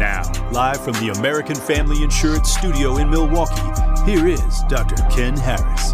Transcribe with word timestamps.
Now, 0.00 0.22
live 0.50 0.82
from 0.82 0.94
the 0.94 1.12
American 1.18 1.54
Family 1.54 2.02
Insurance 2.02 2.50
Studio 2.56 2.96
in 2.96 3.10
Milwaukee, 3.10 3.60
here 4.10 4.26
is 4.26 4.62
Dr. 4.66 4.96
Ken 5.10 5.36
Harris. 5.36 5.92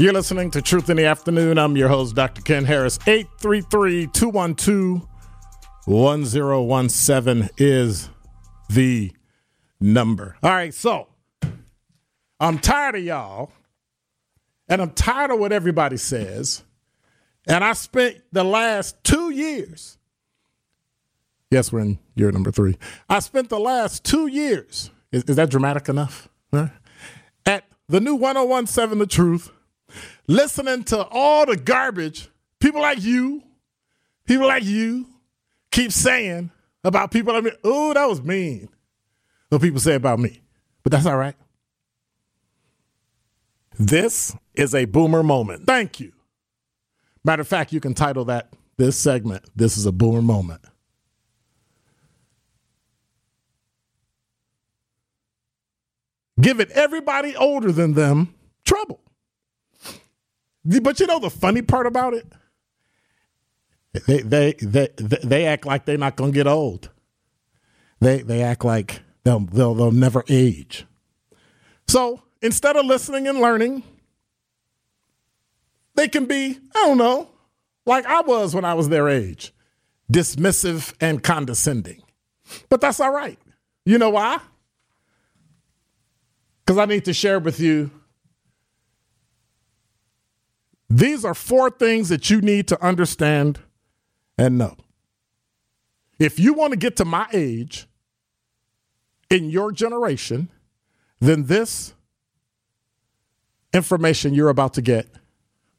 You're 0.00 0.14
listening 0.14 0.50
to 0.52 0.62
Truth 0.62 0.88
in 0.88 0.96
the 0.96 1.04
Afternoon. 1.04 1.58
I'm 1.58 1.76
your 1.76 1.90
host, 1.90 2.14
Dr. 2.14 2.40
Ken 2.40 2.64
Harris. 2.64 2.98
833 3.06 4.06
212 4.06 5.06
1017 5.84 7.50
is 7.58 8.08
the 8.70 9.12
number. 9.78 10.38
All 10.42 10.52
right, 10.52 10.72
so 10.72 11.08
I'm 12.40 12.58
tired 12.58 12.94
of 12.94 13.04
y'all, 13.04 13.52
and 14.70 14.80
I'm 14.80 14.92
tired 14.92 15.32
of 15.32 15.38
what 15.38 15.52
everybody 15.52 15.98
says. 15.98 16.64
And 17.46 17.62
I 17.62 17.74
spent 17.74 18.22
the 18.32 18.42
last 18.42 19.04
two 19.04 19.28
years, 19.28 19.98
yes, 21.50 21.70
we're 21.70 21.80
in 21.80 21.98
year 22.14 22.32
number 22.32 22.50
three. 22.50 22.78
I 23.10 23.18
spent 23.18 23.50
the 23.50 23.60
last 23.60 24.02
two 24.02 24.28
years, 24.28 24.90
is, 25.12 25.24
is 25.24 25.36
that 25.36 25.50
dramatic 25.50 25.90
enough? 25.90 26.30
Huh? 26.54 26.68
At 27.44 27.64
the 27.86 28.00
new 28.00 28.14
1017 28.14 28.98
The 28.98 29.06
Truth 29.06 29.52
listening 30.30 30.84
to 30.84 31.04
all 31.10 31.44
the 31.44 31.56
garbage 31.56 32.28
people 32.60 32.80
like 32.80 33.02
you, 33.02 33.42
people 34.26 34.46
like 34.46 34.64
you, 34.64 35.06
keep 35.70 35.90
saying 35.92 36.50
about 36.84 37.10
people 37.10 37.34
like 37.34 37.44
me. 37.44 37.50
Oh, 37.64 37.92
that 37.92 38.08
was 38.08 38.22
mean. 38.22 38.68
What 39.48 39.60
people 39.60 39.80
say 39.80 39.94
about 39.94 40.20
me. 40.20 40.40
But 40.82 40.92
that's 40.92 41.06
all 41.06 41.16
right. 41.16 41.34
This 43.78 44.36
is 44.54 44.74
a 44.74 44.84
boomer 44.84 45.22
moment. 45.22 45.66
Thank 45.66 45.98
you. 45.98 46.12
Matter 47.24 47.42
of 47.42 47.48
fact, 47.48 47.72
you 47.72 47.80
can 47.80 47.94
title 47.94 48.26
that 48.26 48.52
this 48.78 48.96
segment, 48.96 49.44
This 49.54 49.76
is 49.76 49.84
a 49.84 49.92
Boomer 49.92 50.22
Moment. 50.22 50.62
Giving 56.40 56.70
everybody 56.70 57.36
older 57.36 57.72
than 57.72 57.92
them 57.92 58.34
trouble. 58.64 59.00
But 60.64 61.00
you 61.00 61.06
know 61.06 61.18
the 61.18 61.30
funny 61.30 61.62
part 61.62 61.86
about 61.86 62.14
it? 62.14 62.26
They 64.06 64.22
they 64.22 64.52
they 64.60 64.88
they, 64.98 65.46
act 65.46 65.66
like 65.66 65.84
they're 65.84 65.98
not 65.98 66.16
gonna 66.16 66.32
get 66.32 66.46
old. 66.46 66.90
They 68.00 68.22
they 68.22 68.42
act 68.42 68.64
like 68.64 69.02
they'll 69.24 69.40
they'll 69.40 69.74
they'll 69.74 69.90
never 69.90 70.24
age. 70.28 70.86
So 71.88 72.22
instead 72.40 72.76
of 72.76 72.86
listening 72.86 73.26
and 73.26 73.40
learning, 73.40 73.82
they 75.96 76.06
can 76.06 76.26
be, 76.26 76.58
I 76.74 76.86
don't 76.86 76.98
know, 76.98 77.28
like 77.84 78.06
I 78.06 78.20
was 78.20 78.54
when 78.54 78.64
I 78.64 78.74
was 78.74 78.88
their 78.88 79.08
age, 79.08 79.52
dismissive 80.12 80.94
and 81.00 81.22
condescending. 81.22 82.02
But 82.68 82.80
that's 82.80 83.00
all 83.00 83.12
right. 83.12 83.38
You 83.84 83.98
know 83.98 84.10
why? 84.10 84.38
Because 86.64 86.78
I 86.78 86.84
need 86.84 87.06
to 87.06 87.12
share 87.12 87.40
with 87.40 87.58
you 87.58 87.90
these 90.90 91.24
are 91.24 91.34
four 91.34 91.70
things 91.70 92.08
that 92.08 92.28
you 92.30 92.40
need 92.40 92.66
to 92.68 92.84
understand 92.84 93.60
and 94.36 94.58
know. 94.58 94.76
If 96.18 96.40
you 96.40 96.52
want 96.52 96.72
to 96.72 96.76
get 96.76 96.96
to 96.96 97.04
my 97.04 97.26
age 97.32 97.86
in 99.30 99.48
your 99.48 99.70
generation, 99.70 100.50
then 101.20 101.46
this 101.46 101.94
information 103.72 104.34
you're 104.34 104.48
about 104.48 104.74
to 104.74 104.82
get, 104.82 105.06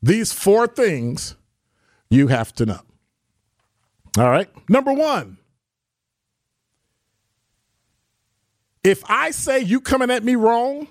these 0.01 0.31
four 0.31 0.66
things 0.66 1.35
you 2.09 2.28
have 2.28 2.53
to 2.53 2.66
know. 2.66 2.79
All 4.17 4.29
right. 4.29 4.49
Number 4.69 4.93
one, 4.93 5.38
if 8.83 9.03
I 9.09 9.31
say 9.31 9.59
you 9.59 9.81
coming 9.81 10.09
at 10.09 10.23
me 10.23 10.35
wrong, 10.35 10.88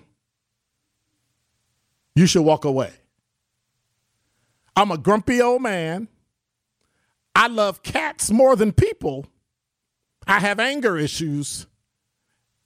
you 2.14 2.26
should 2.26 2.42
walk 2.42 2.66
away. 2.66 2.92
I'm 4.76 4.90
a 4.90 4.98
grumpy 4.98 5.40
old 5.40 5.62
man. 5.62 6.08
I 7.34 7.48
love 7.48 7.82
cats 7.82 8.30
more 8.30 8.56
than 8.56 8.72
people. 8.72 9.26
I 10.26 10.40
have 10.40 10.60
anger 10.60 10.96
issues. 10.96 11.66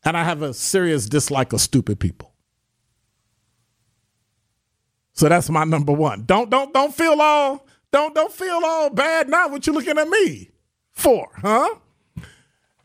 And 0.05 0.17
I 0.17 0.25
have 0.25 0.43
a 0.43 0.53
serious 0.53 1.09
dislike 1.09 1.53
of 1.53 1.61
stupid 1.61 1.99
people. 1.99 2.35
So 5.15 5.29
that's 5.29 5.49
my 5.49 5.65
number 5.65 5.93
one. 5.93 6.25
Don't 6.25 6.51
don't 6.51 6.75
don't 6.75 6.95
feel 6.95 7.21
all 7.21 7.67
don't 7.93 8.15
don't 8.15 8.33
feel 8.33 8.61
all 8.63 8.91
bad 8.91 9.29
now 9.29 9.49
what 9.49 9.67
you 9.67 9.73
looking 9.73 9.97
at 9.97 10.09
me 10.09 10.51
for, 10.91 11.29
huh? 11.37 11.77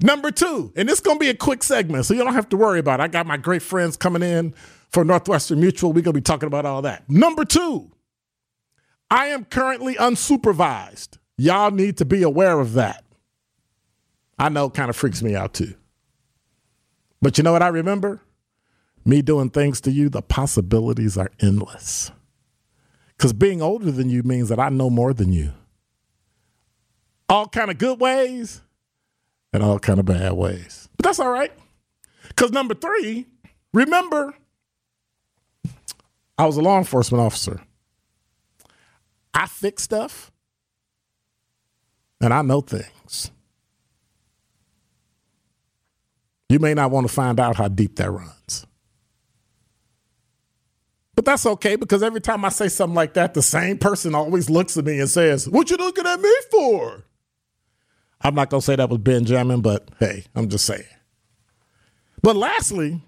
Number 0.01 0.31
two, 0.31 0.71
and 0.77 0.87
this 0.87 0.99
is 0.99 1.01
gonna 1.01 1.19
be 1.19 1.29
a 1.29 1.35
quick 1.35 1.61
segment, 1.61 2.05
so 2.05 2.13
you 2.13 2.23
don't 2.23 2.33
have 2.33 2.47
to 2.49 2.57
worry 2.57 2.79
about 2.79 3.01
it. 3.01 3.03
I 3.03 3.07
got 3.09 3.25
my 3.25 3.35
great 3.35 3.61
friends 3.61 3.97
coming 3.97 4.23
in 4.23 4.53
for 4.91 5.03
Northwestern 5.03 5.59
Mutual. 5.59 5.91
We're 5.91 6.03
gonna 6.03 6.13
be 6.13 6.21
talking 6.21 6.47
about 6.47 6.65
all 6.65 6.83
that. 6.83 7.09
Number 7.09 7.43
two, 7.43 7.91
I 9.11 9.27
am 9.27 9.45
currently 9.45 9.95
unsupervised. 9.95 11.17
Y'all 11.37 11.71
need 11.71 11.97
to 11.97 12.05
be 12.05 12.23
aware 12.23 12.59
of 12.59 12.73
that. 12.73 13.03
I 14.37 14.49
know 14.49 14.65
it 14.65 14.73
kind 14.73 14.89
of 14.89 14.95
freaks 14.95 15.21
me 15.23 15.35
out 15.35 15.53
too. 15.53 15.73
But 17.21 17.37
you 17.37 17.43
know 17.43 17.51
what 17.51 17.63
I 17.63 17.67
remember? 17.69 18.21
Me 19.05 19.21
doing 19.21 19.49
things 19.49 19.81
to 19.81 19.91
you, 19.91 20.09
the 20.09 20.21
possibilities 20.21 21.17
are 21.17 21.31
endless. 21.41 22.11
Because 23.17 23.33
being 23.33 23.61
older 23.61 23.91
than 23.91 24.09
you 24.09 24.23
means 24.23 24.49
that 24.49 24.59
I 24.59 24.69
know 24.69 24.89
more 24.89 25.13
than 25.13 25.31
you. 25.33 25.53
all 27.29 27.47
kind 27.47 27.69
of 27.71 27.77
good 27.77 27.99
ways 27.99 28.61
and 29.53 29.63
all 29.63 29.79
kind 29.79 29.99
of 29.99 30.05
bad 30.05 30.33
ways. 30.33 30.89
But 30.97 31.03
that's 31.05 31.19
all 31.19 31.29
right. 31.29 31.51
Because 32.29 32.51
number 32.51 32.73
three, 32.73 33.27
remember, 33.73 34.33
I 36.37 36.45
was 36.45 36.57
a 36.57 36.61
law 36.61 36.77
enforcement 36.77 37.21
officer. 37.21 37.61
I 39.33 39.45
fix 39.47 39.83
stuff 39.83 40.31
and 42.21 42.33
I 42.33 42.41
know 42.41 42.61
things. 42.61 43.31
You 46.49 46.59
may 46.59 46.73
not 46.73 46.91
want 46.91 47.07
to 47.07 47.13
find 47.13 47.39
out 47.39 47.55
how 47.57 47.67
deep 47.67 47.95
that 47.97 48.09
runs. 48.11 48.65
But 51.15 51.25
that's 51.25 51.45
okay 51.45 51.75
because 51.75 52.01
every 52.01 52.21
time 52.21 52.43
I 52.45 52.49
say 52.49 52.69
something 52.69 52.95
like 52.95 53.13
that, 53.13 53.33
the 53.33 53.41
same 53.41 53.77
person 53.77 54.15
always 54.15 54.49
looks 54.49 54.77
at 54.77 54.85
me 54.85 54.99
and 54.99 55.09
says, 55.09 55.47
What 55.49 55.69
you 55.69 55.77
looking 55.77 56.07
at 56.07 56.19
me 56.19 56.33
for? 56.49 57.03
I'm 58.21 58.35
not 58.35 58.49
going 58.49 58.61
to 58.61 58.65
say 58.65 58.75
that 58.77 58.89
was 58.89 58.99
Benjamin, 58.99 59.61
but 59.61 59.89
hey, 59.99 60.25
I'm 60.35 60.49
just 60.49 60.65
saying. 60.65 60.83
But 62.21 62.35
lastly, 62.35 63.01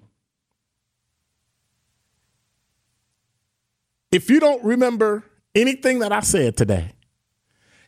if 4.11 4.29
you 4.29 4.39
don't 4.39 4.63
remember 4.63 5.23
anything 5.55 5.99
that 5.99 6.11
I 6.11 6.21
said 6.21 6.57
today, 6.57 6.93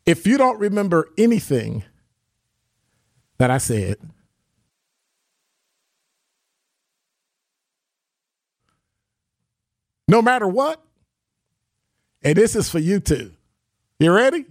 if 0.05 0.27
you 0.27 0.37
don't 0.37 0.59
remember 0.59 1.09
anything 1.17 1.83
that 3.37 3.49
I 3.49 3.57
said, 3.57 3.97
no 10.07 10.21
matter 10.21 10.47
what, 10.47 10.83
and 12.23 12.35
this 12.35 12.55
is 12.55 12.69
for 12.69 12.79
you 12.79 12.99
too. 12.99 13.31
You 13.99 14.11
ready? 14.11 14.45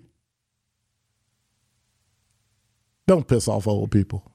Don't 3.06 3.26
piss 3.26 3.48
off 3.48 3.66
old 3.66 3.90
people. 3.90 4.30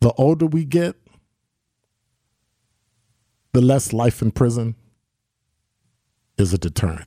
The 0.00 0.12
older 0.12 0.46
we 0.46 0.64
get, 0.64 0.96
the 3.52 3.60
less 3.60 3.92
life 3.92 4.22
in 4.22 4.30
prison 4.30 4.76
is 6.38 6.52
a 6.52 6.58
deterrent. 6.58 7.06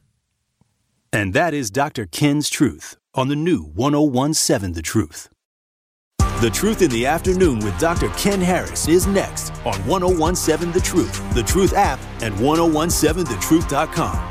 And 1.14 1.34
that 1.34 1.54
is 1.54 1.70
Dr. 1.72 2.06
Ken's 2.06 2.50
Truth 2.50 2.98
on 3.14 3.28
the 3.28 3.36
new 3.36 3.64
1017 3.64 4.74
The 4.74 4.82
Truth. 4.82 5.28
The 6.42 6.50
Truth 6.50 6.82
in 6.82 6.90
the 6.90 7.06
Afternoon 7.06 7.60
with 7.60 7.78
Dr. 7.80 8.10
Ken 8.18 8.42
Harris 8.42 8.88
is 8.88 9.06
next 9.08 9.52
on 9.66 9.76
1017 9.86 10.72
The 10.72 10.80
Truth, 10.80 11.34
The 11.34 11.44
Truth 11.44 11.74
app, 11.74 12.00
and 12.22 12.34
1017thetruth.com. 12.36 14.28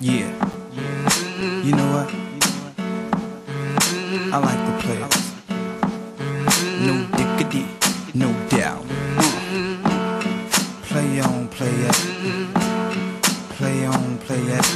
Yeah. 0.00 0.30
You 1.62 1.72
know 1.76 1.92
what? 1.92 2.08
I 4.32 4.38
like 4.38 4.58
the 4.66 4.72
players. 4.82 5.16
No 6.80 7.06
diggity, 7.16 7.66
no 8.14 8.32
doubt. 8.48 8.84
Play 11.60 11.68
it. 11.68 12.54
Play 13.58 13.84
on, 13.84 14.16
play 14.20 14.40
it. 14.40 14.66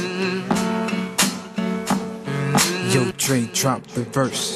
Yo, 2.93 3.11
Dre, 3.17 3.49
drop 3.53 3.81
the 3.87 4.03
verse. 4.03 4.55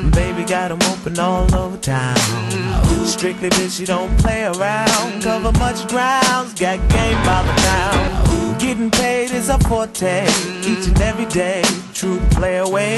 Baby 0.41 0.53
got 0.53 0.71
'em 0.71 0.81
open 0.91 1.19
all 1.19 1.53
over 1.53 1.77
town. 1.77 2.17
Strictly 3.05 3.49
bitch, 3.51 3.79
you 3.79 3.85
don't 3.85 4.17
play 4.17 4.43
around. 4.43 5.21
Cover 5.21 5.51
much 5.59 5.87
grounds, 5.87 6.53
got 6.59 6.79
game 6.89 7.17
by 7.23 7.43
the 7.43 7.53
town. 7.61 8.57
Getting 8.57 8.89
paid 8.89 9.29
is 9.29 9.49
a 9.49 9.59
forte, 9.59 10.25
each 10.65 10.87
and 10.87 10.99
every 10.99 11.25
day. 11.25 11.61
True 11.93 12.19
play 12.31 12.57
away. 12.57 12.97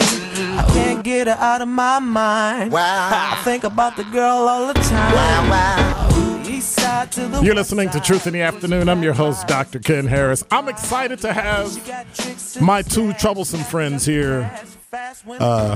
I 0.58 0.64
can't 0.74 1.04
get 1.04 1.28
her 1.28 1.38
out 1.38 1.62
of 1.62 1.68
my 1.68 2.00
mind. 2.00 2.72
Wow. 2.72 3.10
I 3.12 3.44
think 3.44 3.66
about 3.66 3.98
the 3.98 4.06
girl 4.06 4.48
all 4.48 4.68
the 4.68 4.74
time. 4.76 5.14
Wow, 5.14 5.50
wow. 5.50 6.44
East 6.48 6.80
side 6.80 7.12
to 7.12 7.28
the 7.28 7.42
You're 7.42 7.56
listening 7.56 7.90
to. 7.90 8.00
Truth 8.00 8.26
in 8.26 8.34
the 8.34 8.42
Afternoon. 8.42 8.88
I'm 8.88 9.04
your 9.04 9.14
host, 9.14 9.48
Dr. 9.48 9.80
Ken 9.80 10.08
Harris. 10.08 10.46
I'm 10.50 10.70
excited 10.70 11.20
to 11.20 11.34
have 11.34 12.62
my 12.62 12.84
two 12.84 13.12
troublesome 13.14 13.64
friends 13.64 14.06
here, 14.06 14.50
uh, 15.40 15.76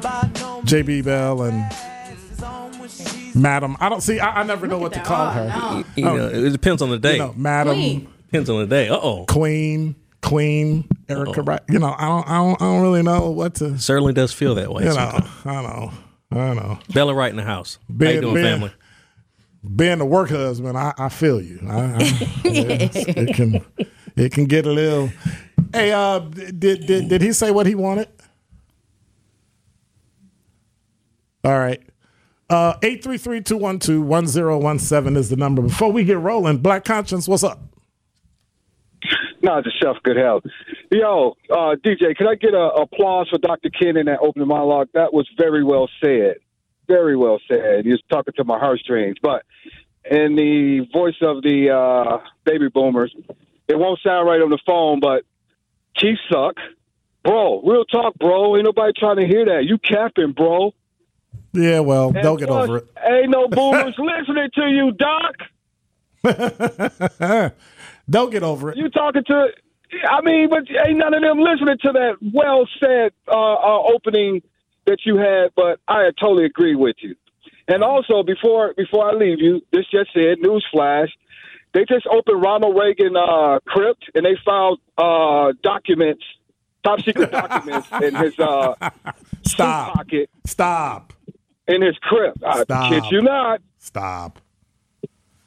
JB 0.00 1.04
Bell 1.04 1.42
and 1.42 1.64
Madam. 3.34 3.76
I 3.80 3.88
don't 3.88 4.00
see, 4.00 4.20
I, 4.20 4.40
I 4.40 4.42
never 4.44 4.66
know 4.66 4.78
what 4.78 4.92
to 4.94 5.00
call 5.00 5.30
her. 5.30 5.84
You 5.96 6.04
know, 6.04 6.28
it 6.28 6.50
depends 6.50 6.82
on 6.82 6.90
the 6.90 6.98
day. 6.98 7.14
You 7.14 7.18
know, 7.18 7.34
Madam, 7.36 7.74
Queen. 7.74 8.08
Depends 8.26 8.50
on 8.50 8.60
the 8.60 8.66
day. 8.66 8.88
Uh 8.88 8.98
oh. 9.00 9.24
Queen, 9.26 9.96
Queen, 10.22 10.84
Erica, 11.08 11.42
right? 11.42 11.60
You 11.68 11.78
know, 11.78 11.94
I 11.96 12.06
don't, 12.06 12.28
I 12.28 12.36
don't, 12.38 12.62
I 12.62 12.64
don't 12.64 12.82
really 12.82 13.02
know 13.02 13.30
what 13.30 13.56
to, 13.56 13.78
Certainly 13.78 14.12
does 14.14 14.32
feel 14.32 14.54
that 14.56 14.72
way. 14.72 14.82
you 14.84 14.88
know, 14.90 14.94
sometimes. 14.94 15.30
I 15.44 15.62
know, 15.62 15.92
I 16.32 16.54
know. 16.54 16.78
Bella 16.92 17.14
right 17.14 17.30
in 17.30 17.36
the 17.36 17.42
house. 17.44 17.78
How 17.88 17.94
Ben- 17.94 18.14
you 18.16 18.20
doing, 18.20 18.34
Ben- 18.34 18.44
family? 18.44 18.72
being 19.74 20.00
a 20.00 20.06
work 20.06 20.30
husband, 20.30 20.78
I, 20.78 20.94
I 20.96 21.08
feel 21.08 21.40
you. 21.40 21.60
I, 21.68 21.80
I, 21.80 21.98
it 22.44 23.34
can 23.34 23.64
it 24.16 24.32
can 24.32 24.44
get 24.44 24.66
a 24.66 24.70
little. 24.70 25.10
Hey, 25.72 25.92
uh, 25.92 26.20
did 26.20 26.86
did 26.86 27.08
did 27.08 27.22
he 27.22 27.32
say 27.32 27.50
what 27.50 27.66
he 27.66 27.74
wanted? 27.74 28.08
All 31.48 31.58
right. 31.58 31.82
Uh, 32.50 32.78
833-212-1017 32.80 35.16
is 35.16 35.30
the 35.30 35.36
number. 35.36 35.62
Before 35.62 35.90
we 35.90 36.04
get 36.04 36.18
rolling, 36.18 36.58
Black 36.58 36.84
Conscience, 36.84 37.26
what's 37.26 37.42
up? 37.42 37.58
It's 39.02 39.66
a 39.66 39.70
chef. 39.82 39.96
Good 40.02 40.18
health. 40.18 40.42
Yo, 40.90 41.38
uh, 41.50 41.76
DJ, 41.82 42.14
can 42.14 42.26
I 42.26 42.34
get 42.34 42.52
a 42.52 42.68
applause 42.82 43.30
for 43.30 43.38
Dr. 43.38 43.70
Ken 43.70 43.96
in 43.96 44.04
that 44.06 44.18
opening 44.20 44.46
monologue? 44.46 44.88
That 44.92 45.14
was 45.14 45.26
very 45.38 45.64
well 45.64 45.88
said. 46.02 46.36
Very 46.86 47.16
well 47.16 47.40
said. 47.48 47.86
He 47.86 47.92
was 47.92 48.02
talking 48.10 48.34
to 48.36 48.44
my 48.44 48.58
heartstrings. 48.58 49.16
But 49.22 49.46
in 50.10 50.36
the 50.36 50.86
voice 50.92 51.16
of 51.22 51.40
the 51.42 51.70
uh, 51.70 52.18
baby 52.44 52.68
boomers, 52.68 53.16
it 53.68 53.78
won't 53.78 54.00
sound 54.00 54.28
right 54.28 54.42
on 54.42 54.50
the 54.50 54.58
phone, 54.66 55.00
but 55.00 55.24
Chiefs 55.96 56.20
suck. 56.30 56.56
Bro, 57.24 57.62
real 57.62 57.86
talk, 57.86 58.16
bro. 58.18 58.54
Ain't 58.56 58.66
nobody 58.66 58.92
trying 58.94 59.16
to 59.16 59.26
hear 59.26 59.46
that. 59.46 59.64
You 59.64 59.78
capping, 59.78 60.32
bro. 60.32 60.74
Yeah, 61.52 61.80
well, 61.80 62.08
And 62.08 62.16
they'll 62.24 62.36
get 62.36 62.48
plus, 62.48 62.68
over 62.68 62.78
it. 62.78 62.88
Ain't 63.06 63.30
no 63.30 63.48
boomers 63.48 63.94
listening 63.98 64.50
to 64.54 64.66
you, 64.68 64.92
Doc. 64.92 65.34
They'll 68.08 68.28
get 68.28 68.42
over 68.42 68.70
it. 68.70 68.76
You 68.76 68.88
talking 68.88 69.22
to? 69.24 69.48
I 70.08 70.20
mean, 70.22 70.50
but 70.50 70.64
ain't 70.86 70.98
none 70.98 71.14
of 71.14 71.22
them 71.22 71.38
listening 71.38 71.78
to 71.82 71.92
that 71.92 72.16
well 72.34 72.66
said 72.80 73.12
uh, 73.26 73.54
uh, 73.54 73.82
opening 73.94 74.42
that 74.86 74.98
you 75.04 75.16
had. 75.16 75.52
But 75.56 75.80
I 75.88 76.10
totally 76.20 76.44
agree 76.44 76.74
with 76.74 76.96
you. 77.00 77.14
And 77.68 77.82
also, 77.82 78.22
before 78.22 78.74
before 78.74 79.10
I 79.10 79.12
leave 79.14 79.40
you, 79.40 79.62
this 79.72 79.86
just 79.90 80.12
said 80.12 80.38
newsflash. 80.38 81.08
They 81.74 81.84
just 81.84 82.06
opened 82.06 82.42
Ronald 82.42 82.76
Reagan 82.76 83.14
uh, 83.14 83.58
crypt 83.66 84.04
and 84.14 84.24
they 84.24 84.36
found 84.44 84.78
uh, 84.96 85.52
documents, 85.62 86.24
top 86.82 87.00
secret 87.02 87.30
documents 87.30 87.88
in 88.02 88.14
his 88.14 88.38
uh, 88.38 88.72
Stop. 89.46 89.92
pocket 89.94 90.30
Stop. 90.46 91.12
In 91.68 91.82
his 91.82 91.96
crypt. 92.02 92.42
I 92.44 92.62
Stop. 92.62 92.90
kid 92.92 93.04
you 93.10 93.22
not. 93.22 93.60
Stop. 93.78 94.40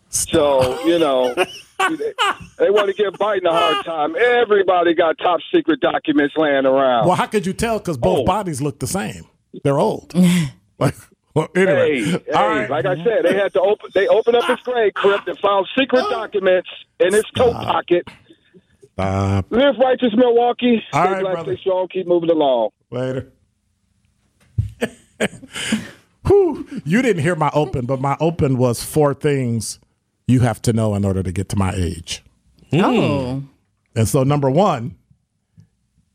So, 0.09 0.83
you 0.85 0.99
know, 0.99 1.33
they, 1.33 2.13
they 2.59 2.69
want 2.69 2.87
to 2.87 2.93
give 2.93 3.13
Biden 3.13 3.45
a 3.45 3.51
hard 3.51 3.85
time. 3.85 4.15
Everybody 4.15 4.93
got 4.93 5.17
top 5.17 5.39
secret 5.53 5.79
documents 5.79 6.33
laying 6.37 6.65
around. 6.65 7.07
Well, 7.07 7.15
how 7.15 7.27
could 7.27 7.45
you 7.45 7.53
tell? 7.53 7.79
Because 7.79 7.97
both 7.97 8.19
Oh. 8.19 8.25
bodies 8.25 8.61
look 8.61 8.79
the 8.79 8.87
same. 8.87 9.25
They're 9.63 9.79
old. 9.79 10.13
like, 10.79 10.95
well, 11.33 11.47
anyway. 11.55 12.01
Hey, 12.01 12.11
hey, 12.11 12.19
right. 12.33 12.69
like 12.69 12.85
I 12.85 12.95
said, 13.03 13.23
they 13.23 13.35
had 13.35 13.53
to 13.53 13.61
open. 13.61 13.89
They 13.93 14.07
opened 14.07 14.35
up 14.35 14.45
his 14.45 14.59
grave 14.59 14.93
crypt 14.93 15.27
and 15.29 15.39
found 15.39 15.67
secret 15.77 16.03
oh. 16.05 16.09
documents 16.09 16.69
in 16.99 17.13
his 17.13 17.25
coat 17.37 17.53
pocket. 17.53 18.07
Stop. 18.93 19.45
Live 19.49 19.75
righteous, 19.81 20.13
Milwaukee. 20.15 20.83
All 20.91 21.03
Stay 21.03 21.11
right, 21.13 21.21
black, 21.21 21.33
brother. 21.35 21.53
stay 21.53 21.61
strong. 21.61 21.87
Keep 21.87 22.07
moving 22.07 22.29
along. 22.29 22.69
Later. 22.89 23.31
Whew. 26.31 26.81
You 26.85 27.01
didn't 27.01 27.23
hear 27.23 27.35
my 27.35 27.51
open, 27.53 27.85
but 27.85 28.00
my 28.00 28.15
open 28.19 28.57
was 28.57 28.83
four 28.83 29.13
things 29.13 29.79
you 30.27 30.39
have 30.39 30.61
to 30.61 30.73
know 30.73 30.95
in 30.95 31.03
order 31.03 31.21
to 31.21 31.31
get 31.31 31.50
to 31.50 31.57
my 31.57 31.73
age. 31.75 32.23
Hmm. 32.69 32.81
Oh. 32.81 33.43
And 33.95 34.07
so, 34.07 34.23
number 34.23 34.50
one, 34.50 34.95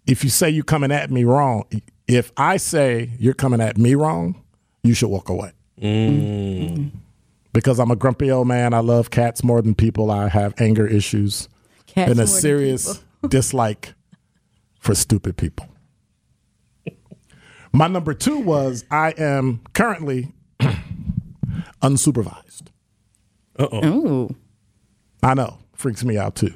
if 0.07 0.25
you 0.25 0.31
say 0.31 0.49
you're 0.49 0.65
coming 0.65 0.91
at 0.91 1.11
me 1.11 1.25
wrong, 1.25 1.65
if 2.09 2.33
I 2.37 2.57
say 2.57 3.11
you're 3.19 3.35
coming 3.35 3.61
at 3.61 3.77
me 3.77 3.95
wrong, 3.95 4.43
you 4.83 4.95
should 4.95 5.09
walk 5.09 5.29
away. 5.29 5.53
Mm. 5.81 6.93
Because 7.53 7.79
I'm 7.79 7.91
a 7.91 7.97
grumpy 7.97 8.31
old 8.31 8.49
man. 8.49 8.73
I 8.73 8.79
love 8.79 9.11
cats 9.11 9.45
more 9.45 9.61
than 9.61 9.75
people. 9.75 10.11
I 10.11 10.29
have 10.29 10.55
anger 10.59 10.87
issues 10.87 11.49
Cats 11.87 12.11
and 12.11 12.21
a 12.21 12.27
serious 12.27 13.03
dislike 13.29 13.93
for 14.79 14.95
stupid 14.95 15.37
people. 15.37 15.69
My 17.77 17.89
number 17.89 18.15
two 18.15 18.39
was 18.39 18.87
I 18.91 19.11
am 19.19 19.61
currently 19.75 20.33
unsupervised. 21.83 22.69
Ooh. 23.61 24.35
I 25.23 25.35
know, 25.35 25.59
freaks 25.75 26.03
me 26.03 26.17
out 26.17 26.37
too. 26.37 26.55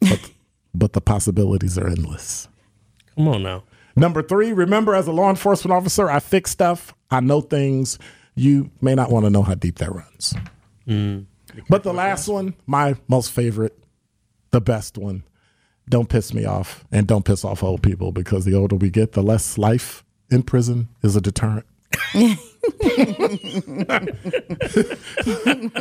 But, 0.00 0.30
but 0.74 0.92
the 0.94 1.00
possibilities 1.00 1.78
are 1.78 1.86
endless. 1.86 2.48
Come 3.14 3.28
on 3.28 3.44
now. 3.44 3.62
Number 3.94 4.20
three, 4.20 4.52
remember 4.52 4.96
as 4.96 5.06
a 5.06 5.12
law 5.12 5.30
enforcement 5.30 5.72
officer, 5.72 6.10
I 6.10 6.18
fix 6.18 6.50
stuff. 6.50 6.92
I 7.12 7.20
know 7.20 7.40
things. 7.40 7.96
You 8.34 8.72
may 8.80 8.96
not 8.96 9.12
want 9.12 9.26
to 9.26 9.30
know 9.30 9.42
how 9.42 9.54
deep 9.54 9.78
that 9.78 9.94
runs. 9.94 10.34
Mm. 10.88 11.26
But 11.68 11.84
the 11.84 11.92
last 11.92 12.26
one, 12.26 12.54
my 12.66 12.96
most 13.06 13.30
favorite, 13.30 13.78
the 14.50 14.60
best 14.60 14.98
one, 14.98 15.22
don't 15.90 16.08
piss 16.08 16.32
me 16.32 16.44
off 16.46 16.84
and 16.90 17.06
don't 17.06 17.24
piss 17.24 17.44
off 17.44 17.62
old 17.62 17.82
people 17.82 18.12
because 18.12 18.44
the 18.46 18.54
older 18.54 18.76
we 18.76 18.88
get, 18.90 19.12
the 19.12 19.22
less 19.22 19.58
life 19.58 20.04
in 20.30 20.42
prison 20.42 20.88
is 21.02 21.16
a 21.16 21.20
deterrent. 21.20 21.66
and, 25.30 25.72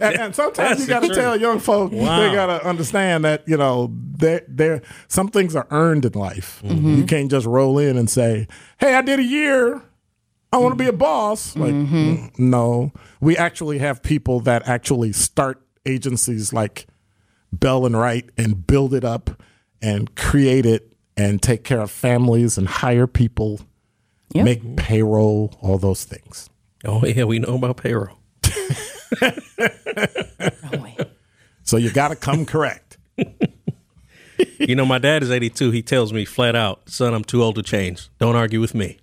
and 0.00 0.34
sometimes 0.34 0.56
That's 0.56 0.80
you 0.80 0.86
got 0.86 1.02
to 1.02 1.14
tell 1.14 1.36
young 1.36 1.58
folk 1.58 1.92
Wow. 1.92 2.20
they 2.20 2.34
got 2.34 2.46
to 2.46 2.66
understand 2.66 3.24
that 3.24 3.42
you 3.48 3.56
know 3.56 3.92
they 4.16 4.40
they 4.48 4.80
some 5.08 5.28
things 5.28 5.56
are 5.56 5.66
earned 5.70 6.04
in 6.04 6.12
life. 6.12 6.60
You 6.64 7.04
can't 7.04 7.30
just 7.30 7.46
roll 7.46 7.78
in 7.78 7.96
and 7.96 8.08
say, 8.08 8.46
"Hey, 8.78 8.94
I 8.94 9.02
did 9.02 9.18
a 9.18 9.24
year. 9.24 9.82
I 10.52 10.58
want 10.58 10.72
to 10.72 10.76
be 10.76 10.88
a 10.88 10.92
boss." 10.92 11.56
Like, 11.56 11.72
mm, 11.72 12.38
no, 12.38 12.92
we 13.20 13.36
actually 13.36 13.78
have 13.78 14.02
people 14.02 14.40
that 14.40 14.68
actually 14.68 15.12
start 15.12 15.62
agencies 15.86 16.52
like 16.52 16.86
Bell 17.52 17.86
and 17.86 17.96
Wright 17.96 18.28
and 18.36 18.66
build 18.66 18.94
it 18.94 19.04
up 19.04 19.30
and 19.82 20.14
create 20.16 20.66
it 20.66 20.92
and 21.16 21.42
take 21.42 21.64
care 21.64 21.80
of 21.80 21.90
families 21.90 22.56
and 22.58 22.66
hire 22.68 23.06
people, 23.06 23.60
Yep. 24.32 24.44
make 24.44 24.76
payroll, 24.76 25.56
all 25.60 25.76
those 25.78 26.04
things. 26.04 26.48
Oh 26.84 27.04
yeah, 27.04 27.24
we 27.24 27.38
know 27.40 27.56
about 27.56 27.76
payroll. 27.78 28.16
So 31.62 31.76
you 31.76 31.90
got 31.90 32.08
to 32.08 32.16
come 32.16 32.44
correct. 32.46 32.98
You 34.58 34.74
know, 34.74 34.86
my 34.86 34.98
dad 34.98 35.22
is 35.22 35.30
82. 35.30 35.70
He 35.70 35.82
tells 35.82 36.12
me 36.12 36.24
flat 36.24 36.56
out, 36.56 36.88
son, 36.88 37.12
I'm 37.14 37.24
too 37.24 37.42
old 37.42 37.56
to 37.56 37.62
change. 37.62 38.08
Don't 38.18 38.34
argue 38.36 38.60
with 38.60 38.74
me. 38.74 38.98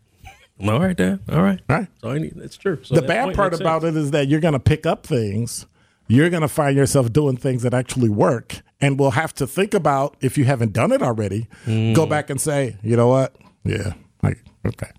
I'm 0.60 0.70
all 0.70 0.80
right, 0.80 0.98
Dad. 0.98 1.20
All 1.32 1.42
right. 1.44 1.62
Right. 1.70 1.88
So 2.02 2.10
I 2.10 2.18
need, 2.18 2.34
it's 2.38 2.58
true. 2.58 2.80
So 2.84 2.96
the 2.96 3.02
that 3.02 3.08
bad 3.08 3.36
part 3.36 3.54
about 3.54 3.84
sense. 3.84 3.96
it 3.96 4.00
is 4.00 4.12
that 4.12 4.28
you're 4.28 4.40
going 4.40 4.54
to 4.54 4.60
pick 4.60 4.86
up 4.88 5.06
things. 5.06 5.68
You're 6.08 6.30
going 6.30 6.42
to 6.42 6.48
find 6.48 6.76
yourself 6.76 7.12
doing 7.12 7.38
things 7.38 7.64
that 7.64 7.74
actually 7.74 8.10
work, 8.10 8.62
and 8.80 9.00
we'll 9.00 9.12
have 9.12 9.34
to 9.36 9.48
think 9.48 9.74
about 9.74 10.16
if 10.22 10.38
you 10.38 10.46
haven't 10.46 10.74
done 10.74 10.92
it 10.92 11.02
already. 11.02 11.48
Go 11.66 11.72
mm. 12.06 12.10
back 12.10 12.30
and 12.30 12.40
say, 12.40 12.78
you 12.82 12.96
know 12.96 13.08
what? 13.08 13.36
Yeah, 13.64 13.94
like 14.24 14.44
okay. 14.66 14.92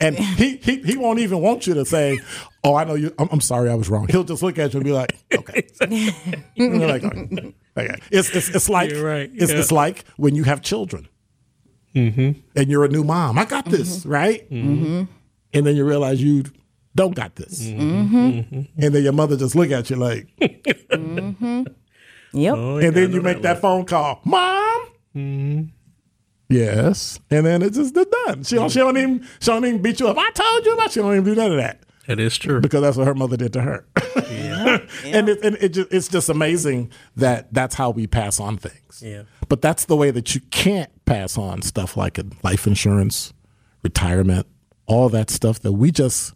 And 0.00 0.18
he, 0.18 0.56
he 0.56 0.82
he 0.82 0.96
won't 0.96 1.20
even 1.20 1.40
want 1.40 1.66
you 1.66 1.74
to 1.74 1.84
say, 1.84 2.18
"Oh, 2.64 2.74
I 2.74 2.82
know 2.82 2.94
you. 2.94 3.14
I'm, 3.20 3.28
I'm 3.30 3.40
sorry, 3.40 3.70
I 3.70 3.74
was 3.74 3.88
wrong." 3.88 4.08
He'll 4.08 4.24
just 4.24 4.42
look 4.42 4.58
at 4.58 4.74
you 4.74 4.78
and 4.78 4.84
be 4.84 4.92
like, 4.92 5.16
"Okay." 5.32 5.68
You're 6.56 6.88
like, 6.88 7.04
"Okay." 7.04 7.54
Okay. 7.76 7.94
It's, 8.10 8.34
it's 8.34 8.48
it's 8.50 8.68
like 8.68 8.92
right, 8.96 9.30
yeah. 9.32 9.46
it's 9.48 9.72
like 9.72 10.04
when 10.16 10.34
you 10.34 10.44
have 10.44 10.60
children, 10.60 11.08
mm-hmm. 11.94 12.32
and 12.54 12.70
you're 12.70 12.84
a 12.84 12.88
new 12.88 13.04
mom. 13.04 13.38
I 13.38 13.44
got 13.44 13.64
this 13.64 14.00
mm-hmm. 14.00 14.10
right, 14.10 14.50
mm-hmm. 14.50 15.04
and 15.54 15.66
then 15.66 15.76
you 15.76 15.84
realize 15.84 16.22
you 16.22 16.44
don't 16.94 17.14
got 17.14 17.36
this, 17.36 17.62
mm-hmm. 17.62 18.60
and 18.82 18.94
then 18.94 19.02
your 19.02 19.12
mother 19.12 19.36
just 19.36 19.54
look 19.54 19.70
at 19.70 19.88
you 19.90 19.96
like, 19.96 20.28
mm-hmm. 20.40 21.64
Yep. 22.34 22.54
Oh, 22.56 22.78
and 22.78 22.96
then 22.96 23.12
you 23.12 23.20
make 23.20 23.42
that 23.42 23.60
phone 23.60 23.84
call, 23.84 24.20
mom. 24.24 24.86
Mm-hmm. 25.14 25.62
Yes, 26.48 27.18
and 27.30 27.46
then 27.46 27.62
it's 27.62 27.76
just 27.76 27.94
done. 27.94 28.42
She 28.44 28.56
don't, 28.56 28.70
she 28.70 28.78
don't 28.78 28.96
even 28.96 29.26
she 29.40 29.46
don't 29.46 29.64
even 29.64 29.80
beat 29.80 30.00
you 30.00 30.08
up. 30.08 30.18
I 30.18 30.30
told 30.30 30.66
you 30.66 30.74
about. 30.74 30.92
She 30.92 31.00
don't 31.00 31.12
even 31.12 31.24
do 31.24 31.34
none 31.34 31.52
of 31.52 31.58
that 31.58 31.82
That 32.06 32.20
is 32.20 32.36
true. 32.36 32.60
because 32.60 32.82
that's 32.82 32.96
what 32.96 33.06
her 33.06 33.14
mother 33.14 33.36
did 33.36 33.52
to 33.54 33.62
her. 33.62 33.86
and 35.04 35.28
it, 35.28 35.42
and 35.42 35.56
it 35.56 35.70
just, 35.70 35.92
it's 35.92 36.08
just 36.08 36.28
amazing 36.28 36.90
that 37.16 37.52
that's 37.52 37.74
how 37.74 37.90
we 37.90 38.06
pass 38.06 38.38
on 38.38 38.58
things. 38.58 39.02
Yeah. 39.02 39.22
But 39.48 39.62
that's 39.62 39.86
the 39.86 39.96
way 39.96 40.10
that 40.10 40.34
you 40.34 40.40
can't 40.50 40.90
pass 41.06 41.38
on 41.38 41.62
stuff 41.62 41.96
like 41.96 42.18
life 42.42 42.66
insurance, 42.66 43.32
retirement, 43.82 44.46
all 44.86 45.08
that 45.08 45.30
stuff 45.30 45.60
that 45.60 45.72
we 45.72 45.90
just 45.90 46.34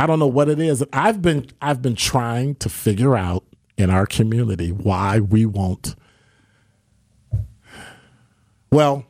I 0.00 0.06
don't 0.06 0.18
know 0.18 0.26
what 0.26 0.48
it 0.48 0.58
is. 0.58 0.82
I've 0.94 1.20
been 1.20 1.46
I've 1.60 1.82
been 1.82 1.94
trying 1.94 2.54
to 2.56 2.70
figure 2.70 3.16
out 3.16 3.44
in 3.76 3.90
our 3.90 4.06
community 4.06 4.72
why 4.72 5.20
we 5.20 5.44
won't 5.44 5.94
well, 8.72 9.04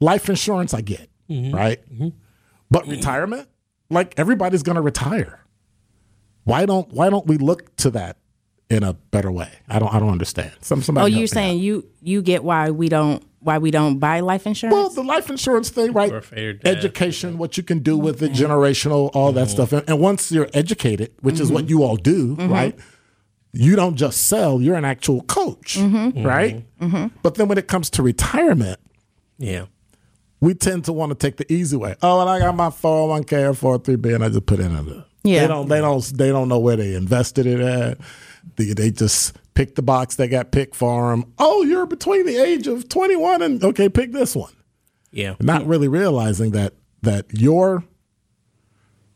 life 0.00 0.28
insurance 0.28 0.74
I 0.74 0.82
get, 0.82 1.08
mm-hmm. 1.28 1.54
right? 1.54 1.80
Mm-hmm. 1.90 2.08
But 2.70 2.86
retirement, 2.86 3.48
like 3.88 4.14
everybody's 4.18 4.62
going 4.62 4.76
to 4.76 4.82
retire. 4.82 5.40
Why 6.44 6.66
don't 6.66 6.92
why 6.92 7.08
don't 7.08 7.26
we 7.26 7.38
look 7.38 7.74
to 7.76 7.90
that 7.92 8.18
in 8.68 8.82
a 8.82 8.92
better 8.92 9.30
way? 9.32 9.50
I 9.68 9.78
don't 9.78 9.92
I 9.94 9.98
don't 10.00 10.10
understand. 10.10 10.52
Some 10.60 10.82
somebody 10.82 11.04
Oh, 11.04 11.16
you're 11.16 11.24
out. 11.24 11.30
saying 11.30 11.58
you 11.60 11.88
you 12.02 12.20
get 12.20 12.44
why 12.44 12.70
we 12.70 12.90
don't 12.90 13.24
why 13.40 13.58
we 13.58 13.70
don't 13.70 13.98
buy 13.98 14.20
life 14.20 14.46
insurance? 14.46 14.74
Well, 14.74 14.90
the 14.90 15.02
life 15.02 15.30
insurance 15.30 15.70
thing, 15.70 15.92
right? 15.92 16.12
Or 16.12 16.20
for 16.20 16.38
your 16.38 16.52
dad. 16.52 16.76
Education, 16.76 17.38
what 17.38 17.56
you 17.56 17.62
can 17.62 17.80
do 17.80 17.96
with 17.96 18.22
it, 18.22 18.32
generational, 18.32 19.10
all 19.14 19.32
that 19.32 19.48
mm-hmm. 19.48 19.50
stuff. 19.50 19.72
And, 19.72 19.88
and 19.88 19.98
once 19.98 20.30
you're 20.30 20.48
educated, 20.52 21.12
which 21.20 21.40
is 21.40 21.50
what 21.50 21.64
mm-hmm. 21.64 21.70
you 21.70 21.82
all 21.82 21.96
do, 21.96 22.36
mm-hmm. 22.36 22.52
right? 22.52 22.78
You 23.52 23.74
don't 23.76 23.96
just 23.96 24.26
sell, 24.26 24.60
you're 24.60 24.76
an 24.76 24.84
actual 24.84 25.22
coach, 25.22 25.76
right? 25.78 26.64
But 27.22 27.34
then 27.34 27.48
when 27.48 27.58
it 27.58 27.66
comes 27.66 27.90
to 27.90 28.02
retirement, 28.02 28.78
Yeah. 29.38 29.66
we 30.40 30.54
tend 30.54 30.84
to 30.84 30.92
want 30.92 31.10
to 31.10 31.16
take 31.16 31.36
the 31.36 31.50
easy 31.52 31.76
way. 31.76 31.96
Oh, 32.02 32.20
and 32.20 32.30
I 32.30 32.38
got 32.38 32.54
my 32.54 32.68
401k 32.68 33.62
or 33.62 33.78
403b 33.78 34.14
and 34.14 34.24
I 34.24 34.28
just 34.28 34.46
put 34.46 34.60
in 34.60 34.72
a 34.72 35.06
Yeah. 35.24 35.40
They 35.40 35.46
don't 35.48 35.68
they 35.68 35.80
don't 35.80 36.04
they 36.16 36.28
don't 36.28 36.48
know 36.48 36.58
where 36.60 36.76
they 36.76 36.94
invested 36.94 37.46
it 37.46 37.60
at. 37.60 37.98
They, 38.56 38.72
they 38.72 38.90
just 38.90 39.36
pick 39.54 39.74
the 39.74 39.82
box 39.82 40.16
that 40.16 40.28
got 40.28 40.52
picked 40.52 40.74
for 40.74 41.10
them. 41.10 41.32
Oh, 41.38 41.62
you're 41.62 41.86
between 41.86 42.26
the 42.26 42.36
age 42.36 42.66
of 42.66 42.88
21 42.88 43.42
and 43.42 43.62
okay, 43.62 43.88
pick 43.88 44.12
this 44.12 44.34
one. 44.34 44.52
Yeah. 45.10 45.34
Not 45.40 45.66
really 45.66 45.88
realizing 45.88 46.52
that 46.52 46.74
that 47.02 47.26
your 47.32 47.84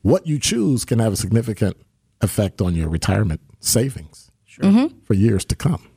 what 0.03 0.27
you 0.27 0.39
choose 0.39 0.85
can 0.85 0.99
have 0.99 1.13
a 1.13 1.17
significant 1.17 1.77
effect 2.21 2.61
on 2.61 2.75
your 2.75 2.89
retirement 2.89 3.41
savings 3.61 4.31
mm-hmm. 4.61 4.99
for 5.05 5.15
years 5.15 5.45
to 5.47 5.55
come. 5.55 5.89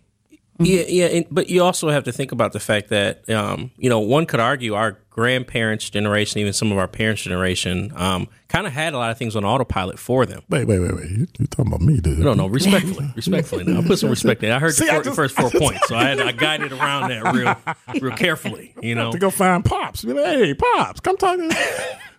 Yeah, 0.59 0.83
yeah, 0.87 1.05
and, 1.07 1.25
but 1.29 1.49
you 1.49 1.63
also 1.63 1.89
have 1.89 2.05
to 2.05 2.11
think 2.11 2.31
about 2.31 2.51
the 2.53 2.59
fact 2.59 2.89
that 2.89 3.29
um, 3.29 3.71
you 3.77 3.89
know 3.89 3.99
one 3.99 4.25
could 4.25 4.39
argue 4.39 4.73
our 4.73 4.97
grandparents' 5.09 5.89
generation, 5.89 6.39
even 6.39 6.53
some 6.53 6.71
of 6.71 6.77
our 6.77 6.87
parents' 6.87 7.21
generation, 7.23 7.91
um, 7.95 8.27
kind 8.49 8.65
of 8.67 8.73
had 8.73 8.93
a 8.93 8.97
lot 8.97 9.11
of 9.11 9.17
things 9.17 9.35
on 9.35 9.43
autopilot 9.45 9.97
for 9.99 10.25
them. 10.25 10.41
Wait, 10.49 10.65
wait, 10.65 10.79
wait, 10.79 10.95
wait. 10.95 11.09
You, 11.09 11.27
you 11.39 11.47
talking 11.47 11.67
about 11.73 11.81
me, 11.81 11.99
dude? 11.99 12.19
No, 12.19 12.33
no, 12.33 12.47
respectfully, 12.47 13.11
respectfully. 13.15 13.63
Now, 13.65 13.79
I 13.81 13.83
put 13.85 13.99
some 13.99 14.09
respect 14.09 14.43
in. 14.43 14.49
it. 14.51 14.55
I 14.55 14.59
heard 14.59 14.73
See, 14.75 14.85
the 14.85 14.93
I 14.93 15.01
just- 15.01 15.15
first 15.15 15.35
four 15.35 15.49
points, 15.55 15.87
so 15.87 15.95
I 15.95 16.05
had 16.05 16.19
I 16.19 16.31
guided 16.31 16.71
around 16.71 17.09
that 17.09 17.33
real, 17.33 18.01
real 18.01 18.15
carefully. 18.15 18.73
You 18.81 18.95
know, 18.99 19.11
to 19.11 19.19
go 19.19 19.29
find 19.29 19.63
pops. 19.63 20.03
Be 20.05 20.13
like, 20.13 20.25
hey, 20.25 20.53
pops, 20.55 20.99
come 21.01 21.17
talk. 21.17 21.37
to 21.37 21.47
me. 21.47 21.55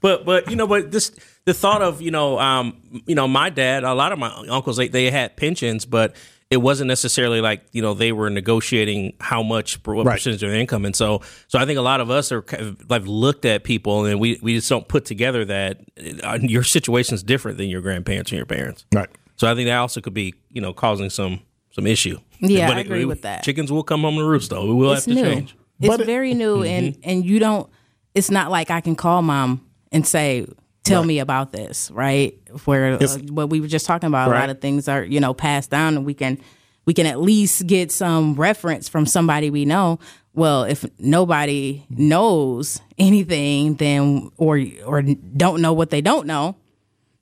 but 0.01 0.25
but 0.25 0.49
you 0.51 0.57
know, 0.57 0.67
but 0.67 0.91
this 0.93 1.11
the 1.45 1.55
thought 1.55 1.83
of 1.83 2.01
you 2.03 2.11
know, 2.13 2.39
um, 2.39 3.03
you 3.07 3.15
know, 3.15 3.27
my 3.27 3.51
dad, 3.51 3.83
a 3.85 3.95
lot 3.95 4.13
of 4.13 4.19
my 4.19 4.29
uncles, 4.49 4.77
they 4.77 4.89
they 4.89 5.11
had 5.11 5.37
pensions, 5.37 5.85
but 5.87 6.15
it 6.51 6.59
wasn't 6.59 6.89
necessarily 6.89 7.41
like 7.41 7.63
you 7.73 7.83
know 7.83 7.95
they 7.95 8.13
were 8.13 8.31
negotiating 8.31 9.15
how 9.21 9.43
much 9.43 9.79
what 9.85 10.07
Right. 10.07 10.15
percentage 10.15 10.43
of 10.43 10.51
their 10.51 10.59
income, 10.59 10.85
and 10.85 10.97
so 10.97 11.21
so 11.47 11.59
I 11.59 11.67
think 11.67 11.79
a 11.79 11.83
lot 11.83 12.01
of 12.01 12.11
us 12.11 12.33
are 12.33 12.43
kind 12.43 12.63
of, 12.63 12.91
like 12.91 13.03
looked 13.07 13.45
at 13.45 13.65
people 13.65 14.05
and 14.07 14.19
we 14.19 14.39
we 14.43 14.55
just 14.55 14.69
don't 14.69 14.89
put 14.89 15.05
together 15.05 15.45
that 15.45 15.81
uh, 16.25 16.39
your 16.41 16.63
situation 16.63 17.15
is 17.15 17.23
different 17.23 17.59
than 17.59 17.69
your 17.69 17.81
grandparents 17.83 18.31
and 18.31 18.37
your 18.39 18.47
parents. 18.47 18.87
Right. 18.95 19.09
So 19.37 19.51
I 19.51 19.55
think 19.55 19.67
that 19.69 19.77
also 19.77 20.01
could 20.01 20.15
be 20.15 20.35
you 20.51 20.61
know 20.61 20.73
causing 20.73 21.11
some 21.11 21.41
some 21.73 21.87
issue. 21.87 22.19
Yeah, 22.41 22.69
But 22.69 22.77
I 22.77 22.81
it- 22.81 22.87
agree 22.87 23.03
it- 23.03 23.07
with 23.09 23.23
that. 23.23 23.43
Chickens 23.43 23.71
will 23.71 23.83
come 23.85 24.03
home 24.03 24.17
to 24.17 24.25
roost 24.25 24.51
though. 24.51 24.67
We 24.67 24.75
will 24.75 24.93
it's 24.93 25.05
have 25.05 25.15
to 25.17 25.23
new. 25.23 25.29
change. 25.29 25.57
It's 25.81 25.89
But 25.89 26.01
it- 26.01 26.07
very 26.07 26.33
new, 26.35 26.63
and 26.63 26.97
and 27.05 27.25
you 27.27 27.39
don't. 27.39 27.69
It's 28.15 28.31
not 28.31 28.51
like 28.51 28.71
I 28.71 28.81
can 28.81 28.97
call 28.97 29.21
mom 29.23 29.61
and 29.93 30.05
say, 30.07 30.47
"Tell 30.89 31.05
me 31.05 31.19
about 31.19 31.53
this," 31.53 31.91
right? 31.91 32.39
Where 32.65 32.95
uh, 32.95 33.19
what 33.29 33.51
we 33.51 33.61
were 33.61 33.69
just 33.69 33.87
talking 33.87 34.09
about, 34.09 34.29
a 34.29 34.35
lot 34.35 34.51
of 34.51 34.61
things 34.61 34.89
are 34.89 35.05
you 35.05 35.21
know 35.21 35.35
passed 35.35 35.71
down, 35.71 35.97
and 35.97 36.07
we 36.07 36.15
can 36.15 36.39
we 36.85 36.95
can 36.95 37.07
at 37.07 37.21
least 37.21 37.67
get 37.67 37.93
some 37.93 38.35
reference 38.35 38.89
from 38.89 39.07
somebody 39.07 39.51
we 39.51 39.65
know. 39.65 39.99
Well, 40.35 40.65
if 40.65 40.85
nobody 40.99 41.85
knows 41.91 42.81
anything, 42.97 43.75
then 43.75 44.31
or 44.37 44.61
or 44.87 45.03
don't 45.03 45.61
know 45.61 45.73
what 45.73 45.91
they 45.91 46.01
don't 46.01 46.27
know, 46.27 46.57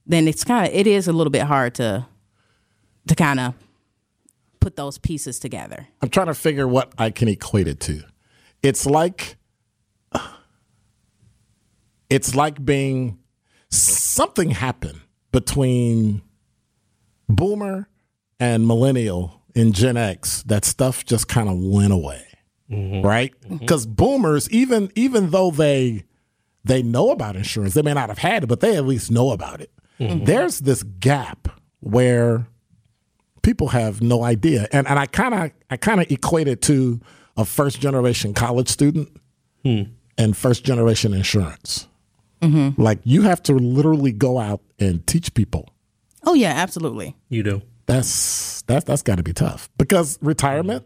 then 0.06 0.28
it's 0.28 0.44
kind 0.44 0.68
of 0.68 0.74
it 0.74 0.86
is 0.86 1.08
a 1.08 1.12
little 1.12 1.30
bit 1.30 1.42
hard 1.42 1.74
to 1.76 2.06
to 3.08 3.14
kind 3.14 3.40
of 3.40 3.54
put 4.60 4.76
those 4.76 4.98
pieces 4.98 5.38
together. 5.38 5.86
I'm 6.02 6.10
trying 6.10 6.26
to 6.26 6.34
figure 6.34 6.66
what 6.66 6.92
I 6.98 7.10
can 7.10 7.28
equate 7.28 7.68
it 7.68 7.80
to. 7.80 8.02
It's 8.62 8.86
like 8.86 9.36
it's 12.10 12.34
like 12.34 12.64
being 12.64 13.18
something 13.76 14.50
happened 14.50 15.00
between 15.32 16.22
boomer 17.28 17.88
and 18.38 18.66
millennial 18.66 19.42
in 19.54 19.72
Gen 19.72 19.96
X 19.96 20.42
that 20.44 20.64
stuff 20.64 21.04
just 21.04 21.28
kind 21.28 21.48
of 21.48 21.58
went 21.58 21.92
away. 21.92 22.24
Mm-hmm. 22.70 23.06
Right? 23.06 23.32
Mm-hmm. 23.42 23.66
Cuz 23.66 23.86
boomers 23.86 24.50
even 24.50 24.90
even 24.94 25.30
though 25.30 25.50
they 25.50 26.04
they 26.64 26.82
know 26.82 27.10
about 27.10 27.36
insurance, 27.36 27.74
they 27.74 27.82
may 27.82 27.94
not 27.94 28.08
have 28.08 28.18
had 28.18 28.42
it, 28.42 28.46
but 28.48 28.60
they 28.60 28.76
at 28.76 28.84
least 28.84 29.10
know 29.10 29.30
about 29.30 29.60
it. 29.60 29.70
Mm-hmm. 30.00 30.24
There's 30.24 30.58
this 30.60 30.82
gap 30.82 31.48
where 31.80 32.46
people 33.46 33.68
have 33.68 34.02
no 34.02 34.24
idea. 34.24 34.66
And 34.72 34.86
and 34.88 34.98
I 34.98 35.06
kind 35.06 35.34
of 35.34 35.50
I 35.70 35.76
kind 35.76 36.00
of 36.00 36.10
equate 36.10 36.48
it 36.48 36.60
to 36.62 37.00
a 37.36 37.44
first 37.44 37.80
generation 37.80 38.34
college 38.34 38.68
student 38.68 39.08
hmm. 39.62 39.82
and 40.18 40.36
first 40.36 40.64
generation 40.64 41.14
insurance. 41.14 41.86
Mm-hmm. 42.42 42.80
Like 42.80 42.98
you 43.04 43.22
have 43.22 43.42
to 43.44 43.54
literally 43.54 44.12
go 44.12 44.38
out 44.38 44.60
and 44.78 45.06
teach 45.06 45.34
people. 45.34 45.72
Oh 46.24 46.34
yeah, 46.34 46.52
absolutely. 46.52 47.16
You 47.28 47.42
do. 47.42 47.62
That's 47.86 48.62
that's 48.62 48.84
that's 48.84 49.02
got 49.02 49.16
to 49.16 49.22
be 49.22 49.32
tough 49.32 49.68
because 49.78 50.18
retirement 50.20 50.84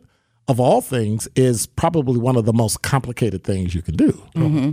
of 0.49 0.61
all 0.61 0.81
things 0.81 1.29
is 1.35 1.67
probably 1.67 2.19
one 2.19 2.37
of 2.37 2.45
the 2.45 2.53
most 2.53 2.83
complicated 2.83 3.45
things 3.45 3.75
you 3.75 3.83
can 3.83 3.97
do. 3.97 4.13
Mm-hmm. 4.35 4.71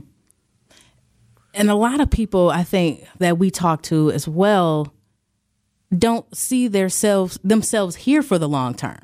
and 1.53 1.69
a 1.69 1.75
lot 1.75 2.00
of 2.00 2.10
people 2.10 2.50
I 2.50 2.63
think 2.63 3.07
that 3.19 3.38
we 3.38 3.50
talk 3.50 3.81
to 3.84 4.12
as 4.12 4.27
well 4.27 4.93
don't 5.98 6.36
see 6.36 6.67
themselves 6.67 7.39
themselves 7.43 7.96
here 7.96 8.22
for 8.22 8.38
the 8.38 8.50
long 8.50 8.74
term. 8.74 9.00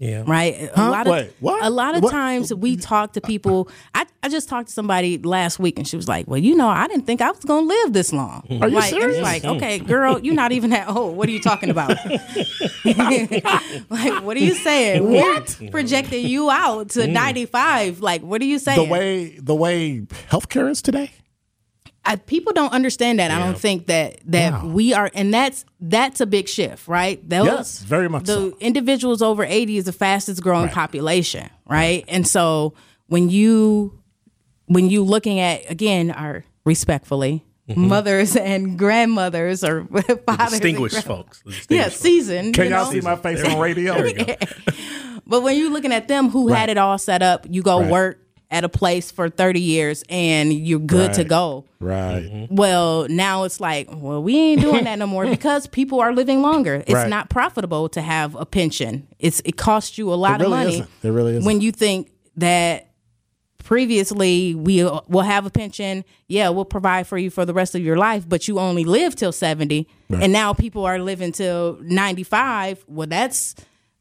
Yeah. 0.00 0.24
Right? 0.26 0.70
A 0.74 0.90
lot 0.90 1.06
of 1.06 1.12
Wait, 1.12 1.32
what? 1.40 1.62
a 1.62 1.68
lot 1.68 1.94
of 1.94 2.02
What? 2.02 2.10
times 2.10 2.54
we 2.54 2.76
talk 2.76 3.12
to 3.12 3.20
people 3.20 3.68
I, 3.94 4.06
I 4.22 4.30
just 4.30 4.48
talked 4.48 4.68
to 4.68 4.72
somebody 4.74 5.18
last 5.18 5.58
week 5.58 5.76
and 5.76 5.86
she 5.86 5.94
was 5.94 6.08
like, 6.08 6.26
Well, 6.26 6.38
you 6.38 6.56
know, 6.56 6.68
I 6.68 6.86
didn't 6.88 7.04
think 7.04 7.20
I 7.20 7.30
was 7.30 7.44
gonna 7.44 7.66
live 7.66 7.92
this 7.92 8.10
long. 8.10 8.46
Are 8.62 8.68
you 8.68 8.76
like 8.76 8.88
serious? 8.88 9.18
it's 9.18 9.22
like, 9.22 9.44
okay, 9.44 9.78
girl, 9.78 10.18
you're 10.18 10.34
not 10.34 10.52
even 10.52 10.70
that 10.70 10.88
old. 10.88 11.18
What 11.18 11.28
are 11.28 11.32
you 11.32 11.42
talking 11.42 11.68
about? 11.68 11.90
like, 12.84 14.22
what 14.22 14.38
are 14.38 14.40
you 14.40 14.54
saying? 14.54 15.06
What? 15.06 15.58
We're 15.60 15.70
projecting 15.70 16.26
you 16.26 16.50
out 16.50 16.88
to 16.90 17.00
mm. 17.00 17.12
ninety 17.12 17.44
five. 17.44 18.00
Like, 18.00 18.22
what 18.22 18.40
are 18.40 18.46
you 18.46 18.58
saying? 18.58 18.82
The 18.82 18.90
way 18.90 19.36
the 19.38 19.54
way 19.54 20.00
healthcare 20.30 20.70
is 20.70 20.80
today. 20.80 21.10
I, 22.04 22.16
people 22.16 22.52
don't 22.54 22.72
understand 22.72 23.18
that. 23.18 23.30
I 23.30 23.38
don't 23.38 23.58
think 23.58 23.86
that 23.86 24.20
that 24.26 24.52
Wow. 24.54 24.66
we 24.68 24.94
are, 24.94 25.10
and 25.14 25.32
that's 25.34 25.64
that's 25.80 26.20
a 26.20 26.26
big 26.26 26.48
shift, 26.48 26.88
right? 26.88 27.20
Those, 27.28 27.46
Yes, 27.46 27.78
very 27.82 28.08
much 28.08 28.24
The 28.24 28.32
so. 28.50 28.56
individuals 28.60 29.20
over 29.22 29.44
eighty 29.44 29.76
is 29.76 29.84
the 29.84 29.92
fastest 29.92 30.42
growing 30.42 30.64
Right. 30.66 30.72
population, 30.74 31.50
right? 31.68 32.04
And 32.08 32.26
so 32.26 32.72
when 33.08 33.28
you 33.28 33.98
when 34.66 34.88
you 34.88 35.02
looking 35.04 35.40
at 35.40 35.70
again, 35.70 36.10
our 36.10 36.44
respectfully 36.64 37.44
mm-hmm. 37.68 37.88
mothers 37.88 38.34
and 38.50 38.78
grandmothers 38.78 39.62
or 39.62 39.84
fathers, 40.26 40.50
Distinguished 40.50 41.02
folks. 41.04 41.42
Yeah, 41.44 41.50
distinguished 41.52 41.84
folks. 41.90 42.00
seasoned. 42.00 42.54
Can 42.54 42.64
you 42.64 42.70
y'all 42.70 42.84
know? 42.86 42.92
see 42.92 43.00
my 43.02 43.16
face 43.16 43.44
on 43.44 43.58
radio? 43.58 43.94
But 45.26 45.42
when 45.42 45.56
you're 45.56 45.70
looking 45.70 45.92
at 45.92 46.08
them 46.08 46.28
who 46.30 46.48
Right. 46.48 46.58
had 46.58 46.68
it 46.70 46.78
all 46.78 46.98
set 46.98 47.22
up, 47.22 47.46
you 47.48 47.62
go 47.62 47.80
Right. 47.80 47.90
work 47.90 48.18
at 48.50 48.64
a 48.64 48.68
place 48.68 49.10
for 49.12 49.28
30 49.28 49.60
years 49.60 50.02
and 50.08 50.52
you're 50.52 50.80
good 50.80 51.12
to 51.14 51.20
Right. 51.20 51.28
go. 51.28 51.64
Right. 51.78 52.22
Mm-hmm. 52.24 52.56
Well, 52.56 53.06
now 53.08 53.44
it's 53.44 53.60
like, 53.60 53.88
well, 53.92 54.20
we 54.22 54.36
ain't 54.36 54.60
doing 54.60 54.84
that 54.84 54.98
no 54.98 55.06
more 55.06 55.24
because 55.36 55.66
people 55.68 56.00
are 56.00 56.12
living 56.12 56.42
longer. 56.42 56.76
It's 56.86 56.92
Right. 56.94 57.08
not 57.08 57.30
profitable 57.30 57.88
to 57.90 58.00
have 58.02 58.34
a 58.34 58.44
pension. 58.44 59.06
It's 59.20 59.40
it 59.44 59.56
costs 59.56 59.98
you 59.98 60.12
a 60.12 60.16
lot 60.16 60.40
It 60.40 60.44
of 60.46 60.50
money. 60.50 60.74
isn't. 60.74 60.90
It 61.02 61.10
really 61.10 61.32
isn't. 61.36 61.44
When 61.44 61.60
you 61.60 61.70
think 61.70 62.10
that 62.36 62.88
previously 63.62 64.54
we 64.54 64.82
uh, 64.82 65.00
will 65.08 65.20
have 65.22 65.46
a 65.46 65.50
pension, 65.50 66.04
yeah, 66.28 66.48
we'll 66.48 66.64
provide 66.64 67.06
for 67.06 67.18
you 67.18 67.30
for 67.30 67.44
the 67.44 67.54
rest 67.54 67.74
of 67.74 67.82
your 67.82 67.96
life, 67.96 68.28
but 68.28 68.48
you 68.48 68.58
only 68.58 68.84
live 68.84 69.14
till 69.14 69.32
70 69.32 69.86
and 70.10 70.32
now 70.32 70.52
people 70.52 70.84
are 70.86 70.98
living 70.98 71.30
till 71.30 71.78
95. 71.82 72.84
Well, 72.88 73.06
that's 73.06 73.54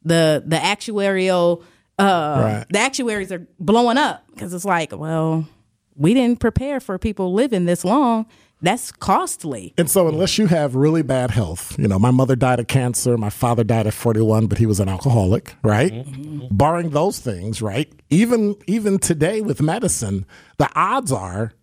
the 0.04 0.42
the 0.46 0.56
actuarial 0.56 1.64
uh 2.00 2.42
Right. 2.42 2.66
the 2.70 2.80
actuaries 2.80 3.32
are 3.32 3.46
blowing 3.60 3.98
up 3.98 4.24
because 4.34 4.54
it's 4.54 4.66
like, 4.66 4.92
well, 4.98 5.48
we 5.96 6.14
didn't 6.14 6.40
prepare 6.40 6.80
for 6.80 6.98
people 6.98 7.34
living 7.34 7.66
this 7.66 7.84
long. 7.86 8.26
That's 8.62 8.92
costly. 8.92 9.74
And 9.78 9.90
so, 9.90 10.10
unless 10.10 10.38
you 10.38 10.48
have 10.48 10.76
really 10.76 11.02
bad 11.02 11.32
health, 11.32 11.78
you 11.80 11.88
know, 11.88 11.98
my 11.98 12.12
mother 12.12 12.36
died 12.36 12.60
of 12.60 12.68
cancer, 12.68 13.18
my 13.18 13.30
father 13.30 13.64
died 13.64 13.88
at 13.88 13.94
41, 13.94 14.48
but 14.48 14.58
he 14.58 14.66
was 14.66 14.82
an 14.82 14.90
alcoholic, 14.90 15.56
right? 15.64 15.94
Mm-hmm. 15.94 16.22
Mm-hmm. 16.42 16.56
Barring 16.58 16.90
those 16.90 17.20
things, 17.20 17.62
right? 17.62 17.90
Even 18.10 18.56
even 18.68 19.00
today 19.00 19.40
with 19.40 19.62
medicine, 19.62 20.26
the 20.58 20.70
odds 20.76 21.10
are 21.12 21.54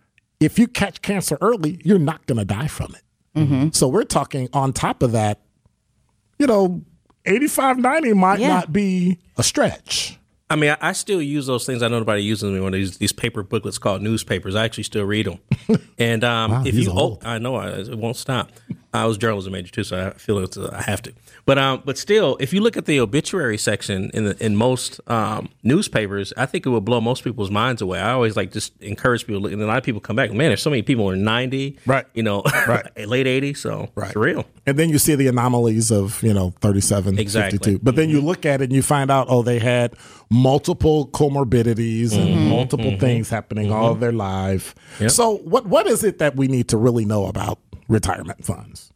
if 0.40 0.58
you 0.58 0.66
catch 0.68 1.02
cancer 1.02 1.36
early, 1.42 1.80
you're 1.84 1.98
not 1.98 2.24
going 2.26 2.38
to 2.38 2.44
die 2.46 2.66
from 2.68 2.94
it. 2.94 3.02
Mm-hmm. 3.38 3.68
So 3.72 3.88
we're 3.88 4.04
talking 4.04 4.48
on 4.54 4.72
top 4.72 5.02
of 5.02 5.12
that, 5.12 5.40
you 6.38 6.46
know, 6.46 6.82
85, 7.26 7.78
90 7.78 8.12
might 8.14 8.40
Yeah. 8.40 8.48
not 8.48 8.72
be 8.72 9.18
a 9.36 9.42
stretch. 9.42 10.18
I 10.48 10.54
mean, 10.56 10.70
I, 10.70 10.76
I 10.80 10.92
still 10.92 11.20
use 11.20 11.46
those 11.46 11.66
things. 11.66 11.82
I 11.82 11.88
know 11.88 11.98
nobody 11.98 12.22
uses 12.22 12.42
them. 12.42 12.62
One 12.62 12.72
of 12.72 12.78
these, 12.78 12.98
these 12.98 13.12
paper 13.12 13.42
booklets 13.42 13.78
called 13.78 14.00
newspapers. 14.02 14.54
I 14.54 14.64
actually 14.64 14.84
still 14.84 15.04
read 15.04 15.26
them. 15.26 15.38
And 15.98 16.22
um, 16.24 16.50
Wow, 16.50 16.62
if 16.64 16.74
you, 16.74 16.90
old. 16.90 17.22
oh, 17.24 17.28
I 17.28 17.38
know 17.38 17.56
I, 17.56 17.70
it 17.70 17.96
won't 17.98 18.16
stop. 18.16 18.50
I 19.02 19.06
was 19.06 19.18
journalism 19.18 19.52
major 19.52 19.70
too, 19.72 19.84
so 19.84 20.08
I 20.08 20.18
feel 20.18 20.38
it's, 20.38 20.56
uh, 20.56 20.70
I 20.72 20.82
have 20.82 21.02
to. 21.02 21.12
But 21.44 21.58
um, 21.58 21.82
but 21.84 21.96
still, 21.96 22.36
if 22.40 22.52
you 22.52 22.60
look 22.60 22.76
at 22.76 22.86
the 22.86 22.98
obituary 23.00 23.56
section 23.58 24.10
in 24.12 24.24
the 24.24 24.44
in 24.44 24.56
most 24.56 25.00
um, 25.06 25.48
newspapers, 25.62 26.32
I 26.36 26.46
think 26.46 26.66
it 26.66 26.70
will 26.70 26.80
blow 26.80 27.00
most 27.00 27.22
people's 27.22 27.50
minds 27.50 27.80
away. 27.80 28.00
I 28.00 28.10
always 28.12 28.36
like 28.36 28.50
just 28.52 28.72
encourage 28.82 29.26
people, 29.26 29.46
and 29.46 29.62
a 29.62 29.66
lot 29.66 29.78
of 29.78 29.84
people 29.84 30.00
come 30.00 30.16
back. 30.16 30.30
Man, 30.32 30.48
there's 30.50 30.62
so 30.62 30.70
many 30.70 30.82
people 30.82 31.08
are 31.08 31.14
ninety, 31.16 31.78
Right. 31.86 32.04
You 32.14 32.24
know, 32.24 32.42
Right. 32.66 32.84
late 33.08 33.26
eighty. 33.28 33.54
So 33.54 33.90
Right. 33.94 34.08
it's 34.08 34.16
real. 34.16 34.44
And 34.66 34.76
then 34.76 34.88
you 34.90 34.98
see 34.98 35.14
the 35.14 35.28
anomalies 35.28 35.92
of, 35.92 36.20
you 36.24 36.34
know, 36.34 36.52
37, 36.60 37.20
Exactly. 37.20 37.58
52. 37.58 37.84
But 37.84 37.94
then 37.94 38.10
you 38.10 38.20
look 38.20 38.44
at 38.44 38.60
it 38.60 38.64
and 38.64 38.72
you 38.72 38.82
find 38.82 39.12
out, 39.12 39.28
oh, 39.30 39.42
they 39.42 39.60
had 39.60 39.94
multiple 40.28 41.06
comorbidities 41.06 42.12
and 42.12 42.48
multiple 42.50 42.98
things 42.98 43.30
happening 43.30 43.70
all 43.70 43.92
of 43.92 44.00
their 44.00 44.10
life. 44.10 44.74
Yep. 45.00 45.10
So 45.12 45.36
what 45.38 45.66
what 45.66 45.86
is 45.86 46.02
it 46.02 46.18
that 46.18 46.34
we 46.34 46.48
need 46.48 46.66
to 46.68 46.76
really 46.76 47.04
know 47.04 47.26
about 47.26 47.58
retirement 47.88 48.44
funds? 48.44 48.92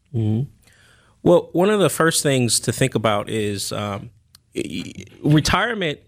Well, 1.23 1.51
one 1.53 1.71
of 1.71 1.81
the 1.81 1.91
first 1.91 2.23
things 2.23 2.61
to 2.61 2.73
think 2.73 2.95
about 2.95 3.29
is 3.29 3.73
um, 3.73 4.11
retirement. 5.23 6.01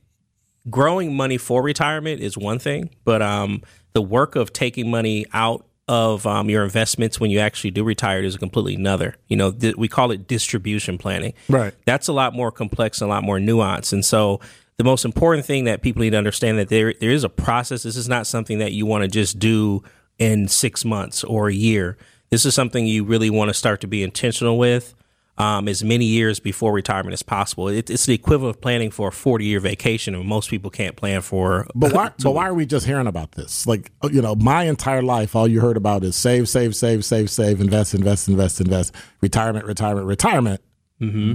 Growing 0.70 1.16
money 1.16 1.38
for 1.38 1.60
retirement 1.60 2.20
is 2.20 2.38
one 2.38 2.60
thing, 2.60 2.90
but 3.04 3.20
um, 3.20 3.62
the 3.94 4.02
work 4.02 4.36
of 4.36 4.52
taking 4.52 4.88
money 4.88 5.26
out 5.32 5.66
of 5.88 6.26
um, 6.26 6.48
your 6.48 6.62
investments 6.62 7.18
when 7.18 7.30
you 7.30 7.40
actually 7.40 7.72
do 7.72 7.82
retire 7.82 8.22
is 8.22 8.36
a 8.36 8.38
completely 8.38 8.76
another. 8.76 9.16
You 9.26 9.36
know, 9.36 9.50
th- 9.50 9.76
we 9.76 9.88
call 9.88 10.12
it 10.12 10.28
distribution 10.28 10.98
planning. 10.98 11.34
Right. 11.48 11.74
That's 11.84 12.08
a 12.08 12.12
lot 12.12 12.34
more 12.34 12.52
complex 12.52 13.00
and 13.00 13.10
a 13.10 13.12
lot 13.12 13.24
more 13.24 13.38
nuanced. 13.38 13.92
And 13.92 14.04
so, 14.04 14.40
the 14.78 14.84
most 14.84 15.04
important 15.04 15.44
thing 15.44 15.64
that 15.64 15.82
people 15.82 16.02
need 16.02 16.10
to 16.10 16.16
understand 16.16 16.58
that 16.58 16.68
there 16.68 16.94
there 17.00 17.10
is 17.10 17.24
a 17.24 17.28
process. 17.28 17.82
This 17.82 17.96
is 17.96 18.08
not 18.08 18.26
something 18.26 18.58
that 18.58 18.72
you 18.72 18.86
want 18.86 19.02
to 19.02 19.08
just 19.08 19.38
do 19.38 19.82
in 20.18 20.48
six 20.48 20.84
months 20.84 21.24
or 21.24 21.48
a 21.48 21.54
year. 21.54 21.96
This 22.32 22.46
is 22.46 22.54
something 22.54 22.86
you 22.86 23.04
really 23.04 23.28
want 23.28 23.50
to 23.50 23.54
start 23.54 23.82
to 23.82 23.86
be 23.86 24.02
intentional 24.02 24.56
with 24.56 24.94
um, 25.36 25.68
as 25.68 25.84
many 25.84 26.06
years 26.06 26.40
before 26.40 26.72
retirement 26.72 27.12
as 27.12 27.22
possible. 27.22 27.68
It, 27.68 27.90
it's 27.90 28.06
the 28.06 28.14
equivalent 28.14 28.56
of 28.56 28.62
planning 28.62 28.90
for 28.90 29.08
a 29.08 29.12
40 29.12 29.44
year 29.44 29.60
vacation, 29.60 30.14
and 30.14 30.26
most 30.26 30.48
people 30.48 30.70
can't 30.70 30.96
plan 30.96 31.20
for. 31.20 31.66
But 31.74 31.92
why 31.92 32.10
but 32.22 32.30
why 32.30 32.48
are 32.48 32.54
we 32.54 32.64
just 32.64 32.86
hearing 32.86 33.06
about 33.06 33.32
this? 33.32 33.66
Like 33.66 33.92
uh, 34.02 34.08
you 34.10 34.22
know, 34.22 34.34
my 34.34 34.62
entire 34.62 35.02
life 35.02 35.36
all 35.36 35.46
you 35.46 35.60
heard 35.60 35.76
about 35.76 36.04
is 36.04 36.16
save, 36.16 36.48
save, 36.48 36.74
save, 36.74 37.04
save, 37.04 37.28
save, 37.28 37.60
invest, 37.60 37.92
invest, 37.92 38.28
invest, 38.28 38.62
invest, 38.62 38.94
retirement, 39.20 39.66
retirement, 39.66 40.06
retirement. 40.06 40.62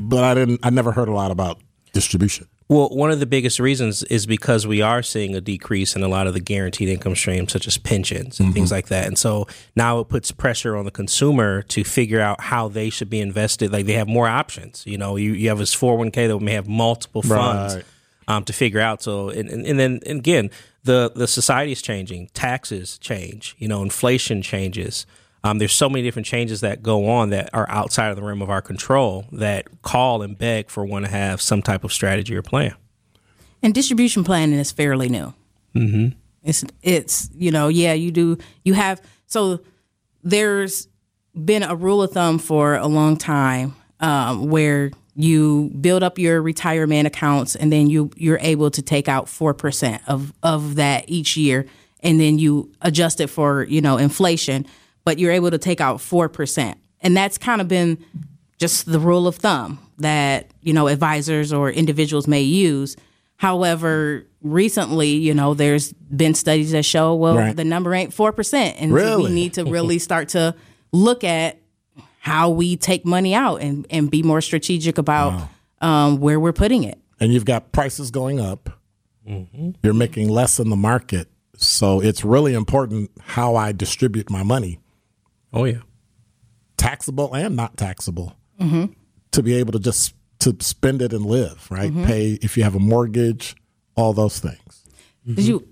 But 0.09 0.23
I 0.23 0.33
didn't 0.33 0.61
I 0.63 0.71
never 0.71 0.91
heard 0.91 1.09
a 1.09 1.13
lot 1.13 1.29
about 1.29 1.59
distribution. 1.93 2.47
Well, 2.69 2.89
one 2.89 3.11
of 3.11 3.21
the 3.21 3.25
biggest 3.25 3.61
reasons 3.61 4.03
is 4.03 4.25
because 4.25 4.67
we 4.67 4.81
are 4.81 5.01
seeing 5.01 5.33
a 5.35 5.39
decrease 5.39 5.95
in 5.95 6.03
a 6.03 6.09
lot 6.09 6.27
of 6.27 6.33
the 6.33 6.41
guaranteed 6.41 6.89
income 6.89 7.15
streams, 7.15 7.53
such 7.53 7.65
as 7.65 7.77
pensions 7.77 8.41
and 8.41 8.53
things 8.53 8.71
like 8.73 8.87
that. 8.87 9.07
And 9.07 9.17
so 9.17 9.47
now 9.77 9.99
it 10.01 10.09
puts 10.09 10.31
pressure 10.33 10.75
on 10.75 10.83
the 10.83 10.91
consumer 10.91 11.61
to 11.61 11.85
figure 11.85 12.19
out 12.19 12.41
how 12.41 12.67
they 12.67 12.89
should 12.89 13.09
be 13.09 13.21
invested. 13.21 13.71
Like 13.71 13.85
they 13.85 13.93
have 13.93 14.09
more 14.09 14.27
options. 14.27 14.83
You 14.85 14.97
know, 14.97 15.15
you, 15.15 15.31
you 15.31 15.47
have 15.47 15.59
this 15.59 15.73
401k 15.73 16.27
that 16.27 16.39
may 16.41 16.53
have 16.53 16.67
multiple 16.67 17.21
funds 17.21 17.75
Right. 17.75 17.85
um, 18.27 18.43
to 18.43 18.51
figure 18.51 18.81
out. 18.81 19.01
So, 19.01 19.29
and, 19.29 19.47
and, 19.49 19.65
and 19.65 19.79
then 19.79 20.01
and 20.05 20.19
again, 20.19 20.49
the, 20.83 21.09
the 21.15 21.27
society 21.27 21.71
is 21.71 21.81
changing, 21.81 22.31
taxes 22.33 22.97
change, 22.97 23.55
you 23.59 23.69
know, 23.69 23.81
inflation 23.81 24.41
changes. 24.41 25.05
Um, 25.47 25.59
there's 25.59 25.73
so 25.73 25.89
many 25.89 26.03
different 26.03 26.25
changes 26.25 26.59
that 26.61 26.83
go 26.83 27.07
on 27.07 27.29
that 27.29 27.49
are 27.53 27.69
outside 27.69 28.09
of 28.09 28.17
the 28.17 28.21
realm 28.21 28.41
of 28.41 28.49
our 28.49 28.61
control 28.61 29.25
that 29.31 29.81
call 29.81 30.21
and 30.21 30.37
beg 30.37 30.69
for 30.69 30.85
one 30.85 31.03
to 31.03 31.07
have 31.07 31.41
some 31.41 31.61
type 31.61 31.85
of 31.85 31.93
strategy 31.93 32.35
or 32.35 32.41
plan. 32.41 32.75
And 33.63 33.73
distribution 33.73 34.25
planning 34.25 34.59
is 34.59 34.73
fairly 34.73 35.07
new. 35.07 35.33
Mm-hmm. 35.73 36.17
It's 36.43 36.63
it's 36.81 37.29
you 37.33 37.51
know 37.51 37.67
yeah 37.67 37.93
you 37.93 38.11
do 38.11 38.37
you 38.63 38.73
have 38.73 39.01
so 39.25 39.59
there's 40.23 40.87
been 41.33 41.63
a 41.63 41.75
rule 41.75 42.01
of 42.01 42.11
thumb 42.11 42.39
for 42.39 42.75
a 42.75 42.87
long 42.87 43.17
time 43.17 43.75
um, 43.99 44.49
where 44.49 44.91
you 45.15 45.71
build 45.81 46.03
up 46.03 46.19
your 46.19 46.41
retirement 46.41 47.07
accounts 47.07 47.55
and 47.55 47.71
then 47.71 47.89
you 47.89 48.11
you're 48.15 48.39
able 48.41 48.71
to 48.71 48.81
take 48.81 49.09
out 49.09 49.27
four 49.27 49.53
percent 49.53 50.01
of 50.07 50.33
of 50.41 50.75
that 50.75 51.05
each 51.07 51.35
year 51.35 51.65
and 52.01 52.19
then 52.19 52.39
you 52.39 52.71
adjust 52.81 53.19
it 53.19 53.27
for 53.27 53.63
you 53.63 53.81
know 53.81 53.97
inflation, 53.97 54.65
but 55.07 55.19
you're 55.19 55.31
able 55.31 55.49
to 55.51 55.57
take 55.57 55.79
out 55.79 56.01
four 56.01 56.27
percent, 56.27 56.77
and 57.01 57.15
that's 57.15 57.37
kind 57.37 57.61
of 57.61 57.67
been 57.69 57.97
just 58.57 58.91
the 58.91 58.99
rule 58.99 59.25
of 59.25 59.35
thumb 59.37 59.79
that 59.99 60.51
you 60.61 60.73
know 60.73 60.87
advisors 60.89 61.53
or 61.53 61.71
individuals 61.71 62.27
may 62.27 62.41
use. 62.41 62.97
However, 63.37 64.25
recently, 64.41 65.09
you 65.27 65.33
know, 65.33 65.53
there's 65.53 65.93
been 65.93 66.33
studies 66.33 66.71
that 66.71 66.83
show 66.83 67.15
well 67.15 67.37
Right. 67.37 67.55
the 67.55 67.63
number 67.63 67.93
ain't 67.93 68.13
four 68.13 68.31
percent, 68.33 68.75
and 68.81 68.91
so 68.91 69.23
we 69.23 69.29
need 69.29 69.53
to 69.53 69.63
really 69.77 69.97
start 69.99 70.27
to 70.29 70.55
look 70.91 71.23
at 71.23 71.57
how 72.19 72.49
we 72.49 72.75
take 72.75 73.05
money 73.05 73.33
out 73.33 73.61
and 73.61 73.85
and 73.89 74.11
be 74.11 74.21
more 74.23 74.41
strategic 74.41 74.97
about 74.97 75.47
um, 75.81 76.19
where 76.19 76.39
we're 76.39 76.51
putting 76.63 76.83
it. 76.83 76.97
and 77.21 77.31
you've 77.33 77.45
got 77.45 77.71
prices 77.71 78.11
going 78.11 78.39
up. 78.41 78.69
You're 79.83 79.93
making 79.93 80.29
less 80.29 80.59
in 80.59 80.69
the 80.69 80.75
market, 80.75 81.27
so 81.57 81.99
it's 82.01 82.23
really 82.25 82.53
important 82.53 83.11
how 83.21 83.55
I 83.55 83.71
distribute 83.73 84.29
my 84.29 84.41
money, 84.43 84.79
Oh 85.57 85.65
yeah. 85.65 85.79
taxable 86.77 87.33
and 87.33 87.55
not 87.55 87.77
taxable, 87.77 88.35
to 88.59 89.43
be 89.43 89.55
able 89.55 89.71
to 89.73 89.79
just 89.79 90.13
to 90.39 90.55
spend 90.59 91.01
it 91.01 91.13
and 91.13 91.25
live. 91.25 91.67
Right, 91.71 91.91
pay 92.05 92.37
if 92.41 92.55
you 92.57 92.63
have 92.63 92.75
a 92.75 92.79
mortgage, 92.79 93.55
all 93.95 94.13
those 94.13 94.39
things. 94.39 94.83
Did 95.25 95.39
you 95.45 95.67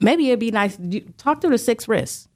maybe 0.00 0.28
it'd 0.28 0.38
be 0.38 0.50
nice 0.50 0.78
you, 0.80 1.00
talk 1.18 1.40
through 1.40 1.50
the 1.50 1.58
six 1.58 1.88
risks. 1.88 2.28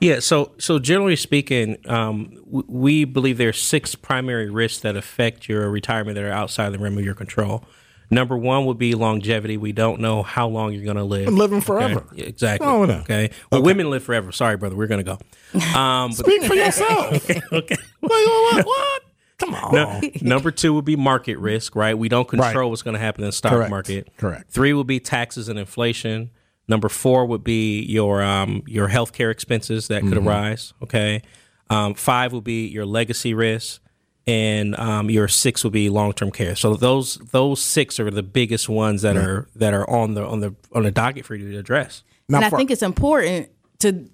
Yeah, 0.00 0.20
so 0.20 0.52
so 0.58 0.78
generally 0.78 1.16
speaking, 1.16 1.76
um, 1.86 2.34
w- 2.46 2.64
we 2.68 3.04
believe 3.04 3.38
there 3.38 3.48
are 3.50 3.52
six 3.52 3.94
primary 3.94 4.50
risks 4.50 4.80
that 4.82 4.96
affect 4.96 5.48
your 5.48 5.70
retirement 5.70 6.14
that 6.16 6.24
are 6.24 6.32
outside 6.32 6.70
the 6.70 6.78
realm 6.78 6.98
of 6.98 7.04
your 7.04 7.14
control. 7.14 7.64
Number 8.10 8.36
one 8.36 8.66
would 8.66 8.78
be 8.78 8.94
longevity. 8.94 9.56
We 9.56 9.72
don't 9.72 10.00
know 10.00 10.22
how 10.22 10.46
long 10.48 10.72
you're 10.72 10.84
going 10.84 10.96
to 10.96 11.04
live. 11.04 11.26
I'm 11.28 11.36
living 11.36 11.60
forever. 11.60 12.04
Okay? 12.12 12.22
Exactly. 12.22 12.66
Oh, 12.66 12.84
no. 12.84 12.98
Okay. 13.00 13.30
Well, 13.50 13.62
women 13.62 13.90
live 13.90 14.02
forever. 14.04 14.30
Sorry, 14.32 14.56
brother. 14.56 14.76
We're 14.76 14.86
going 14.86 15.04
to 15.04 15.16
go. 15.16 15.78
Um, 15.78 16.10
but, 16.10 16.18
Speak 16.26 16.44
for 16.44 16.54
yourself. 16.54 17.30
okay. 17.52 17.76
Wait, 18.00 18.10
what, 18.10 18.66
what? 18.66 19.02
Come 19.38 19.54
on. 19.54 19.74
No, 19.74 20.00
number 20.22 20.50
two 20.52 20.72
would 20.74 20.84
be 20.84 20.94
market 20.96 21.38
risk, 21.38 21.74
right? 21.74 21.96
We 21.98 22.08
don't 22.08 22.28
control 22.28 22.52
Right. 22.54 22.64
what's 22.70 22.82
going 22.82 22.94
to 22.94 23.00
happen 23.00 23.22
in 23.24 23.28
the 23.28 23.32
stock 23.32 23.52
Correct. 23.52 23.70
market. 23.70 24.08
Correct. 24.16 24.48
Three 24.50 24.72
would 24.72 24.86
be 24.86 25.00
taxes 25.00 25.48
and 25.48 25.58
inflation. 25.58 26.30
Number 26.68 26.88
four 26.88 27.26
would 27.26 27.42
be 27.44 27.82
your 27.82 28.22
um, 28.22 28.62
your 28.66 28.88
healthcare 28.88 29.30
expenses 29.30 29.88
that 29.88 30.02
could 30.02 30.12
Mm-hmm. 30.12 30.28
arise. 30.28 30.72
Okay. 30.82 31.22
Um, 31.68 31.94
five 31.94 32.32
would 32.32 32.44
be 32.44 32.68
your 32.68 32.86
legacy 32.86 33.34
risk, 33.34 33.80
and 34.26 34.74
um, 34.76 35.10
your 35.10 35.28
six 35.28 35.64
would 35.64 35.72
be 35.72 35.88
long 35.90 36.12
term 36.12 36.30
care. 36.30 36.56
So 36.56 36.74
those 36.76 37.16
those 37.16 37.60
six 37.62 38.00
are 38.00 38.10
the 38.10 38.22
biggest 38.22 38.68
ones 38.68 39.02
that 39.02 39.16
are 39.16 39.48
that 39.56 39.74
are 39.74 39.88
on 39.88 40.14
the 40.14 40.24
on 40.24 40.40
the 40.40 40.54
on 40.72 40.82
the 40.84 40.90
docket 40.90 41.24
for 41.26 41.34
you 41.34 41.52
to 41.52 41.58
address. 41.58 42.02
Now 42.28 42.38
and 42.38 42.44
I 42.46 42.50
for- 42.50 42.56
think 42.56 42.70
it's 42.70 42.82
important 42.82 43.50
to 43.80 44.08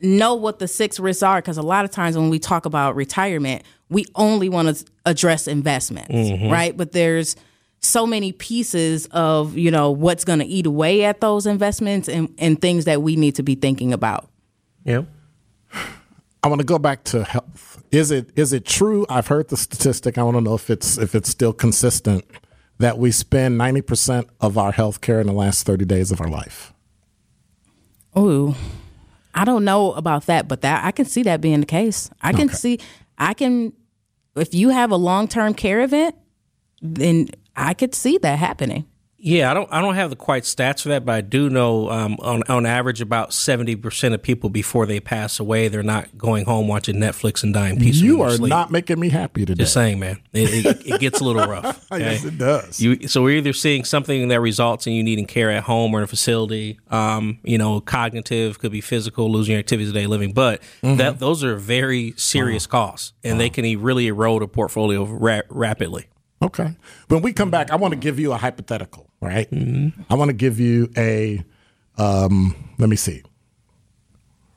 know 0.00 0.34
what 0.34 0.58
the 0.58 0.68
six 0.68 1.00
risks 1.00 1.22
are 1.22 1.38
because 1.40 1.56
a 1.56 1.62
lot 1.62 1.84
of 1.86 1.90
times 1.90 2.16
when 2.16 2.28
we 2.28 2.38
talk 2.38 2.66
about 2.66 2.94
retirement, 2.94 3.62
we 3.88 4.04
only 4.16 4.48
want 4.50 4.76
to 4.76 4.84
address 5.06 5.48
investments, 5.48 6.10
Mm-hmm. 6.12 6.50
right? 6.50 6.76
But 6.76 6.92
there's 6.92 7.36
so 7.80 8.06
many 8.06 8.32
pieces 8.32 9.06
of 9.12 9.56
you 9.56 9.70
know 9.70 9.90
what's 9.90 10.24
going 10.24 10.40
to 10.40 10.44
eat 10.46 10.66
away 10.66 11.04
at 11.04 11.20
those 11.22 11.46
investments 11.46 12.08
and, 12.08 12.34
and 12.38 12.60
things 12.60 12.84
that 12.84 13.00
we 13.02 13.16
need 13.16 13.36
to 13.36 13.42
be 13.42 13.54
thinking 13.54 13.92
about. 13.94 14.28
Yeah. 14.84 15.04
I 16.44 16.48
want 16.48 16.60
to 16.60 16.66
go 16.66 16.78
back 16.78 17.04
to 17.04 17.24
health. 17.24 17.82
Is 17.90 18.10
it 18.10 18.30
is 18.36 18.52
it 18.52 18.66
true? 18.66 19.06
I've 19.08 19.28
heard 19.28 19.48
the 19.48 19.56
statistic. 19.56 20.18
I 20.18 20.22
want 20.22 20.36
to 20.36 20.42
know 20.42 20.54
if 20.54 20.68
it's 20.68 20.98
if 20.98 21.14
it's 21.14 21.30
still 21.30 21.54
consistent 21.54 22.22
that 22.78 22.98
we 22.98 23.12
spend 23.12 23.56
ninety 23.56 23.80
percent 23.80 24.28
of 24.42 24.58
our 24.58 24.70
health 24.70 25.00
care 25.00 25.22
in 25.22 25.26
the 25.26 25.32
last 25.32 25.64
thirty 25.64 25.86
days 25.86 26.12
of 26.12 26.20
our 26.20 26.28
life. 26.28 26.74
Ooh, 28.16 28.54
I 29.34 29.46
don't 29.46 29.64
know 29.64 29.92
about 29.92 30.26
that, 30.26 30.46
but 30.46 30.60
that 30.60 30.84
I 30.84 30.90
can 30.90 31.06
see 31.06 31.22
that 31.22 31.40
being 31.40 31.60
the 31.60 31.66
case. 31.66 32.10
I 32.20 32.34
can 32.34 32.50
see, 32.50 32.78
I 33.16 33.32
can, 33.32 33.72
if 34.36 34.52
you 34.52 34.68
have 34.68 34.90
a 34.90 34.96
long 34.96 35.28
term 35.28 35.54
care 35.54 35.80
event, 35.80 36.14
then 36.82 37.28
I 37.56 37.72
could 37.72 37.94
see 37.94 38.18
that 38.18 38.38
happening. 38.38 38.86
Yeah, 39.26 39.50
I 39.50 39.54
don't 39.54 39.72
I 39.72 39.80
don't 39.80 39.94
have 39.94 40.10
the 40.10 40.16
quite 40.16 40.42
stats 40.42 40.82
for 40.82 40.90
that, 40.90 41.06
but 41.06 41.14
I 41.14 41.20
do 41.22 41.48
know 41.48 41.88
um, 41.88 42.18
on 42.20 42.42
on 42.46 42.66
average 42.66 43.00
about 43.00 43.32
seventy 43.32 43.74
percent 43.74 44.12
of 44.14 44.22
people 44.22 44.50
before 44.50 44.84
they 44.84 45.00
pass 45.00 45.40
away, 45.40 45.68
they're 45.68 45.82
not 45.82 46.18
going 46.18 46.44
home 46.44 46.68
watching 46.68 46.96
Netflix 46.96 47.42
and 47.42 47.54
dying 47.54 47.78
peacefully. 47.78 48.06
You 48.06 48.20
are 48.20 48.32
sleep. 48.32 48.50
not 48.50 48.70
making 48.70 49.00
me 49.00 49.08
happy 49.08 49.46
today. 49.46 49.62
Just 49.62 49.72
saying, 49.72 49.98
man. 49.98 50.18
It, 50.34 50.66
it, 50.66 50.86
it 50.86 51.00
gets 51.00 51.22
a 51.22 51.24
little 51.24 51.46
rough. 51.48 51.90
okay? 51.90 52.02
Yes, 52.02 52.24
it 52.26 52.36
does. 52.36 52.80
You, 52.82 53.08
so 53.08 53.22
we're 53.22 53.38
either 53.38 53.54
seeing 53.54 53.84
something 53.84 54.28
that 54.28 54.40
results 54.40 54.86
in 54.86 54.92
you 54.92 55.02
needing 55.02 55.24
care 55.26 55.50
at 55.50 55.62
home 55.62 55.94
or 55.94 56.00
in 56.00 56.04
a 56.04 56.06
facility. 56.06 56.78
Um, 56.90 57.38
you 57.44 57.56
know, 57.56 57.80
cognitive 57.80 58.58
could 58.58 58.72
be 58.72 58.82
physical, 58.82 59.32
losing 59.32 59.52
your 59.52 59.60
activities 59.60 59.88
of 59.88 59.94
daily 59.94 60.06
living, 60.08 60.34
but 60.34 60.60
Mm-hmm. 60.82 60.96
that 60.96 61.18
those 61.18 61.42
are 61.42 61.56
very 61.56 62.12
serious 62.18 62.66
costs, 62.66 63.14
and 63.24 63.40
they 63.40 63.48
can 63.48 63.64
really 63.80 64.08
erode 64.08 64.42
a 64.42 64.46
portfolio 64.46 65.04
ra- 65.06 65.40
rapidly. 65.48 66.08
Okay. 66.44 66.76
When 67.08 67.22
we 67.22 67.32
come 67.32 67.50
back, 67.50 67.70
I 67.70 67.76
want 67.76 67.92
to 67.92 67.98
give 67.98 68.18
you 68.18 68.32
a 68.32 68.36
hypothetical, 68.36 69.08
right? 69.20 69.48
I 70.10 70.14
want 70.14 70.28
to 70.28 70.34
give 70.34 70.60
you 70.60 70.90
a, 70.96 71.42
um, 71.96 72.54
let 72.78 72.88
me 72.88 72.96
see, 72.96 73.22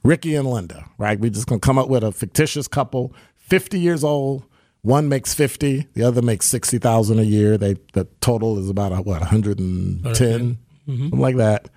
Ricky 0.04 0.36
and 0.36 0.48
Linda, 0.48 0.86
right? 0.98 1.20
We're 1.20 1.32
just 1.32 1.48
going 1.48 1.62
to 1.62 1.66
come 1.66 1.78
up 1.78 1.88
with 1.90 2.04
a 2.04 2.12
fictitious 2.12 2.68
couple, 2.68 3.14
50 3.38 3.80
years 3.80 4.04
old. 4.04 4.44
One 4.82 5.10
makes 5.10 5.34
50, 5.34 5.88
the 5.94 6.04
other 6.04 6.22
makes 6.22 6.46
60,000 6.48 7.20
a 7.20 7.24
year. 7.24 7.58
They 7.58 7.76
the 7.94 8.06
total 8.22 8.58
is 8.60 8.70
about 8.70 8.92
what 9.06 9.20
110, 9.22 10.58
something 10.86 11.20
like 11.20 11.36
that. 11.38 11.70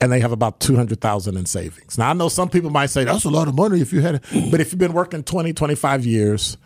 And 0.00 0.10
they 0.12 0.20
have 0.20 0.32
about 0.32 0.60
200,000 0.60 1.36
in 1.36 1.46
savings. 1.46 1.96
Now 1.96 2.10
I 2.10 2.12
know 2.12 2.28
some 2.28 2.50
people 2.50 2.68
might 2.70 2.90
say 2.90 3.04
that's 3.04 3.24
a 3.24 3.30
lot 3.30 3.48
of 3.48 3.54
money 3.54 3.80
if 3.80 3.92
you 3.92 4.00
had 4.00 4.16
it, 4.16 4.50
but 4.50 4.60
if 4.60 4.72
you've 4.72 4.78
been 4.78 4.92
working 4.92 5.22
20, 5.22 5.52
25 5.54 6.04
years, 6.04 6.56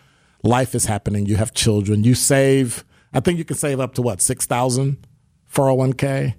life 0.43 0.75
is 0.75 0.87
happening, 0.87 1.27
you 1.27 1.37
have 1.37 1.53
children, 1.53 2.05
you 2.05 2.15
save, 2.15 2.85
I 3.13 3.21
think 3.21 3.39
you 3.39 3.45
can 3.45 3.57
save 3.57 3.81
up 3.81 3.95
to 3.95 4.03
what, 4.03 4.21
6,000 4.21 5.07
401k? 5.53 6.35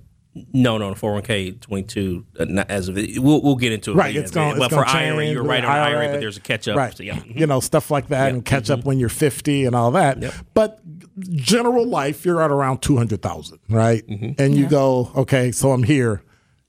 No, 0.54 0.78
no, 0.78 0.94
four 0.94 1.10
hundred 1.14 1.16
one 1.16 1.24
k 1.24 1.52
twenty 1.54 1.84
two. 1.84 2.26
uh, 2.40 2.46
Not 2.46 2.70
as 2.70 2.88
of 2.88 2.98
it, 3.00 3.18
we'll 3.18 3.42
we'll 3.42 3.56
get 3.56 3.72
into 3.74 3.92
it. 3.92 3.96
Right, 3.96 4.16
it's 4.16 4.30
going. 4.30 4.60
Well, 4.60 4.70
for 4.70 4.76
gonna 4.86 4.88
IRA, 4.88 5.24
change 5.26 5.34
you're 5.34 5.44
right 5.44 5.66
on 5.66 5.72
IRA, 5.72 6.00
IRA, 6.04 6.12
but 6.14 6.20
there's 6.20 6.38
a 6.38 6.42
catch 6.42 6.68
up. 6.68 6.78
right? 6.78 6.96
So, 6.96 7.02
yeah. 7.04 7.22
You 7.26 7.48
know 7.48 7.60
stuff 7.60 7.90
like 7.90 8.10
that, 8.10 8.30
and 8.32 8.46
catch 8.46 8.70
up 8.70 8.86
when 8.86 9.00
you're 9.00 9.10
50 9.10 9.66
and 9.66 9.76
all 9.76 9.90
that. 9.92 10.22
Yep. 10.22 10.34
But 10.54 10.80
general 11.20 11.86
life, 11.88 12.26
you're 12.26 12.42
at 12.44 12.52
around 12.52 12.82
200,000, 12.84 13.60
right? 13.70 14.08
And 14.08 14.56
you 14.56 14.68
go, 14.70 15.12
okay, 15.16 15.52
so 15.52 15.72
I'm 15.72 15.84
here, 15.84 16.18
Mm-hmm. 16.18 16.26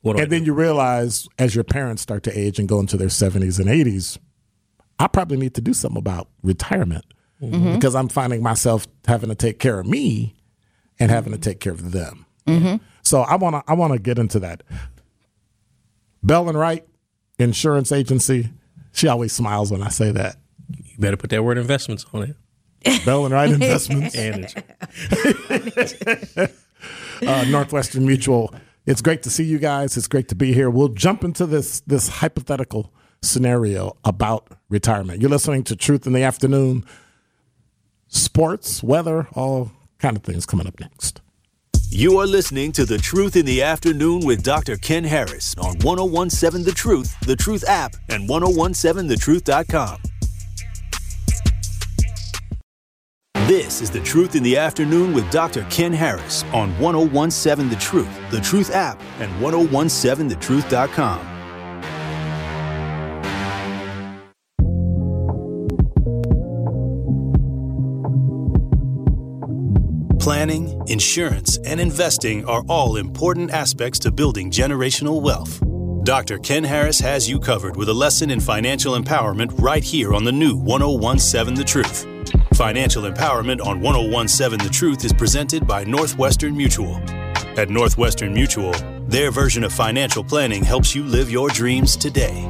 What 0.09 0.13
do 0.15 0.19
I 0.21 0.23
and 0.23 0.33
then 0.33 0.41
do? 0.41 0.47
you 0.47 0.55
realize 0.55 1.29
as 1.39 1.55
your 1.55 1.63
parents 1.63 2.01
start 2.01 2.23
to 2.23 2.37
age 2.37 2.59
and 2.59 2.67
go 2.67 2.81
into 2.81 2.97
their 2.97 3.09
70s 3.09 3.61
and 3.61 3.69
80s, 3.69 4.17
I 4.99 5.07
probably 5.07 5.37
need 5.37 5.53
to 5.55 5.61
do 5.61 5.75
something 5.75 5.99
about 5.99 6.29
retirement 6.43 7.05
Mm-hmm. 7.43 7.75
because 7.75 7.95
I'm 7.95 8.09
finding 8.09 8.43
myself 8.43 8.87
having 9.07 9.31
to 9.31 9.35
take 9.35 9.59
care 9.59 9.81
of 9.81 9.87
me 9.87 10.37
and 10.99 11.11
having 11.11 11.33
to 11.33 11.39
take 11.39 11.59
care 11.59 11.73
of 11.73 11.93
them. 11.93 12.27
Mm-hmm. 12.47 12.85
So 13.03 13.23
I 13.23 13.37
want 13.37 13.57
to 13.57 13.63
I 13.71 13.75
want 13.75 13.95
to 13.95 13.99
get 13.99 14.19
into 14.19 14.39
that. 14.41 14.63
Bell 16.23 16.49
and 16.49 16.59
Wright 16.59 16.87
Insurance 17.39 17.93
Agency. 17.93 18.51
She 18.93 19.09
always 19.09 19.33
smiles 19.33 19.73
when 19.73 19.83
I 19.83 19.89
say 19.89 20.11
that. 20.11 20.37
You 20.69 20.99
better 20.99 21.17
put 21.17 21.31
that 21.31 21.43
word 21.43 21.59
investments 21.59 22.05
on 22.13 22.23
it. 22.23 22.37
Bell 23.05 23.25
and 23.25 23.35
Wright 23.35 23.51
Investments, 23.51 24.15
And 24.15 24.47
it's, 25.61 26.55
uh, 27.27 27.45
Northwestern 27.49 28.07
Mutual. 28.07 28.55
It's 28.87 29.03
great 29.03 29.23
to 29.25 29.31
see 29.31 29.45
you 29.45 29.59
guys. 29.59 29.97
It's 29.97 30.09
great 30.09 30.29
to 30.29 30.35
be 30.35 30.53
here. 30.53 30.71
We'll 30.71 30.89
jump 30.89 31.25
into 31.25 31.47
this 31.47 31.81
this 31.81 32.09
hypothetical 32.09 32.93
scenario 33.23 33.97
about 34.05 34.49
retirement. 34.71 35.21
You're 35.21 35.31
listening 35.31 35.65
to 35.65 35.77
Truth 35.77 36.07
in 36.07 36.13
the 36.13 36.23
Afternoon. 36.23 36.85
Sports, 38.11 38.83
weather, 38.83 39.29
all 39.35 39.71
kind 40.01 40.17
of 40.17 40.25
things 40.25 40.45
coming 40.45 40.67
up 40.67 40.79
next. 40.81 41.21
You 41.91 42.19
are 42.19 42.27
listening 42.27 42.73
to 42.73 42.85
The 42.85 42.99
Truth 42.99 43.37
in 43.37 43.47
the 43.47 43.63
Afternoon 43.63 44.27
with 44.27 44.43
Dr. 44.43 44.77
Ken 44.77 45.05
Harris 45.05 45.55
on 45.59 45.79
1017 45.79 46.65
The 46.65 46.73
Truth, 46.73 47.19
The 47.21 47.37
Truth 47.37 47.65
app, 47.69 47.95
and 48.09 48.29
1017thetruth.com. 48.29 49.99
This 53.47 53.81
is 53.81 53.91
The 53.91 54.01
Truth 54.01 54.35
in 54.35 54.43
the 54.43 54.57
Afternoon 54.57 55.13
with 55.13 55.31
Dr. 55.31 55.65
Ken 55.71 55.93
Harris 55.93 56.45
on 56.53 56.71
1017 56.81 57.71
The 57.71 57.77
Truth, 57.77 58.31
The 58.31 58.41
Truth 58.41 58.73
app, 58.73 59.01
and 59.19 59.31
1017thetruth.com. 59.43 61.30
Planning, 70.31 70.81
insurance, 70.87 71.59
and 71.67 71.81
investing 71.81 72.45
are 72.45 72.63
all 72.69 72.99
important 72.99 73.51
aspects 73.51 73.99
to 73.99 74.13
building 74.13 74.49
generational 74.49 75.21
wealth. 75.21 75.61
Dr. 76.05 76.39
Ken 76.39 76.63
Harris 76.63 77.01
has 77.01 77.29
you 77.29 77.41
covered 77.41 77.75
with 77.75 77.89
a 77.89 77.93
lesson 77.93 78.31
in 78.31 78.39
financial 78.39 78.97
empowerment 78.97 79.51
right 79.61 79.83
here 79.83 80.15
on 80.15 80.23
the 80.23 80.31
new 80.31 80.57
1017 80.57 81.57
The 81.57 81.65
Truth. 81.65 82.07
Financial 82.55 83.11
empowerment 83.11 83.61
on 83.67 83.81
1017 83.81 84.65
The 84.65 84.73
Truth 84.73 85.05
is 85.05 85.13
presented 85.13 85.67
by 85.67 85.83
Northwestern 85.83 86.57
Mutual. 86.57 86.95
At 87.59 87.69
Northwestern 87.69 88.33
Mutual, 88.33 88.71
their 89.09 89.33
version 89.33 89.65
of 89.65 89.73
financial 89.73 90.23
planning 90.23 90.63
helps 90.63 90.95
you 90.95 91.03
live 91.03 91.29
your 91.29 91.49
dreams 91.49 91.97
today. 91.97 92.49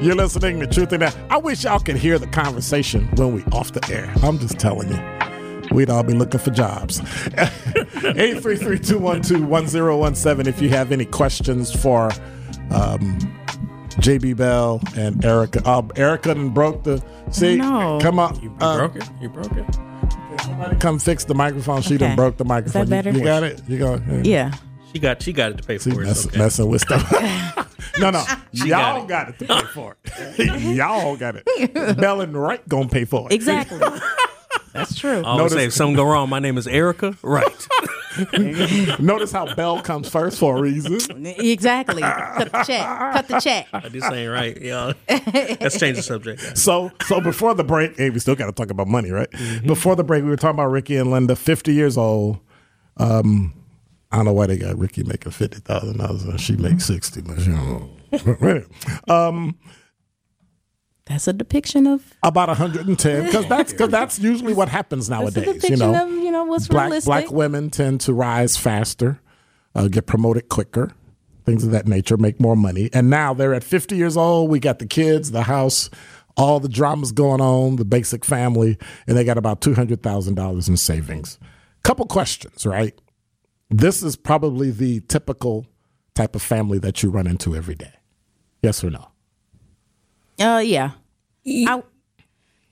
You're 0.00 0.14
listening 0.14 0.60
to 0.60 0.66
Truth 0.66 0.94
in 0.94 1.00
That. 1.00 1.14
I 1.28 1.36
wish 1.36 1.64
y'all 1.64 1.78
could 1.78 1.96
hear 1.96 2.18
the 2.18 2.26
conversation 2.28 3.06
when 3.16 3.34
we 3.34 3.42
off 3.52 3.72
the 3.72 3.86
air. 3.94 4.10
I'm 4.22 4.38
just 4.38 4.58
telling 4.58 4.88
you. 4.88 4.98
We'd 5.72 5.90
all 5.90 6.02
be 6.02 6.14
looking 6.14 6.40
for 6.40 6.50
jobs. 6.50 7.00
833-212-1017 8.00 10.46
if 10.46 10.62
you 10.62 10.70
have 10.70 10.90
any 10.90 11.04
questions 11.04 11.70
for 11.70 12.06
um, 12.70 13.18
JB 13.98 14.38
Bell 14.38 14.80
and 14.96 15.22
Erica. 15.24 15.60
Uh, 15.66 15.82
Erica 15.96 16.34
done 16.34 16.48
broke 16.50 16.82
the 16.84 17.04
see. 17.30 17.56
No. 17.56 17.98
Come 18.00 18.18
on. 18.18 18.40
You 18.42 18.56
uh, 18.60 18.78
broke 18.78 18.96
it. 18.96 19.04
You 19.20 19.28
broke 19.28 19.52
it. 19.52 19.66
somebody 20.42 20.76
come 20.78 20.98
fix 20.98 21.24
the 21.24 21.34
microphone. 21.34 21.82
She 21.82 21.98
done 21.98 22.12
Okay. 22.12 22.16
broke 22.16 22.38
the 22.38 22.44
microphone. 22.46 22.86
You- 22.86 22.90
better? 22.90 23.10
You, 23.10 23.22
got 23.22 23.42
it? 23.42 23.60
You 23.68 23.78
go 23.78 24.00
Yeah. 24.24 24.52
She 24.92 24.98
got 24.98 25.22
she 25.22 25.32
got 25.32 25.52
it 25.52 25.58
to 25.58 25.62
pay 25.62 25.78
See, 25.78 25.92
for 25.92 26.02
it. 26.02 26.06
mess, 26.06 26.24
It's 26.24 26.34
okay. 26.34 26.38
messing 26.38 26.68
with 26.68 26.80
stuff. 26.80 27.66
no, 27.98 28.10
no, 28.10 28.24
She 28.54 28.68
y'all 28.68 29.06
got 29.06 29.08
got 29.08 29.28
it. 29.30 29.38
to 29.40 29.44
pay 29.46 29.60
for 29.74 29.96
it. 30.04 30.76
y'all 30.76 31.16
got 31.16 31.36
it. 31.36 31.96
Bell 31.98 32.20
and 32.20 32.34
Wright 32.36 32.66
gonna 32.68 32.88
pay 32.88 33.04
for 33.04 33.26
it. 33.30 33.34
Exactly. 33.34 33.78
That's 34.72 34.96
true. 34.96 35.18
I 35.18 35.22
always 35.22 35.38
Notice- 35.38 35.52
say 35.54 35.64
if 35.66 35.72
something 35.72 35.96
go 35.96 36.04
wrong, 36.04 36.28
my 36.28 36.38
name 36.38 36.56
is 36.56 36.66
Erica. 36.68 37.16
Right. 37.22 37.66
Notice 39.00 39.32
how 39.32 39.52
Bell 39.54 39.80
comes 39.82 40.08
first 40.08 40.38
for 40.38 40.58
a 40.58 40.60
reason. 40.60 40.98
Exactly. 41.26 42.02
Cut 42.02 42.52
the 42.52 42.64
check. 42.64 42.86
Cut 42.86 43.28
the 43.28 43.40
check. 43.40 43.68
this 43.92 44.04
ain't 44.04 44.30
right. 44.30 44.60
Yeah. 44.60 44.92
Let's 45.08 45.78
change 45.78 45.96
the 45.96 46.02
subject. 46.02 46.56
So, 46.58 46.90
so 47.06 47.20
before 47.20 47.54
the 47.54 47.64
break, 47.64 47.96
hey, 47.96 48.10
we 48.10 48.18
still 48.20 48.36
got 48.36 48.46
to 48.46 48.52
talk 48.52 48.70
about 48.70 48.88
money, 48.88 49.10
right? 49.10 49.30
Mm-hmm. 49.30 49.66
Before 49.66 49.96
the 49.96 50.04
break, 50.04 50.22
we 50.24 50.30
were 50.30 50.36
talking 50.36 50.56
about 50.56 50.70
Ricky 50.70 50.96
and 50.96 51.10
Linda, 51.10 51.36
fifty 51.36 51.72
years 51.74 51.96
old. 51.96 52.38
Um, 52.96 53.54
I 54.12 54.16
don't 54.16 54.24
know 54.24 54.32
why 54.32 54.46
they 54.46 54.56
got 54.56 54.76
Ricky 54.78 55.04
making 55.04 55.32
fifty 55.32 55.60
thousand 55.60 55.98
dollars 55.98 56.24
and 56.24 56.40
she 56.40 56.56
makes 56.56 56.84
sixty, 56.84 57.20
but 57.20 57.38
you 57.38 57.52
know. 57.52 57.90
um, 59.08 59.56
That's 61.06 61.28
a 61.28 61.32
depiction 61.32 61.86
of 61.86 62.12
about 62.22 62.48
110 62.48 63.24
because 63.26 63.46
that's 63.48 63.72
because 63.72 63.88
that's 63.90 64.18
usually 64.18 64.52
what 64.52 64.68
happens 64.68 65.08
nowadays. 65.08 65.68
You 65.68 65.76
know, 65.76 65.94
of 65.94 66.10
you 66.10 66.30
know 66.32 66.44
what's 66.44 66.66
black 66.68 66.86
realistic. 66.86 67.06
black 67.06 67.30
women 67.30 67.70
tend 67.70 68.00
to 68.02 68.12
rise 68.12 68.56
faster, 68.56 69.20
uh, 69.76 69.86
get 69.88 70.06
promoted 70.06 70.48
quicker, 70.48 70.92
things 71.44 71.64
of 71.64 71.70
that 71.70 71.86
nature, 71.86 72.16
make 72.16 72.40
more 72.40 72.56
money. 72.56 72.90
And 72.92 73.10
now 73.10 73.32
they're 73.32 73.54
at 73.54 73.62
50 73.64 73.96
years 73.96 74.16
old. 74.16 74.50
We 74.50 74.58
got 74.58 74.80
the 74.80 74.86
kids, 74.86 75.30
the 75.30 75.42
house, 75.42 75.88
all 76.36 76.58
the 76.60 76.68
dramas 76.68 77.12
going 77.12 77.40
on, 77.40 77.76
the 77.76 77.84
basic 77.84 78.24
family, 78.24 78.76
and 79.06 79.16
they 79.16 79.24
got 79.24 79.38
about 79.38 79.60
two 79.60 79.74
hundred 79.74 80.02
thousand 80.02 80.34
dollars 80.34 80.68
in 80.68 80.76
savings. 80.76 81.38
Couple 81.84 82.06
questions, 82.06 82.66
right? 82.66 82.98
This 83.70 84.02
is 84.02 84.16
probably 84.16 84.70
the 84.70 85.00
typical 85.00 85.66
type 86.14 86.34
of 86.34 86.42
family 86.42 86.78
that 86.80 87.02
you 87.02 87.10
run 87.10 87.26
into 87.26 87.54
every 87.54 87.74
day. 87.76 87.92
Yes 88.62 88.82
or 88.84 88.90
no? 88.90 89.08
Uh, 90.38 90.58
yeah. 90.58 90.92
I 91.46 91.82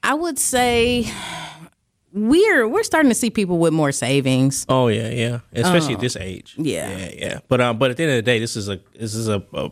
I 0.03 0.15
would 0.15 0.39
say 0.39 1.11
we're 2.13 2.67
we're 2.69 2.83
starting 2.83 3.11
to 3.11 3.15
see 3.15 3.31
people 3.31 3.59
with 3.59 3.73
more 3.73 3.93
savings. 3.93 4.67
Oh 4.69 4.89
yeah, 4.89 5.11
yeah. 5.11 5.41
Especially 5.53 5.95
at 5.95 6.01
this 6.01 6.17
age. 6.17 6.55
yeah. 6.59 6.97
yeah, 6.97 7.11
yeah. 7.15 7.39
But 7.49 7.61
um, 7.61 7.79
but 7.79 7.91
at 7.91 7.97
the 7.97 8.03
end 8.05 8.13
of 8.13 8.17
the 8.17 8.23
day, 8.23 8.39
this 8.39 8.57
is 8.57 8.69
a 8.69 8.81
this 8.99 9.15
is 9.15 9.29
a, 9.29 9.43
a 9.55 9.71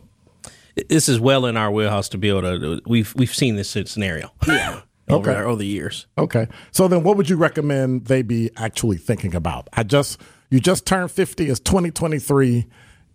this 0.89 1.09
is 1.09 1.19
well 1.19 1.45
in 1.45 1.57
our 1.57 1.71
wheelhouse 1.71 2.09
to 2.09 2.17
be 2.17 2.29
able 2.29 2.41
to. 2.41 2.81
We've 2.85 3.13
we've 3.15 3.33
seen 3.33 3.55
this 3.55 3.69
scenario. 3.71 4.31
Yeah. 4.47 4.81
over, 5.09 5.31
Okay. 5.31 5.39
over 5.41 5.55
the 5.55 5.65
years. 5.65 6.05
Okay. 6.17 6.47
So 6.71 6.87
then 6.87 7.03
what 7.03 7.15
would 7.17 7.29
you 7.29 7.37
recommend 7.37 8.05
they 8.05 8.21
be 8.21 8.49
actually 8.57 8.97
thinking 8.97 9.33
about? 9.35 9.69
I 9.73 9.83
just 9.83 10.19
you 10.49 10.59
just 10.59 10.85
turned 10.85 11.11
50 11.11 11.49
it's 11.49 11.59
2023 11.59 12.65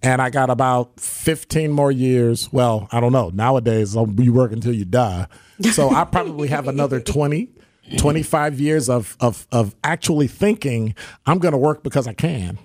and 0.02 0.20
I 0.20 0.30
got 0.30 0.50
about 0.50 0.98
15 0.98 1.70
more 1.70 1.92
years. 1.92 2.52
Well, 2.52 2.88
I 2.90 2.98
don't 3.00 3.12
know. 3.12 3.30
Nowadays 3.32 3.94
you 3.94 4.32
work 4.32 4.50
until 4.50 4.74
you 4.74 4.84
die. 4.84 5.28
So 5.70 5.90
I 5.90 6.04
probably 6.04 6.48
have 6.48 6.66
another 6.68 7.00
20 7.00 7.50
25 7.98 8.60
years 8.60 8.88
of 8.88 9.16
of 9.20 9.46
of 9.52 9.74
actually 9.84 10.26
thinking 10.28 10.94
I'm 11.26 11.38
going 11.38 11.52
to 11.52 11.58
work 11.58 11.82
because 11.82 12.06
I 12.06 12.14
can. 12.14 12.58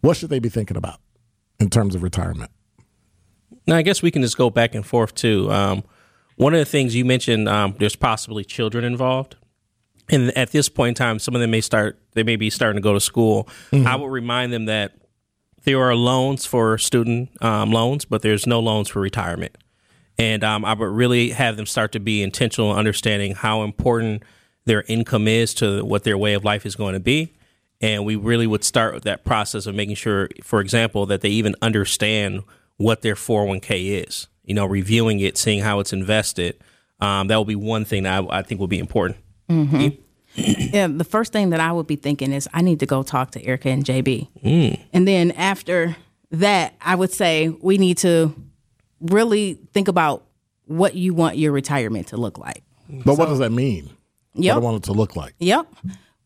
What 0.00 0.16
should 0.16 0.30
they 0.30 0.38
be 0.38 0.48
thinking 0.48 0.76
about 0.76 0.98
in 1.60 1.68
terms 1.70 1.94
of 1.94 2.02
retirement? 2.02 2.50
Now, 3.66 3.76
I 3.76 3.82
guess 3.82 4.02
we 4.02 4.10
can 4.10 4.22
just 4.22 4.36
go 4.36 4.50
back 4.50 4.74
and 4.74 4.84
forth 4.84 5.14
too. 5.14 5.50
Um, 5.52 5.84
one 6.36 6.52
of 6.54 6.58
the 6.58 6.64
things 6.64 6.94
you 6.94 7.04
mentioned, 7.04 7.48
um, 7.48 7.74
there's 7.78 7.94
possibly 7.94 8.44
children 8.44 8.84
involved, 8.84 9.36
and 10.08 10.36
at 10.36 10.50
this 10.52 10.68
point 10.68 10.90
in 10.90 10.94
time, 10.94 11.18
some 11.18 11.34
of 11.34 11.40
them 11.40 11.50
may 11.50 11.60
start. 11.60 11.98
They 12.12 12.22
may 12.22 12.36
be 12.36 12.50
starting 12.50 12.76
to 12.76 12.82
go 12.82 12.92
to 12.92 13.00
school. 13.00 13.48
I 13.72 13.96
would 13.96 14.10
remind 14.10 14.52
them 14.52 14.66
that 14.66 14.92
there 15.64 15.80
are 15.80 15.94
loans 15.94 16.44
for 16.44 16.76
student 16.78 17.30
um, 17.42 17.70
loans, 17.70 18.04
but 18.04 18.22
there's 18.22 18.46
no 18.46 18.60
loans 18.60 18.88
for 18.88 19.00
retirement. 19.00 19.56
And 20.18 20.44
um, 20.44 20.64
I 20.64 20.74
would 20.74 20.86
really 20.86 21.30
have 21.30 21.56
them 21.56 21.66
start 21.66 21.92
to 21.92 22.00
be 22.00 22.22
intentional 22.22 22.72
in 22.72 22.78
understanding 22.78 23.34
how 23.34 23.62
important 23.62 24.22
their 24.64 24.82
income 24.82 25.26
is 25.26 25.54
to 25.54 25.84
what 25.84 26.04
their 26.04 26.18
way 26.18 26.34
of 26.34 26.44
life 26.44 26.66
is 26.66 26.76
going 26.76 26.94
to 26.94 27.00
be. 27.00 27.32
And 27.80 28.04
we 28.04 28.14
really 28.14 28.46
would 28.46 28.62
start 28.62 28.94
with 28.94 29.02
that 29.04 29.24
process 29.24 29.66
of 29.66 29.74
making 29.74 29.96
sure, 29.96 30.28
for 30.42 30.60
example, 30.60 31.06
that 31.06 31.20
they 31.20 31.30
even 31.30 31.56
understand 31.62 32.44
what 32.76 33.02
their 33.02 33.16
401k 33.16 34.06
is, 34.06 34.28
you 34.44 34.54
know, 34.54 34.66
reviewing 34.66 35.20
it, 35.20 35.36
seeing 35.36 35.62
how 35.62 35.80
it's 35.80 35.92
invested. 35.92 36.60
Um, 37.00 37.26
that 37.26 37.36
will 37.36 37.44
be 37.44 37.56
one 37.56 37.84
thing 37.84 38.04
that 38.04 38.22
I, 38.22 38.38
I 38.38 38.42
think 38.42 38.60
will 38.60 38.68
be 38.68 38.78
important. 38.78 39.18
Mm-hmm. 39.48 39.88
Yeah, 40.34 40.86
the 40.86 41.04
first 41.04 41.30
thing 41.30 41.50
that 41.50 41.60
I 41.60 41.72
would 41.72 41.86
be 41.86 41.96
thinking 41.96 42.32
is 42.32 42.48
I 42.54 42.62
need 42.62 42.80
to 42.80 42.86
go 42.86 43.02
talk 43.02 43.32
to 43.32 43.44
Erica 43.44 43.68
and 43.68 43.84
JB. 43.84 44.28
Mm. 44.42 44.80
And 44.94 45.06
then 45.06 45.32
after 45.32 45.94
that, 46.30 46.74
I 46.80 46.94
would 46.94 47.12
say 47.12 47.50
we 47.50 47.76
need 47.76 47.98
to 47.98 48.34
really 49.02 49.60
think 49.74 49.88
about 49.88 50.24
what 50.64 50.94
you 50.94 51.12
want 51.12 51.36
your 51.36 51.52
retirement 51.52 52.08
to 52.08 52.16
look 52.16 52.38
like. 52.38 52.62
But 53.04 53.18
what 53.18 53.28
does 53.28 53.40
that 53.40 53.52
mean? 53.52 53.90
Yep. 54.34 54.54
What 54.54 54.60
do 54.60 54.66
I 54.66 54.70
want 54.70 54.84
it 54.84 54.86
to 54.86 54.92
look 54.92 55.16
like? 55.16 55.34
Yep. 55.38 55.66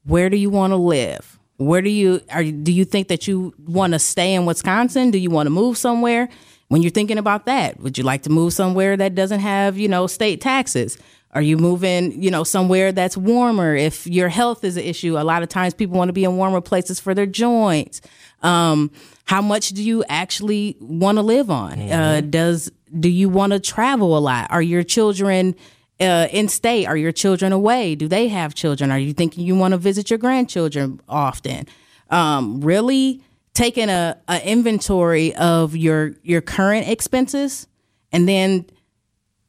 Where 0.04 0.30
do 0.30 0.36
you 0.36 0.50
want 0.50 0.72
to 0.72 0.76
live? 0.76 1.38
Where 1.56 1.82
do 1.82 1.90
you 1.90 2.20
are? 2.30 2.44
Do 2.44 2.72
you 2.72 2.84
think 2.84 3.08
that 3.08 3.26
you 3.26 3.54
want 3.58 3.94
to 3.94 3.98
stay 3.98 4.34
in 4.34 4.46
Wisconsin? 4.46 5.10
Do 5.10 5.18
you 5.18 5.30
want 5.30 5.46
to 5.46 5.50
move 5.50 5.78
somewhere? 5.78 6.28
When 6.68 6.82
you're 6.82 6.90
thinking 6.90 7.18
about 7.18 7.46
that, 7.46 7.80
would 7.80 7.96
you 7.96 8.04
like 8.04 8.22
to 8.24 8.30
move 8.30 8.52
somewhere 8.52 8.96
that 8.96 9.14
doesn't 9.14 9.40
have 9.40 9.78
you 9.78 9.88
know 9.88 10.06
state 10.06 10.40
taxes? 10.40 10.98
Are 11.32 11.42
you 11.42 11.58
moving 11.58 12.22
you 12.22 12.30
know 12.30 12.44
somewhere 12.44 12.92
that's 12.92 13.16
warmer? 13.16 13.74
If 13.74 14.06
your 14.06 14.28
health 14.28 14.64
is 14.64 14.76
an 14.76 14.84
issue, 14.84 15.18
a 15.18 15.24
lot 15.24 15.42
of 15.42 15.48
times 15.48 15.74
people 15.74 15.96
want 15.96 16.08
to 16.08 16.12
be 16.12 16.24
in 16.24 16.36
warmer 16.36 16.60
places 16.60 17.00
for 17.00 17.14
their 17.14 17.26
joints. 17.26 18.00
Um, 18.42 18.90
how 19.24 19.42
much 19.42 19.70
do 19.70 19.82
you 19.82 20.04
actually 20.08 20.76
want 20.80 21.18
to 21.18 21.22
live 21.22 21.50
on? 21.50 21.80
Uh, 21.80 22.22
does 22.22 22.70
do 22.98 23.08
you 23.08 23.28
want 23.28 23.52
to 23.52 23.60
travel 23.60 24.16
a 24.16 24.20
lot? 24.20 24.50
Are 24.50 24.62
your 24.62 24.82
children 24.82 25.54
uh, 26.00 26.28
in 26.30 26.48
state? 26.48 26.86
Are 26.86 26.96
your 26.96 27.12
children 27.12 27.52
away? 27.52 27.94
Do 27.94 28.08
they 28.08 28.28
have 28.28 28.54
children? 28.54 28.90
Are 28.90 28.98
you 28.98 29.12
thinking 29.12 29.44
you 29.44 29.56
want 29.56 29.72
to 29.72 29.78
visit 29.78 30.10
your 30.10 30.18
grandchildren 30.18 31.00
often? 31.08 31.66
Um, 32.10 32.60
really 32.60 33.22
taking 33.52 33.88
a, 33.88 34.16
a 34.28 34.46
inventory 34.48 35.34
of 35.34 35.74
your 35.74 36.14
your 36.22 36.40
current 36.40 36.88
expenses 36.88 37.66
and 38.12 38.28
then 38.28 38.66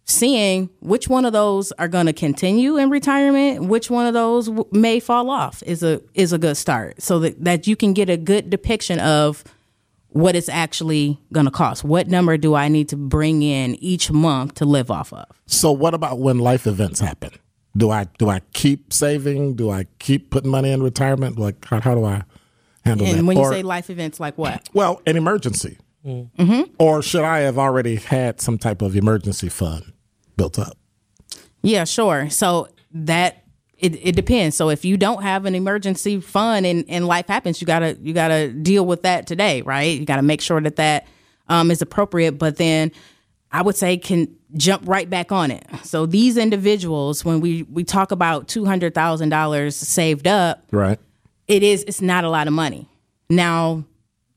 seeing 0.08 0.70
which 0.80 1.08
one 1.10 1.26
of 1.26 1.34
those 1.34 1.72
are 1.74 1.88
going 1.88 2.06
to 2.08 2.14
continue 2.14 2.78
in 2.78 2.90
retirement, 2.90 3.66
which 3.66 3.92
one 3.92 4.08
of 4.08 4.14
those 4.14 4.46
w- 4.48 4.66
may 4.72 5.00
fall 5.00 5.30
off 5.30 5.62
is 5.64 5.84
a 5.84 6.02
is 6.16 6.34
a 6.34 6.38
good 6.38 6.58
start, 6.58 7.02
so 7.02 7.20
that 7.20 7.44
that 7.44 7.68
you 7.68 7.76
can 7.76 7.94
get 7.94 8.10
a 8.10 8.18
good 8.18 8.50
depiction 8.50 9.00
of 9.00 9.44
what 10.10 10.36
it's 10.36 10.50
actually 10.50 11.20
going 11.34 11.46
to 11.46 11.52
cost. 11.52 11.84
What 11.84 12.08
number 12.08 12.38
do 12.38 12.56
I 12.56 12.70
need 12.70 12.90
to 12.90 12.96
bring 12.96 13.44
in 13.44 13.76
each 13.76 14.10
month 14.10 14.56
to 14.56 14.66
live 14.66 14.90
off 14.90 15.12
of? 15.14 15.26
So 15.46 15.72
what 15.72 15.94
about 15.94 16.20
when 16.20 16.40
life 16.40 16.66
events 16.66 17.00
happen? 17.02 17.32
Do 17.76 17.92
I 17.92 18.06
do 18.18 18.30
I 18.30 18.40
keep 18.54 18.92
saving? 18.94 19.56
Do 19.56 19.70
I 19.70 19.86
keep 20.00 20.32
putting 20.32 20.50
money 20.50 20.72
in 20.72 20.82
retirement? 20.82 21.38
Like 21.38 21.64
how, 21.66 21.82
how 21.82 21.94
do 21.94 22.06
I 22.06 22.24
handle 22.86 23.06
that? 23.06 23.18
And 23.18 23.28
when 23.28 23.38
you 23.38 23.46
say 23.50 23.62
life 23.62 23.90
events, 23.90 24.20
like 24.20 24.38
what? 24.38 24.68
well, 24.74 25.02
an 25.06 25.18
emergency, 25.18 25.78
Mm-hmm. 26.06 26.62
or 26.80 27.02
should 27.02 27.26
I 27.26 27.40
have 27.40 27.58
already 27.58 27.98
had 27.98 28.40
some 28.40 28.58
type 28.58 28.82
of 28.82 28.96
emergency 28.96 29.50
fund 29.50 29.92
built 30.38 30.58
up? 30.58 30.78
Yeah, 31.62 31.84
sure. 31.84 32.30
So 32.30 32.70
that 32.94 33.44
it, 33.78 33.96
it 34.08 34.16
depends. 34.16 34.56
So 34.56 34.70
if 34.70 34.86
you 34.86 34.96
don't 34.98 35.22
have 35.24 35.46
an 35.46 35.54
emergency 35.54 36.20
fund 36.20 36.66
and, 36.66 36.86
and 36.88 37.06
life 37.06 37.28
happens, 37.28 37.60
you 37.62 37.68
gotta 37.68 37.98
you 38.02 38.14
gotta 38.14 38.52
deal 38.52 38.86
with 38.86 39.02
that 39.04 39.28
today, 39.28 39.62
right? 39.64 40.00
You 40.00 40.06
gotta 40.06 40.22
make 40.24 40.42
sure 40.42 40.62
that 40.62 40.78
that 40.78 41.06
um, 41.50 41.70
is 41.70 41.82
appropriate. 41.82 42.34
But 42.40 42.58
then 42.58 42.92
I 43.52 43.62
would 43.62 43.76
say 43.76 43.98
can 43.98 44.34
jump 44.56 44.84
right 44.88 45.10
back 45.10 45.32
on 45.32 45.52
it. 45.52 45.66
So 45.84 46.06
these 46.06 46.38
individuals, 46.38 47.26
when 47.26 47.42
we 47.42 47.64
we 47.64 47.84
talk 47.84 48.12
about 48.12 48.48
two 48.48 48.66
hundred 48.66 48.96
thousand 48.96 49.30
dollars 49.30 49.76
saved 49.76 50.26
up, 50.28 50.64
Right. 50.72 51.00
it 51.48 51.62
is 51.64 51.84
it's 51.84 52.02
not 52.02 52.24
a 52.24 52.30
lot 52.30 52.48
of 52.48 52.54
money 52.54 52.88
now 53.30 53.84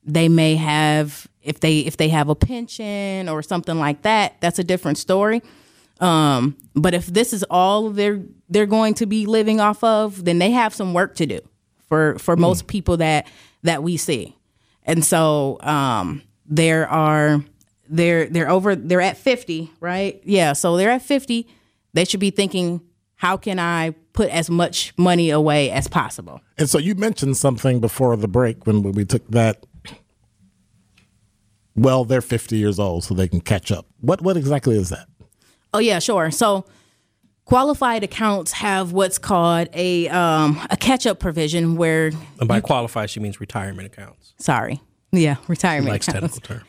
they 0.03 0.27
may 0.27 0.55
have 0.57 1.27
if 1.41 1.61
they 1.61 1.79
if 1.79 1.95
they 1.95 2.09
have 2.09 2.27
a 2.27 2.35
pension 2.35 3.29
or 3.29 3.41
something 3.41 3.79
like 3.79 4.01
that 4.01 4.35
that's 4.41 4.59
a 4.59 4.63
different 4.65 4.97
story 4.97 5.41
um 6.01 6.57
but 6.75 6.93
if 6.93 7.05
this 7.07 7.31
is 7.33 7.43
all 7.49 7.89
their 7.89 8.21
they're 8.49 8.65
going 8.65 8.93
to 8.95 9.05
be 9.05 9.25
living 9.25 9.59
off 9.59 9.83
of, 9.83 10.25
then 10.25 10.39
they 10.39 10.51
have 10.51 10.73
some 10.73 10.93
work 10.93 11.15
to 11.15 11.25
do 11.25 11.39
for 11.87 12.19
for 12.19 12.35
most 12.35 12.67
people 12.67 12.97
that 12.97 13.27
that 13.63 13.83
we 13.83 13.97
see. 13.97 14.35
And 14.83 15.05
so 15.05 15.57
um, 15.61 16.21
there 16.45 16.87
are 16.87 17.43
they're 17.89 18.27
they're 18.27 18.49
over 18.49 18.75
they're 18.75 19.01
at 19.01 19.17
50, 19.17 19.71
right? 19.79 20.21
Yeah, 20.23 20.53
so 20.53 20.77
they're 20.77 20.91
at 20.91 21.01
50. 21.01 21.47
They 21.93 22.05
should 22.05 22.19
be 22.19 22.31
thinking 22.31 22.81
how 23.15 23.37
can 23.37 23.59
I 23.59 23.91
put 24.13 24.29
as 24.29 24.49
much 24.49 24.93
money 24.97 25.29
away 25.29 25.69
as 25.69 25.87
possible? 25.87 26.41
And 26.57 26.69
so 26.69 26.77
you 26.77 26.95
mentioned 26.95 27.37
something 27.37 27.79
before 27.79 28.15
the 28.17 28.27
break 28.27 28.65
when 28.65 28.81
we 28.81 29.05
took 29.05 29.27
that. 29.29 29.65
Well, 31.75 32.03
they're 32.03 32.21
50 32.21 32.57
years 32.57 32.79
old, 32.79 33.05
so 33.05 33.13
they 33.13 33.29
can 33.29 33.39
catch 33.41 33.71
up. 33.71 33.85
What 33.99 34.21
what 34.21 34.37
exactly 34.37 34.77
is 34.77 34.89
that? 34.89 35.07
Oh 35.73 35.79
yeah, 35.79 35.99
sure. 35.99 36.31
So 36.31 36.65
qualified 37.45 38.03
accounts 38.03 38.51
have 38.53 38.91
what's 38.91 39.17
called 39.17 39.67
a 39.73 40.07
um, 40.09 40.59
a 40.69 40.77
catch 40.77 41.05
up 41.05 41.19
provision 41.19 41.75
where 41.75 42.11
And 42.39 42.47
by 42.47 42.61
qualified, 42.61 43.09
she 43.09 43.19
means 43.19 43.39
retirement 43.39 43.85
accounts. 43.87 44.33
sorry, 44.37 44.81
yeah, 45.11 45.35
retirement 45.47 45.47
She 45.47 45.51
retirement 45.51 45.89
likes 45.91 46.07
accounts. 46.07 46.39
technical 46.39 46.61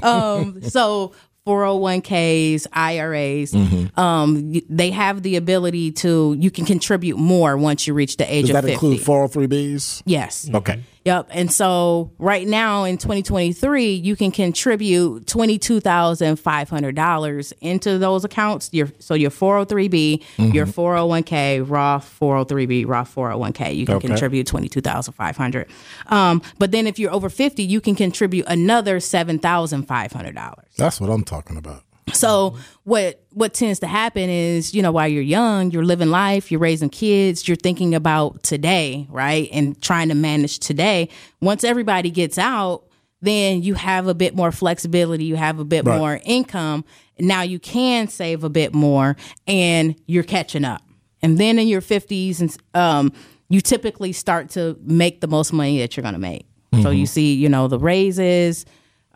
terms. 0.00 0.02
um, 0.02 0.62
so 0.62 1.12
401ks, 1.46 2.66
IRAs, 2.72 3.52
Mm-hmm. 3.52 3.98
um, 4.00 4.52
they 4.68 4.90
have 4.90 5.22
the 5.22 5.36
ability 5.36 5.92
to 5.92 6.36
you 6.38 6.50
can 6.50 6.64
contribute 6.64 7.16
more 7.16 7.56
once 7.56 7.86
you 7.86 7.94
reach 7.94 8.16
the 8.16 8.32
age 8.32 8.46
Does 8.46 8.50
of 8.50 8.62
that 8.62 8.68
50. 8.70 8.72
include 8.72 9.00
403bs? 9.00 10.02
Yes. 10.04 10.50
Okay. 10.52 10.80
Yep. 11.06 11.28
And 11.30 11.50
so 11.50 12.12
right 12.18 12.46
now 12.46 12.84
in 12.84 12.98
2023, 12.98 13.94
you 13.94 14.16
can 14.16 14.30
contribute 14.30 15.24
$22,500 15.24 17.52
into 17.60 17.98
those 17.98 18.24
accounts. 18.24 18.68
Your 18.72 18.88
so 18.98 19.14
your 19.14 19.30
403b, 19.30 20.22
your 20.52 20.66
401k, 20.66 21.64
Roth 21.68 22.18
403b, 22.20 22.86
Roth 22.86 23.14
401k, 23.14 23.74
you 23.76 23.86
can 23.86 23.96
Okay. 23.96 24.08
contribute 24.08 24.46
22,500. 24.46 25.68
Um, 26.08 26.42
but 26.58 26.70
then 26.70 26.86
if 26.86 26.98
you're 26.98 27.12
over 27.12 27.28
50, 27.30 27.62
you 27.62 27.80
can 27.80 27.94
contribute 27.94 28.44
another 28.46 28.98
$7,500. 28.98 30.54
That's 30.76 31.00
what 31.00 31.10
I'm 31.10 31.24
talking 31.24 31.56
about. 31.56 31.82
So 32.14 32.56
what 32.84 33.22
what 33.32 33.54
tends 33.54 33.78
to 33.80 33.86
happen 33.86 34.28
is, 34.28 34.74
you 34.74 34.82
know, 34.82 34.92
while 34.92 35.08
you're 35.08 35.22
young, 35.22 35.70
you're 35.70 35.84
living 35.84 36.10
life, 36.10 36.50
you're 36.50 36.60
raising 36.60 36.88
kids, 36.90 37.46
you're 37.46 37.56
thinking 37.56 37.94
about 37.94 38.42
today, 38.42 39.06
right? 39.10 39.48
And 39.52 39.80
trying 39.82 40.08
to 40.08 40.14
manage 40.14 40.58
today. 40.58 41.08
Once 41.40 41.62
everybody 41.64 42.10
gets 42.10 42.38
out, 42.38 42.84
then 43.22 43.62
you 43.62 43.74
have 43.74 44.06
a 44.08 44.14
bit 44.14 44.34
more 44.34 44.50
flexibility, 44.50 45.24
you 45.24 45.36
have 45.36 45.58
a 45.58 45.64
bit 45.64 45.84
Right. 45.84 45.98
more 45.98 46.20
income. 46.24 46.84
Now 47.18 47.42
you 47.42 47.58
can 47.58 48.08
save 48.08 48.44
a 48.44 48.48
bit 48.50 48.74
more 48.74 49.16
and 49.46 49.94
you're 50.06 50.22
catching 50.24 50.64
up. 50.64 50.82
And 51.22 51.36
then 51.38 51.58
in 51.58 51.68
your 51.68 51.82
50s 51.82 52.40
and 52.40 52.56
um 52.74 53.12
you 53.48 53.60
typically 53.60 54.12
start 54.12 54.48
to 54.50 54.78
make 54.82 55.20
the 55.20 55.26
most 55.26 55.52
money 55.52 55.78
that 55.80 55.96
you're 55.96 56.02
going 56.02 56.14
to 56.14 56.20
make. 56.20 56.46
So 56.82 56.90
you 56.90 57.04
see, 57.04 57.34
you 57.34 57.48
know, 57.48 57.66
the 57.66 57.80
raises, 57.80 58.64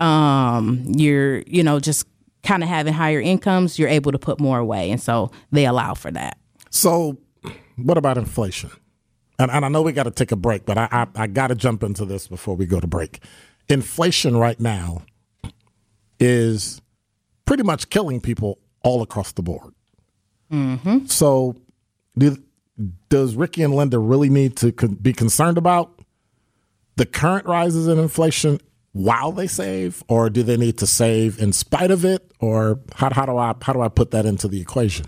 um, 0.01 0.83
you're, 0.89 1.39
you 1.47 1.63
know, 1.63 1.79
just 1.81 2.05
kind 2.45 2.63
of 2.63 2.69
having 2.69 2.93
higher 2.93 3.21
incomes, 3.21 3.79
you're 3.79 3.89
able 3.89 4.13
to 4.13 4.19
put 4.19 4.41
more 4.41 4.59
away. 4.59 4.91
And 4.91 5.01
so 5.01 5.31
they 5.51 5.67
allow 5.67 5.95
for 5.95 6.11
that. 6.11 6.39
So, 6.71 7.19
what 7.77 7.99
about 7.99 8.19
inflation? 8.19 8.71
And, 9.39 9.51
and 9.51 9.65
I 9.65 9.69
know 9.69 9.83
we 9.83 9.93
got 9.93 10.05
to 10.05 10.11
take 10.11 10.33
a 10.33 10.37
break, 10.37 10.65
but 10.65 10.79
I, 10.79 10.89
I, 10.91 11.07
I 11.17 11.27
got 11.27 11.49
to 11.49 11.55
jump 11.55 11.83
into 11.83 12.05
this 12.05 12.29
before 12.29 12.55
we 12.55 12.67
go 12.67 12.81
to 12.81 12.87
break. 12.87 13.23
Inflation 13.69 14.37
right 14.37 14.59
now 14.61 15.03
is 16.21 16.81
pretty 17.45 17.63
much 17.63 17.91
killing 17.91 18.21
people 18.21 18.59
all 18.83 19.03
across 19.03 19.33
the 19.33 19.43
board. 19.43 19.75
Mm-hmm. 20.53 21.07
So, 21.07 21.57
do, 22.17 22.37
does 23.09 23.35
Ricky 23.35 23.63
and 23.63 23.75
Linda 23.75 23.99
really 23.99 24.29
need 24.29 24.57
to 24.59 24.73
con- 24.73 24.95
be 24.95 25.13
concerned 25.13 25.59
about 25.59 26.01
the 26.97 27.07
current 27.07 27.47
rises 27.47 27.89
in 27.89 27.99
inflation 27.99 28.61
while 28.95 29.33
they 29.33 29.49
save, 29.49 30.05
or 30.07 30.31
do 30.31 30.45
they 30.45 30.57
need 30.57 30.79
to 30.79 30.87
save 30.87 31.43
in 31.43 31.53
spite 31.53 31.91
of 31.91 32.05
it, 32.05 32.31
or 32.39 32.79
how, 32.95 33.13
how 33.13 33.27
do 33.27 33.37
I 33.37 33.53
how 33.61 33.73
do 33.73 33.81
I 33.81 33.89
put 33.89 34.13
that 34.13 34.25
into 34.25 34.49
the 34.49 34.61
equation? 34.61 35.07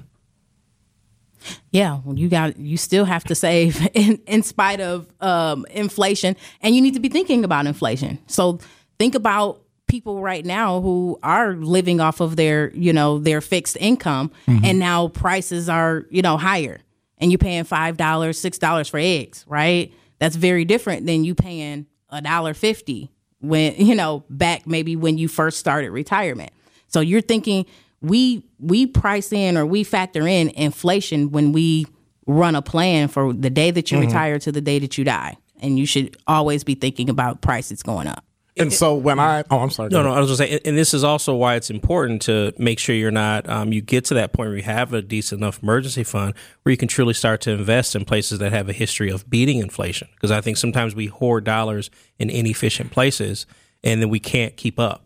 Yeah, 1.71 2.01
well, 2.05 2.19
you 2.19 2.29
got 2.29 2.59
you 2.59 2.77
still 2.77 3.05
have 3.05 3.23
to 3.25 3.37
save 3.37 3.89
in 3.95 4.21
in 4.27 4.43
spite 4.43 4.81
of 4.81 5.09
um, 5.21 5.65
inflation, 5.71 6.37
and 6.61 6.75
you 6.75 6.83
need 6.83 6.95
to 6.95 7.01
be 7.01 7.09
thinking 7.09 7.45
about 7.45 7.67
inflation. 7.67 8.19
So 8.27 8.59
think 8.99 9.15
about 9.15 9.63
people 9.87 10.21
right 10.21 10.45
now 10.45 10.81
who 10.81 11.17
are 11.23 11.55
living 11.55 12.01
off 12.01 12.21
of 12.21 12.35
their 12.35 12.73
you 12.75 12.93
know 12.93 13.21
their 13.21 13.41
fixed 13.41 13.77
income, 13.79 14.33
and 14.49 14.81
now 14.81 15.09
prices 15.09 15.69
are 15.69 16.07
you 16.11 16.23
know 16.23 16.37
higher, 16.37 16.81
and 17.19 17.31
you're 17.31 17.39
paying 17.39 17.63
five 17.63 17.97
dollars, 17.97 18.37
six 18.37 18.59
dollars 18.59 18.89
for 18.89 18.99
eggs, 18.99 19.45
right? 19.47 19.93
That's 20.19 20.35
very 20.35 20.65
different 20.65 21.07
than 21.07 21.23
you 21.23 21.37
paying 21.37 21.87
a 22.11 22.21
dollar 22.21 22.53
fifty 22.53 23.13
when 23.49 23.75
you 23.77 23.95
know 23.95 24.25
back 24.31 24.67
maybe 24.67 24.97
when 24.97 25.19
you 25.19 25.29
first 25.29 25.59
started 25.59 25.91
retirement. 25.91 26.53
So 26.89 27.01
you're 27.01 27.21
thinking 27.21 27.67
we 28.01 28.45
we 28.59 28.87
price 28.87 29.33
in 29.33 29.57
or 29.57 29.67
we 29.67 29.85
factor 29.85 30.27
in 30.27 30.51
inflation 30.51 31.31
when 31.31 31.53
we 31.53 31.87
run 32.27 32.55
a 32.55 32.63
plan 32.63 33.09
for 33.09 33.33
the 33.33 33.51
day 33.51 33.71
that 33.71 33.91
you 33.91 33.99
mm-hmm. 33.99 34.09
retire 34.09 34.39
to 34.41 34.53
the 34.53 34.61
day 34.61 34.79
that 34.79 34.99
you 34.99 35.05
die. 35.05 35.37
And 35.61 35.79
you 35.79 35.87
should 35.87 36.17
always 36.27 36.65
be 36.65 36.75
thinking 36.75 37.09
about 37.09 37.41
prices 37.41 37.83
going 37.83 38.09
up. 38.09 38.26
And 38.59 38.73
so 38.73 38.95
when 38.95 39.19
I 39.21 39.45
oh 39.51 39.59
I'm 39.59 39.71
sorry 39.71 39.91
No, 39.91 40.03
no. 40.03 40.13
I 40.13 40.19
was 40.21 40.29
going 40.39 40.49
to 40.51 40.57
say, 40.57 40.61
and 40.65 40.79
this 40.79 40.95
is 40.95 41.05
also 41.05 41.35
why 41.35 41.57
it's 41.57 41.69
important 41.71 42.23
to 42.23 42.53
make 42.59 42.79
sure 42.79 42.95
you're 42.95 43.11
not, 43.11 43.47
um, 43.49 43.73
you 43.73 43.83
get 43.83 44.07
to 44.07 44.15
that 44.15 44.33
point 44.33 44.49
where 44.49 44.57
you 44.57 44.63
have 44.63 44.93
a 44.95 45.03
decent 45.03 45.41
enough 45.43 45.63
emergency 45.63 46.05
fund 46.05 46.33
where 46.63 46.71
you 46.71 46.77
can 46.79 46.89
truly 46.89 47.13
start 47.13 47.43
to 47.43 47.51
invest 47.51 47.95
in 47.95 48.05
places 48.07 48.39
that 48.39 48.53
have 48.53 48.69
a 48.69 48.73
history 48.73 49.11
of 49.11 49.29
beating 49.29 49.59
inflation. 49.59 50.09
Because 50.15 50.31
I 50.31 50.41
think 50.41 50.57
sometimes 50.57 50.95
we 50.95 51.07
hoard 51.07 51.45
dollars 51.45 51.91
in 52.19 52.31
inefficient 52.31 52.91
places 52.93 53.45
and 53.85 54.01
then 54.01 54.09
we 54.09 54.21
can't 54.21 54.57
keep 54.57 54.79
up. 54.81 55.03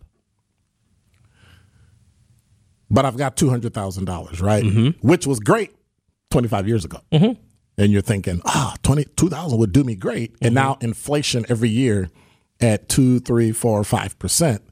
but 2.90 3.04
I've 3.04 3.16
got 3.16 3.36
two 3.36 3.50
hundred 3.50 3.74
thousand 3.74 4.04
dollars 4.04 4.40
right, 4.40 4.64
Mm-hmm. 4.64 5.06
which 5.06 5.26
was 5.26 5.40
great 5.40 5.70
twenty 6.30 6.48
five 6.48 6.66
years 6.68 6.84
ago. 6.84 7.00
And 7.10 7.90
you're 7.92 8.02
thinking 8.02 8.42
ah 8.44 8.76
20, 8.82 9.04
2000 9.16 9.58
would 9.58 9.72
do 9.72 9.84
me 9.84 9.94
great, 9.96 10.34
Mm-hmm. 10.34 10.46
and 10.46 10.54
now 10.54 10.76
inflation 10.80 11.44
every 11.48 11.68
year 11.68 12.10
at 12.60 12.88
two 12.88 13.20
three 13.20 13.52
four 13.52 13.82
five 13.84 14.18
percent 14.18 14.62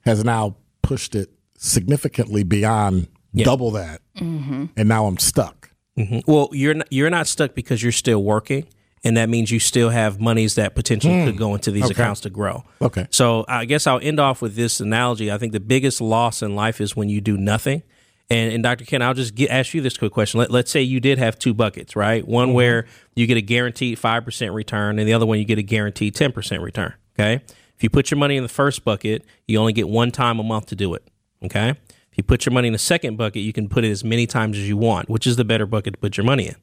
has 0.00 0.24
now 0.24 0.56
pushed 0.82 1.14
it 1.14 1.30
significantly 1.58 2.44
beyond 2.44 3.08
double 3.34 3.70
that, 3.72 4.00
mm-hmm. 4.16 4.66
and 4.76 4.88
now 4.88 5.06
I'm 5.06 5.18
stuck. 5.18 5.70
Mm-hmm. 5.98 6.30
Well, 6.30 6.48
you're 6.52 6.74
not, 6.74 6.86
you're 6.90 7.10
not 7.10 7.26
stuck 7.26 7.54
because 7.54 7.82
you're 7.82 7.92
still 7.92 8.22
working, 8.22 8.66
and 9.04 9.16
that 9.16 9.28
means 9.28 9.50
you 9.50 9.58
still 9.58 9.90
have 9.90 10.20
monies 10.20 10.56
that 10.56 10.74
potentially 10.74 11.24
could 11.24 11.36
mm. 11.36 11.38
go 11.38 11.54
into 11.54 11.70
these 11.70 11.84
Okay. 11.84 11.92
accounts 11.92 12.20
to 12.22 12.30
grow. 12.30 12.64
Okay. 12.82 13.06
So 13.10 13.44
I 13.48 13.64
guess 13.64 13.86
I'll 13.86 14.00
end 14.00 14.20
off 14.20 14.42
with 14.42 14.56
this 14.56 14.80
analogy. 14.80 15.30
I 15.30 15.38
think 15.38 15.52
the 15.52 15.60
biggest 15.60 16.00
loss 16.00 16.42
in 16.42 16.54
life 16.54 16.80
is 16.80 16.94
when 16.96 17.08
you 17.08 17.20
do 17.20 17.36
nothing. 17.36 17.82
And, 18.28 18.52
and 18.52 18.62
Dr. 18.62 18.84
Ken, 18.84 19.02
I'll 19.02 19.14
just 19.14 19.36
get, 19.36 19.50
ask 19.50 19.72
you 19.72 19.80
this 19.80 19.96
quick 19.96 20.12
question. 20.12 20.40
Let, 20.40 20.50
let's 20.50 20.70
say 20.70 20.82
you 20.82 20.98
did 20.98 21.18
have 21.18 21.38
two 21.38 21.54
buckets, 21.54 21.94
right? 21.94 22.26
One 22.26 22.48
mm-hmm. 22.48 22.54
where 22.56 22.86
you 23.14 23.26
get 23.26 23.36
a 23.36 23.42
guaranteed 23.42 23.98
5% 23.98 24.52
return, 24.52 24.98
and 24.98 25.08
the 25.08 25.12
other 25.12 25.26
one 25.26 25.38
you 25.38 25.44
get 25.44 25.58
a 25.58 25.62
guaranteed 25.62 26.14
10% 26.14 26.60
return. 26.60 26.94
Okay. 27.18 27.42
If 27.76 27.82
you 27.82 27.90
put 27.90 28.10
your 28.10 28.18
money 28.18 28.36
in 28.36 28.42
the 28.42 28.48
first 28.48 28.84
bucket, 28.84 29.24
you 29.46 29.58
only 29.58 29.72
get 29.72 29.88
one 29.88 30.10
time 30.10 30.38
a 30.38 30.42
month 30.42 30.66
to 30.66 30.76
do 30.76 30.94
it. 30.94 31.06
Okay. 31.44 31.70
If 31.70 32.16
you 32.18 32.22
put 32.22 32.46
your 32.46 32.52
money 32.54 32.68
in 32.68 32.72
the 32.72 32.78
second 32.78 33.16
bucket, 33.16 33.42
you 33.42 33.52
can 33.52 33.68
put 33.68 33.84
it 33.84 33.90
as 33.90 34.02
many 34.02 34.26
times 34.26 34.56
as 34.56 34.66
you 34.68 34.76
want. 34.76 35.08
Which 35.10 35.26
is 35.26 35.36
the 35.36 35.44
better 35.44 35.66
bucket 35.66 35.94
to 35.94 35.98
put 36.00 36.16
your 36.16 36.24
money 36.24 36.48
in? 36.48 36.56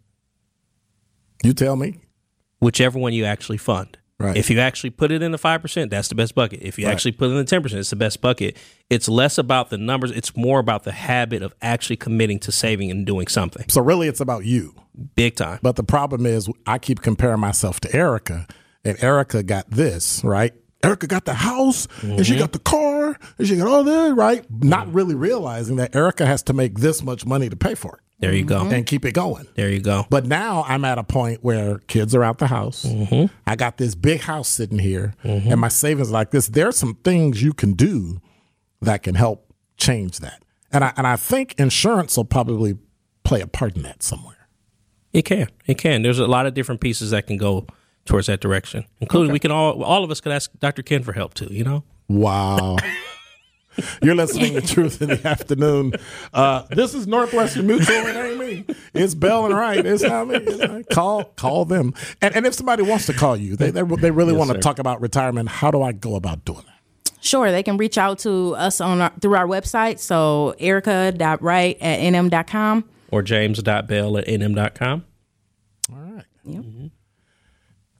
You 1.44 1.54
tell 1.54 1.76
me. 1.76 2.00
whichever 2.60 2.98
one 2.98 3.13
you 3.13 3.26
actually 3.26 3.58
fund. 3.58 3.98
Right. 4.20 4.38
If 4.38 4.50
you 4.50 4.60
actually 4.60 4.92
put 4.92 5.12
it 5.12 5.22
in 5.22 5.32
the 5.32 5.38
five 5.38 5.62
percent, 5.62 5.92
that's 5.92 6.08
the 6.08 6.16
best 6.16 6.34
bucket. 6.34 6.62
If 6.62 6.80
you 6.80 6.86
actually 6.86 7.12
put 7.12 7.26
it 7.26 7.32
in 7.32 7.38
the 7.38 7.44
ten 7.44 7.62
percent, 7.62 7.80
it's 7.82 7.89
the 7.89 7.96
best 7.98 8.22
bucket. 8.22 8.56
It's 8.89 9.10
less 9.10 9.38
about 9.38 9.70
the 9.70 9.78
numbers; 9.78 10.12
it's 10.12 10.36
more 10.38 10.60
about 10.60 10.84
the 10.84 10.94
habit 10.94 11.42
of 11.42 11.54
actually 11.62 11.98
committing 11.98 12.40
to 12.40 12.52
saving 12.52 12.90
and 12.90 13.06
doing 13.06 13.27
something 13.27 13.65
So 13.69 13.82
really, 13.82 14.08
it's 14.08 14.21
about 14.21 14.46
you. 14.46 14.75
big 15.15 15.36
time. 15.36 15.60
But 15.62 15.75
the 15.75 15.84
problem 15.84 16.25
is, 16.25 16.48
I 16.65 16.77
keep 16.77 17.02
comparing 17.02 17.42
myself 17.42 17.82
to 17.82 17.94
Erica, 17.94 18.48
and 18.84 19.02
Erica 19.04 19.44
got 19.44 19.69
this 19.69 20.23
right. 20.23 20.54
Erica 20.84 21.08
got 21.08 21.23
the 21.23 21.34
house, 21.34 21.88
and 22.02 22.25
she 22.25 22.34
mm-hmm. 22.34 22.42
got 22.42 22.52
the 22.52 22.60
car, 22.60 23.17
and 23.38 23.48
she 23.48 23.56
got 23.56 23.67
all 23.67 23.86
that 23.86 24.15
right. 24.15 24.46
Not 24.52 24.94
really 24.94 25.15
realizing 25.15 25.77
that 25.77 25.96
Erica 25.96 26.25
has 26.25 26.44
to 26.44 26.54
make 26.54 26.79
this 26.79 27.02
much 27.02 27.25
money 27.25 27.48
to 27.48 27.56
pay 27.56 27.73
for 27.73 27.96
it 27.96 28.02
There 28.19 28.34
you 28.34 28.44
go. 28.44 28.60
Mm-hmm. 28.60 28.73
and 28.73 28.86
keep 28.86 29.06
it 29.06 29.13
going. 29.13 29.48
There 29.56 29.69
you 29.69 29.79
go. 29.79 30.06
But 30.10 30.25
now 30.25 30.65
I'm 30.67 30.84
at 30.84 30.98
a 30.98 31.04
point 31.04 31.42
where 31.42 31.79
kids 31.79 32.13
are 32.13 32.23
out 32.23 32.40
the 32.40 32.48
house. 32.48 32.84
Mm-hmm. 32.86 33.34
I 33.48 33.56
got 33.56 33.77
this 33.77 33.96
big 33.96 34.21
house 34.21 34.50
sitting 34.50 34.79
here, 34.79 35.13
and 35.23 35.60
my 35.60 35.69
savings 35.69 36.12
like 36.12 36.31
this. 36.31 36.48
There's 36.48 36.75
some 36.75 36.96
things 36.96 37.42
you 37.42 37.54
can 37.54 37.73
do 37.73 38.19
that 38.81 39.04
can 39.04 39.15
help 39.15 39.54
change 39.77 40.19
that, 40.19 40.44
and 40.69 40.84
I 40.84 40.92
and 40.98 41.08
I 41.08 41.15
think 41.15 41.56
insurance 41.58 42.17
will 42.17 42.25
probably 42.25 42.77
play 43.23 43.40
a 43.40 43.48
part 43.48 43.77
in 43.77 43.84
that 43.84 44.04
somewhere. 44.04 44.50
It 45.13 45.21
can. 45.21 45.48
It 45.65 45.77
can. 45.77 46.02
There's 46.02 46.19
a 46.19 46.27
lot 46.27 46.46
of 46.46 46.54
different 46.56 46.81
pieces 46.81 47.12
that 47.12 47.27
can 47.27 47.38
go 47.38 47.67
towards 48.06 48.27
that 48.27 48.39
direction, 48.41 48.85
including 48.99 49.31
we 49.31 49.39
can 49.39 49.51
all 49.51 49.83
all 49.83 50.04
of 50.04 50.12
us 50.12 50.21
could 50.21 50.31
ask 50.31 50.51
Dr. 50.60 50.81
Ken 50.83 51.04
for 51.04 51.13
help 51.13 51.33
too. 51.33 51.47
You 51.51 51.63
know. 51.63 51.83
Wow. 52.08 52.77
You're 54.04 54.13
listening 54.13 54.54
to 54.54 54.62
Truth 54.62 55.01
in 55.01 55.10
the 55.10 55.27
Afternoon. 55.27 55.93
Uh, 56.31 56.62
this 56.69 56.93
is 56.93 57.08
Northwestern 57.08 57.65
Mutual. 57.65 57.95
It 58.06 58.15
ain't 58.15 58.37
me. 58.37 58.65
me. 58.67 58.75
It's 58.93 59.15
Bell 59.15 59.45
and 59.47 59.56
Wright. 59.56 59.83
It's 59.83 60.04
not 60.04 60.27
me. 60.27 60.35
It's 60.35 60.60
not- 60.60 60.87
Call 60.91 61.23
call 61.23 61.65
them. 61.65 61.93
And 62.21 62.35
and 62.35 62.45
if 62.45 62.54
somebody 62.54 62.83
wants 62.83 63.08
to 63.08 63.13
call 63.13 63.35
you, 63.35 63.56
they 63.56 63.71
they, 63.71 63.81
they 63.81 64.12
really 64.12 64.33
want 64.33 64.49
to 64.51 64.56
sir. 64.58 64.62
talk 64.62 64.77
about 64.77 65.01
retirement. 65.01 65.49
How 65.49 65.71
do 65.71 65.81
I 65.81 65.91
go 65.91 66.13
about 66.15 66.45
doing 66.45 66.62
that? 66.67 67.13
Sure, 67.19 67.51
they 67.51 67.63
can 67.63 67.77
reach 67.77 67.97
out 67.97 68.19
to 68.19 68.54
us 68.58 68.79
on 68.81 68.99
our, 69.01 69.12
through 69.21 69.35
our 69.35 69.47
website. 69.47 69.97
So 69.97 70.54
erica.wright 70.60 71.77
at 71.81 71.99
nm.com. 71.99 72.83
Or 73.12 73.21
james.bell 73.23 74.17
at 74.17 74.27
nm.com. 74.27 75.06
All 75.91 75.97
right. 75.97 76.25
Yep. 76.43 76.63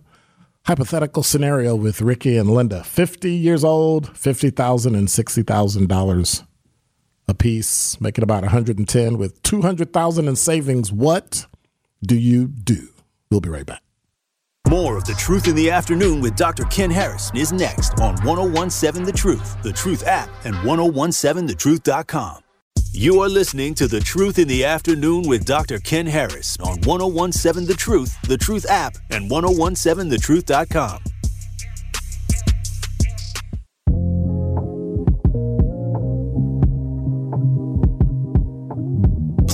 hypothetical 0.64 1.22
scenario 1.22 1.76
with 1.76 2.00
Ricky 2.00 2.38
and 2.38 2.50
Linda. 2.50 2.82
50 2.82 3.30
years 3.30 3.62
old, 3.62 4.16
50,000 4.16 4.94
and 4.94 5.06
$60,000 5.06 6.46
a 7.28 7.34
piece, 7.34 8.00
making 8.00 8.24
about 8.24 8.42
110 8.42 9.18
with 9.18 9.42
200,000 9.42 10.26
in 10.26 10.36
savings. 10.36 10.90
What 10.90 11.46
do 12.02 12.16
you 12.16 12.46
do? 12.46 12.88
We'll 13.30 13.40
be 13.40 13.50
right 13.50 13.66
back. 13.66 13.82
More 14.68 14.96
of 14.96 15.04
The 15.04 15.14
Truth 15.14 15.46
in 15.46 15.54
the 15.54 15.70
Afternoon 15.70 16.20
with 16.20 16.34
Dr. 16.34 16.64
Ken 16.64 16.90
Harris 16.90 17.30
is 17.34 17.52
next 17.52 18.00
on 18.00 18.16
1017 18.24 19.04
The 19.04 19.12
Truth, 19.12 19.62
The 19.62 19.72
Truth 19.72 20.04
app, 20.06 20.28
and 20.44 20.56
1017thetruth.com. 20.56 22.40
You 22.92 23.20
are 23.20 23.28
listening 23.28 23.74
to 23.74 23.86
The 23.86 24.00
Truth 24.00 24.38
in 24.40 24.48
the 24.48 24.64
Afternoon 24.64 25.28
with 25.28 25.44
Dr. 25.44 25.78
Ken 25.78 26.06
Harris 26.06 26.56
on 26.60 26.80
1017 26.80 27.68
The 27.68 27.74
Truth, 27.74 28.20
The 28.22 28.38
Truth 28.38 28.66
app, 28.68 28.96
and 29.10 29.30
1017thetruth.com. 29.30 31.02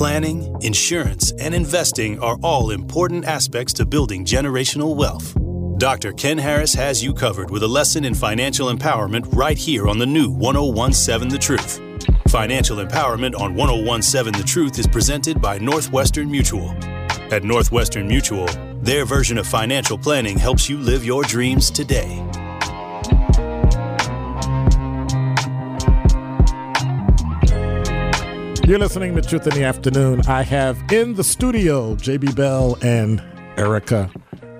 Planning, 0.03 0.57
insurance, 0.62 1.30
and 1.38 1.55
investing 1.55 2.18
are 2.18 2.36
all 2.42 2.72
important 2.72 3.24
aspects 3.24 3.72
to 3.74 3.86
building 3.86 4.24
generational 4.24 4.96
wealth. 4.96 5.32
Dr. 5.78 6.12
Ken 6.12 6.36
Harris 6.36 6.74
has 6.74 7.05
you 7.05 7.14
covered 7.14 7.53
with 7.53 7.62
a 7.62 7.68
lesson 7.68 8.05
in 8.05 8.12
financial 8.12 8.66
empowerment 8.66 9.32
right 9.32 9.57
here 9.57 9.86
on 9.86 9.98
the 9.98 10.05
new 10.05 10.28
1017 10.28 11.28
The 11.28 11.38
Truth. 11.38 11.80
Financial 12.26 12.78
empowerment 12.78 13.38
on 13.38 13.55
1017 13.55 14.42
The 14.42 14.44
Truth 14.44 14.80
is 14.80 14.88
presented 14.88 15.40
by 15.40 15.59
Northwestern 15.59 16.28
Mutual. 16.28 16.70
At 17.30 17.44
Northwestern 17.44 18.09
Mutual, 18.09 18.48
their 18.82 19.05
version 19.05 19.38
of 19.38 19.46
financial 19.46 19.96
planning 19.96 20.36
helps 20.36 20.68
you 20.68 20.78
live 20.78 21.05
your 21.05 21.22
dreams 21.22 21.70
today. 21.70 22.20
You're 28.64 28.78
listening 28.78 29.14
to 29.16 29.22
Truth 29.22 29.48
in 29.48 29.54
the 29.54 29.64
Afternoon. 29.64 30.22
I 30.28 30.42
have 30.42 30.80
in 30.92 31.14
the 31.14 31.24
studio 31.24 31.96
JB 31.96 32.36
Bell 32.36 32.78
and 32.80 33.20
Erica 33.56 34.10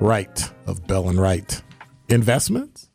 Wright 0.01 0.53
of 0.67 0.87
Bell 0.89 1.09
and 1.09 1.21
Wright 1.21 1.63
Investments 2.09 2.91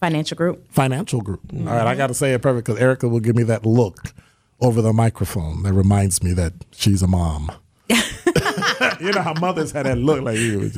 Financial 0.00 0.36
Group. 0.36 0.66
Financial 0.72 1.20
Group. 1.20 1.40
All 1.52 1.60
right, 1.60 1.86
I 1.86 1.90
mm-hmm. 1.90 1.98
got 1.98 2.06
to 2.08 2.14
say 2.14 2.34
it 2.34 2.42
perfect 2.42 2.66
because 2.66 2.80
Erica 2.80 3.08
will 3.08 3.20
give 3.20 3.36
me 3.36 3.44
that 3.44 3.64
look 3.64 4.12
over 4.60 4.82
the 4.82 4.92
microphone 4.92 5.62
that 5.62 5.72
reminds 5.72 6.22
me 6.22 6.32
that 6.32 6.52
she's 6.72 7.02
a 7.02 7.06
mom. 7.06 7.52
you 7.88 9.12
know 9.12 9.22
how 9.22 9.34
mothers 9.40 9.70
had 9.70 9.86
that 9.86 9.96
look 9.96 10.22
like 10.22 10.38
you. 10.38 10.70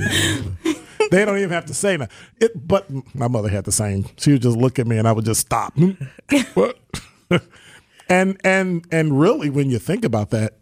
They 1.10 1.24
don't 1.24 1.38
even 1.38 1.50
have 1.50 1.66
to 1.66 1.74
say 1.74 1.96
that. 1.96 2.10
It, 2.38 2.68
but 2.68 2.86
my 3.14 3.28
mother 3.28 3.48
had 3.48 3.64
the 3.64 3.72
same. 3.72 4.04
She 4.18 4.32
would 4.32 4.42
just 4.42 4.58
look 4.58 4.78
at 4.78 4.86
me 4.86 4.98
and 4.98 5.08
I 5.08 5.12
would 5.12 5.24
just 5.24 5.40
stop. 5.40 5.72
what? 6.54 6.78
and 8.08 8.40
and 8.44 8.86
and 8.90 9.18
really, 9.18 9.50
when 9.50 9.70
you 9.70 9.78
think 9.78 10.04
about 10.04 10.30
that, 10.30 10.58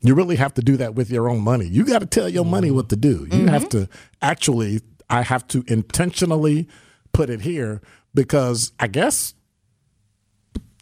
you 0.00 0.14
really 0.14 0.36
have 0.36 0.54
to 0.54 0.62
do 0.62 0.76
that 0.76 0.94
with 0.94 1.10
your 1.10 1.28
own 1.28 1.40
money. 1.40 1.66
You 1.66 1.84
got 1.84 2.00
to 2.00 2.06
tell 2.06 2.28
your 2.28 2.44
money 2.44 2.70
what 2.70 2.88
to 2.90 2.96
do. 2.96 3.08
You 3.08 3.26
mm-hmm. 3.26 3.48
have 3.48 3.68
to 3.70 3.88
actually. 4.22 4.80
I 5.10 5.20
have 5.20 5.46
to 5.48 5.62
intentionally 5.68 6.66
put 7.12 7.28
it 7.28 7.42
here 7.42 7.82
because 8.14 8.72
I 8.80 8.86
guess 8.86 9.34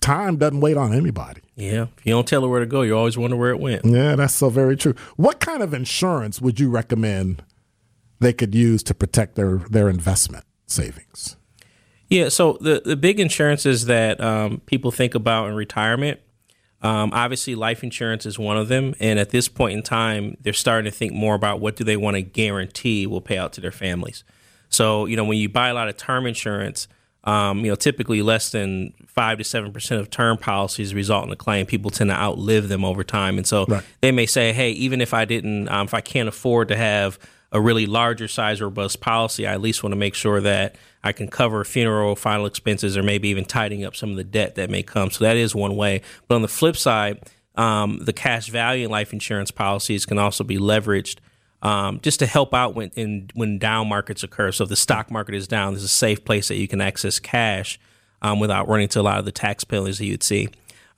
time 0.01 0.37
doesn't 0.37 0.61
wait 0.61 0.77
on 0.77 0.93
anybody. 0.93 1.41
Yeah. 1.57 1.87
If 1.97 2.07
you 2.07 2.13
don't 2.13 2.27
tell 2.27 2.43
her 2.43 2.49
where 2.49 2.61
to 2.61 2.67
go, 2.67 2.83
you 2.83 2.97
always 2.97 3.19
wonder 3.19 3.37
where 3.37 3.51
it 3.51 3.61
went. 3.61 3.85
Yeah, 3.85 4.17
that's 4.17 4.35
so 4.35 4.49
very 4.49 4.77
true. 4.77 4.95
What 5.17 5.41
kind 5.41 5.63
of 5.63 5.75
insurance 5.75 6.41
would 6.41 6.61
you 6.61 6.71
recommend 6.71 7.43
they 8.21 8.33
could 8.33 8.55
use 8.55 8.83
to 8.85 8.95
protect 8.95 9.35
their 9.35 9.59
their 9.59 9.89
investment 9.89 10.45
savings? 10.67 11.37
Yeah, 12.13 12.29
so 12.29 12.59
the 12.61 12.83
the 12.85 12.97
big 12.97 13.19
insurances 13.19 13.87
that 13.87 14.21
um, 14.21 14.61
people 14.67 14.91
think 14.91 15.15
about 15.15 15.49
in 15.49 15.55
retirement, 15.55 16.21
um, 16.83 17.11
obviously 17.15 17.55
life 17.55 17.83
insurance 17.83 18.27
is 18.27 18.39
one 18.39 18.59
of 18.59 18.69
them, 18.69 18.95
and 19.01 19.19
at 19.19 19.31
this 19.31 19.49
point 19.49 19.79
in 19.79 19.83
time, 19.83 20.37
they're 20.43 20.53
starting 20.53 20.91
to 20.91 20.97
think 20.97 21.15
more 21.15 21.35
about 21.35 21.61
what 21.61 21.75
do 21.77 21.85
they 21.85 21.97
want 21.97 22.17
to 22.17 22.23
guarantee 22.23 23.07
will 23.07 23.23
pay 23.23 23.39
out 23.39 23.55
to 23.55 23.63
their 23.63 23.73
families. 23.73 24.25
So 24.69 25.07
you 25.07 25.17
know, 25.17 25.25
when 25.25 25.39
you 25.39 25.49
buy 25.49 25.69
a 25.69 25.75
lot 25.75 25.89
of 25.89 25.97
term 25.97 26.27
insurance, 26.27 26.87
um, 27.25 27.61
you 27.65 27.71
know, 27.71 27.77
typically 27.77 28.21
less 28.21 28.51
than 28.51 28.93
five 29.07 29.39
to 29.39 29.45
seven 29.45 29.73
percent 29.73 29.99
of 30.01 30.11
term 30.11 30.37
policies 30.37 30.93
result 30.95 31.25
in 31.27 31.33
a 31.33 31.37
claim. 31.37 31.65
People 31.65 31.91
tend 31.91 32.11
to 32.11 32.17
outlive 32.17 32.69
them 32.69 32.85
over 32.85 33.05
time, 33.05 33.39
and 33.39 33.47
so 33.47 33.65
Right. 33.67 33.83
they 34.03 34.13
may 34.13 34.27
say, 34.27 34.53
"Hey, 34.53 34.73
even 34.73 35.01
if 35.01 35.15
I 35.15 35.25
didn't, 35.25 35.69
um, 35.71 35.87
if 35.87 35.95
I 35.95 36.03
can't 36.03 36.29
afford 36.29 36.69
to 36.69 36.77
have 36.77 37.19
a 37.53 37.61
really 37.61 37.87
larger 37.87 38.27
size, 38.27 38.61
robust 38.61 39.01
policy, 39.01 39.47
I 39.47 39.53
at 39.53 39.61
least 39.61 39.83
want 39.83 39.93
to 39.93 39.99
make 39.99 40.15
sure 40.15 40.41
that 40.41 40.75
I 41.05 41.13
can 41.13 41.29
cover 41.29 41.65
funeral, 41.65 42.17
final 42.17 42.47
expenses, 42.47 42.97
or 42.97 43.03
maybe 43.03 43.29
even 43.29 43.45
tidying 43.45 43.85
up 43.85 43.95
some 43.95 44.11
of 44.11 44.17
the 44.17 44.25
debt 44.25 44.57
that 44.57 44.71
may 44.71 44.83
come." 44.83 45.11
So 45.11 45.25
that 45.25 45.37
is 45.37 45.55
one 45.55 45.77
way. 45.77 46.03
But 46.27 46.37
on 46.37 46.43
the 46.43 46.49
flip 46.49 46.77
side, 46.77 47.21
um, 47.55 47.99
the 47.99 48.13
cash 48.13 48.49
value 48.49 48.87
in 48.87 48.91
life 48.91 49.13
insurance 49.13 49.51
policies 49.51 50.07
can 50.07 50.19
also 50.19 50.43
be 50.43 50.59
leveraged 50.59 51.19
um, 51.63 52.01
just 52.01 52.19
to 52.19 52.27
help 52.27 52.53
out 52.53 52.75
when 52.75 52.91
in, 52.97 53.31
when 53.35 53.59
down 53.59 53.89
markets 53.89 54.23
occur. 54.23 54.53
So 54.53 54.65
if 54.65 54.71
the 54.71 54.77
stock 54.77 55.11
market 55.11 55.35
is 55.35 55.47
down, 55.47 55.73
there's 55.73 55.85
a 55.85 55.89
safe 55.89 56.25
place 56.25 56.49
that 56.49 56.57
you 56.57 56.69
can 56.69 56.81
access 56.81 57.19
cash 57.19 57.79
um, 58.21 58.41
without 58.41 58.69
running 58.69 58.89
to 58.89 59.01
a 59.01 59.03
lot 59.03 59.19
of 59.19 59.25
the 59.25 59.33
tax 59.33 59.65
penalties 59.65 59.99
that 59.99 60.07
you'd 60.07 60.23
see. 60.23 60.49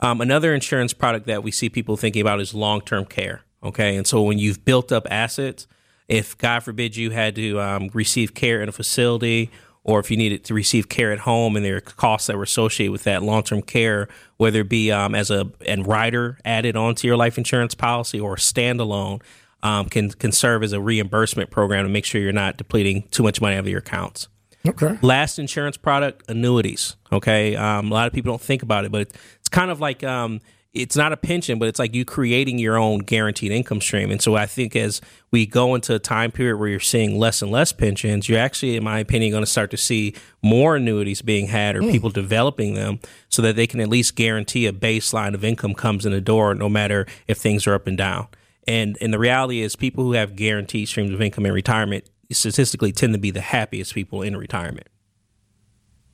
Um, 0.00 0.20
another 0.20 0.54
insurance 0.54 0.92
product 0.92 1.26
that 1.26 1.42
we 1.42 1.50
see 1.50 1.68
people 1.68 1.96
thinking 1.96 2.22
about 2.22 2.40
is 2.40 2.54
long 2.54 2.80
term 2.80 3.04
care. 3.04 3.42
Okay, 3.62 3.96
and 3.96 4.06
so 4.06 4.22
when 4.22 4.38
you've 4.38 4.64
built 4.64 4.92
up 4.92 5.06
assets, 5.10 5.66
if 6.08 6.36
God 6.38 6.62
forbid 6.62 6.96
you 6.96 7.10
had 7.10 7.34
to 7.36 7.60
um, 7.60 7.90
receive 7.94 8.34
care 8.34 8.62
in 8.62 8.68
a 8.68 8.72
facility, 8.72 9.50
or 9.84 10.00
if 10.00 10.10
you 10.10 10.16
needed 10.16 10.44
to 10.44 10.54
receive 10.54 10.88
care 10.88 11.12
at 11.12 11.20
home, 11.20 11.56
and 11.56 11.64
there 11.64 11.76
are 11.76 11.80
costs 11.80 12.26
that 12.26 12.36
were 12.36 12.42
associated 12.42 12.92
with 12.92 13.04
that 13.04 13.22
long 13.22 13.42
term 13.42 13.62
care, 13.62 14.08
whether 14.36 14.60
it 14.60 14.68
be 14.68 14.90
um, 14.90 15.14
as 15.14 15.30
a 15.30 15.50
and 15.66 15.86
rider 15.86 16.38
added 16.44 16.76
onto 16.76 17.06
your 17.06 17.16
life 17.16 17.38
insurance 17.38 17.74
policy 17.74 18.18
or 18.18 18.36
standalone, 18.36 19.22
um, 19.62 19.88
can 19.88 20.10
can 20.10 20.32
serve 20.32 20.62
as 20.62 20.72
a 20.72 20.80
reimbursement 20.80 21.50
program 21.50 21.84
to 21.84 21.90
make 21.90 22.04
sure 22.04 22.20
you're 22.20 22.32
not 22.32 22.56
depleting 22.56 23.02
too 23.10 23.22
much 23.22 23.40
money 23.40 23.56
out 23.56 23.60
of 23.60 23.68
your 23.68 23.78
accounts. 23.78 24.28
Okay. 24.66 24.98
Last 25.02 25.38
insurance 25.38 25.76
product, 25.76 26.28
annuities. 26.30 26.96
Okay, 27.12 27.54
um, 27.54 27.90
a 27.90 27.94
lot 27.94 28.06
of 28.06 28.14
people 28.14 28.32
don't 28.32 28.40
think 28.40 28.62
about 28.62 28.86
it, 28.86 28.92
but 28.92 29.10
it's 29.38 29.48
kind 29.50 29.70
of 29.70 29.80
like 29.80 30.02
um, 30.02 30.40
it's 30.74 30.96
not 30.96 31.12
a 31.12 31.16
pension, 31.16 31.60
but 31.60 31.68
it's 31.68 31.78
like 31.78 31.94
you 31.94 32.04
creating 32.04 32.58
your 32.58 32.76
own 32.76 32.98
guaranteed 32.98 33.52
income 33.52 33.80
stream. 33.80 34.10
And 34.10 34.20
so 34.20 34.34
I 34.34 34.46
think 34.46 34.74
as 34.74 35.00
we 35.30 35.46
go 35.46 35.76
into 35.76 35.94
a 35.94 36.00
time 36.00 36.32
period 36.32 36.56
where 36.58 36.68
you're 36.68 36.80
seeing 36.80 37.16
less 37.16 37.42
and 37.42 37.50
less 37.52 37.72
pensions, 37.72 38.28
you're 38.28 38.40
actually, 38.40 38.76
in 38.76 38.82
my 38.82 38.98
opinion, 38.98 39.30
going 39.30 39.44
to 39.44 39.50
start 39.50 39.70
to 39.70 39.76
see 39.76 40.14
more 40.42 40.74
annuities 40.74 41.22
being 41.22 41.46
had 41.46 41.76
or 41.76 41.82
people 41.82 42.10
developing 42.10 42.74
them 42.74 42.98
so 43.28 43.40
that 43.40 43.54
they 43.54 43.68
can 43.68 43.80
at 43.80 43.88
least 43.88 44.16
guarantee 44.16 44.66
a 44.66 44.72
baseline 44.72 45.34
of 45.34 45.44
income 45.44 45.74
comes 45.74 46.04
in 46.04 46.10
the 46.10 46.20
door, 46.20 46.56
no 46.56 46.68
matter 46.68 47.06
if 47.28 47.38
things 47.38 47.68
are 47.68 47.74
up 47.74 47.86
and 47.86 47.96
down. 47.96 48.26
And 48.66 48.98
and 49.00 49.12
the 49.12 49.18
reality 49.18 49.60
is, 49.60 49.76
people 49.76 50.04
who 50.04 50.12
have 50.12 50.34
guaranteed 50.34 50.88
streams 50.88 51.12
of 51.12 51.20
income 51.20 51.46
in 51.46 51.52
retirement 51.52 52.10
statistically 52.32 52.92
tend 52.92 53.12
to 53.12 53.18
be 53.18 53.30
the 53.30 53.42
happiest 53.42 53.94
people 53.94 54.22
in 54.22 54.36
retirement. 54.36 54.88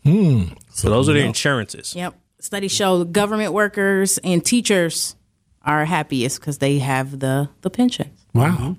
Hmm. 0.02 0.44
So 0.70 0.90
those 0.90 1.08
are 1.08 1.12
the 1.12 1.20
insurances. 1.20 1.94
Yep. 1.94 2.14
Studies 2.40 2.72
show 2.72 3.04
government 3.04 3.52
workers 3.52 4.18
and 4.18 4.44
teachers 4.44 5.16
are 5.62 5.84
happiest 5.84 6.40
because 6.40 6.58
they 6.58 6.78
have 6.78 7.20
the 7.20 7.48
the 7.60 7.70
pensions. 7.70 8.26
Wow. 8.34 8.76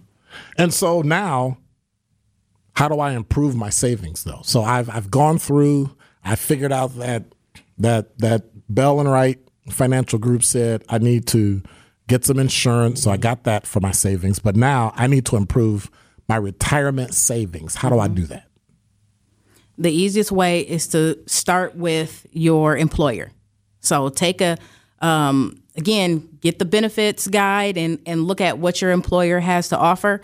And 0.57 0.73
so 0.73 1.01
now, 1.01 1.57
how 2.75 2.87
do 2.87 2.99
I 2.99 3.11
improve 3.11 3.55
my 3.55 3.69
savings 3.69 4.23
though? 4.23 4.41
So 4.43 4.63
I've 4.63 4.89
I've 4.89 5.11
gone 5.11 5.37
through. 5.37 5.95
I 6.23 6.35
figured 6.35 6.71
out 6.71 6.97
that 6.97 7.23
that 7.77 8.17
that 8.19 8.45
Bell 8.73 8.99
and 8.99 9.11
Wright 9.11 9.39
Financial 9.69 10.17
Group 10.17 10.43
said 10.43 10.83
I 10.89 10.97
need 10.97 11.27
to 11.27 11.61
get 12.07 12.25
some 12.25 12.39
insurance. 12.39 13.03
So 13.03 13.11
I 13.11 13.17
got 13.17 13.43
that 13.43 13.67
for 13.67 13.79
my 13.79 13.91
savings. 13.91 14.39
But 14.39 14.55
now 14.55 14.91
I 14.95 15.07
need 15.07 15.25
to 15.27 15.35
improve 15.35 15.91
my 16.27 16.37
retirement 16.37 17.13
savings. 17.13 17.75
How 17.75 17.89
do 17.89 17.99
I 17.99 18.07
do 18.07 18.25
that? 18.25 18.47
the 19.81 19.91
easiest 19.91 20.31
way 20.31 20.61
is 20.61 20.87
to 20.89 21.17
start 21.25 21.75
with 21.75 22.27
your 22.31 22.77
employer. 22.77 23.31
So 23.81 24.09
take 24.09 24.41
a 24.41 24.57
um, 24.99 25.61
again, 25.75 26.29
get 26.41 26.59
the 26.59 26.65
benefits 26.65 27.27
guide 27.27 27.77
and 27.77 27.99
and 28.05 28.25
look 28.25 28.39
at 28.41 28.57
what 28.59 28.81
your 28.81 28.91
employer 28.91 29.39
has 29.39 29.69
to 29.69 29.77
offer. 29.77 30.21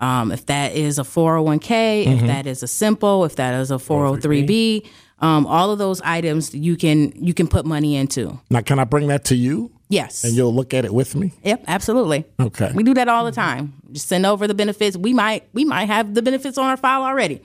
Um, 0.00 0.30
if 0.30 0.46
that 0.46 0.76
is 0.76 1.00
a 1.00 1.02
401k, 1.02 2.06
if 2.06 2.20
that 2.26 2.46
is 2.46 2.62
a 2.62 2.68
simple, 2.68 3.24
if 3.24 3.34
that 3.34 3.54
is 3.54 3.72
a 3.72 3.78
403b, 3.78 4.86
um, 5.18 5.44
all 5.46 5.72
of 5.72 5.78
those 5.78 6.00
items 6.02 6.54
you 6.54 6.76
can 6.76 7.12
you 7.16 7.34
can 7.34 7.48
put 7.48 7.66
money 7.66 7.96
into. 7.96 8.38
Now, 8.50 8.60
can 8.60 8.78
I 8.78 8.84
bring 8.84 9.08
that 9.08 9.24
to 9.26 9.34
you 9.36 9.72
Yes. 9.88 10.22
and 10.22 10.34
you'll 10.34 10.54
look 10.54 10.72
at 10.74 10.84
it 10.84 10.94
with 10.94 11.16
me? 11.16 11.32
Yep, 11.42 11.64
absolutely. 11.66 12.24
Okay. 12.38 12.70
We 12.74 12.84
do 12.84 12.94
that 12.94 13.08
all 13.08 13.24
the 13.24 13.32
time. 13.32 13.72
Just 13.90 14.06
send 14.06 14.24
over 14.26 14.46
the 14.46 14.54
benefits. 14.54 14.96
We 14.96 15.12
might 15.12 15.48
we 15.52 15.64
might 15.64 15.86
have 15.86 16.14
the 16.14 16.22
benefits 16.22 16.58
on 16.58 16.66
our 16.66 16.76
file 16.76 17.02
already. 17.02 17.40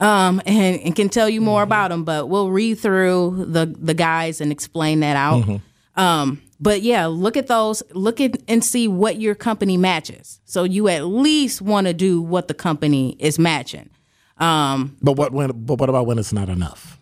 Um, 0.00 0.40
and, 0.46 0.80
and 0.80 0.96
can 0.96 1.10
tell 1.10 1.28
you 1.28 1.40
more 1.42 1.62
about 1.62 1.90
them, 1.90 2.04
but 2.04 2.28
we'll 2.30 2.50
read 2.50 2.78
through 2.78 3.44
the 3.48 3.66
the 3.66 3.92
guys 3.94 4.40
and 4.40 4.50
explain 4.50 5.00
that 5.00 5.16
out. 5.16 5.60
Um, 5.96 6.40
but 6.58 6.80
yeah, 6.82 7.06
look 7.06 7.36
at 7.36 7.46
those, 7.48 7.82
look 7.92 8.20
at 8.20 8.42
and 8.48 8.64
see 8.64 8.88
what 8.88 9.20
your 9.20 9.34
company 9.34 9.76
matches. 9.76 10.40
So 10.46 10.64
you 10.64 10.88
at 10.88 11.04
least 11.04 11.60
want 11.60 11.86
to 11.86 11.92
do 11.92 12.22
what 12.22 12.48
the 12.48 12.54
company 12.54 13.16
is 13.18 13.38
matching. 13.38 13.90
Um, 14.38 14.96
But 15.02 15.12
what 15.18 15.32
when? 15.32 15.50
But 15.52 15.78
what 15.78 15.88
about 15.90 16.06
when 16.06 16.18
it's 16.18 16.32
not 16.32 16.48
enough? 16.48 16.98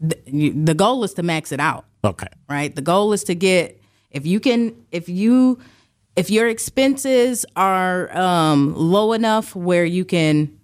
the, 0.00 0.16
the 0.52 0.74
goal 0.74 1.02
is 1.04 1.14
to 1.14 1.22
max 1.22 1.52
it 1.52 1.60
out. 1.60 1.84
Okay. 2.04 2.28
right 2.48 2.72
the 2.74 2.82
goal 2.82 3.12
is 3.12 3.24
to 3.24 3.34
get 3.34 3.80
if 4.12 4.24
you 4.26 4.38
can 4.38 4.74
if 4.92 5.08
you 5.08 5.58
if 6.14 6.30
your 6.30 6.46
expenses 6.48 7.44
are 7.56 8.16
um, 8.16 8.74
low 8.76 9.12
enough 9.12 9.56
where 9.56 9.84
you 9.84 10.04
can 10.04 10.55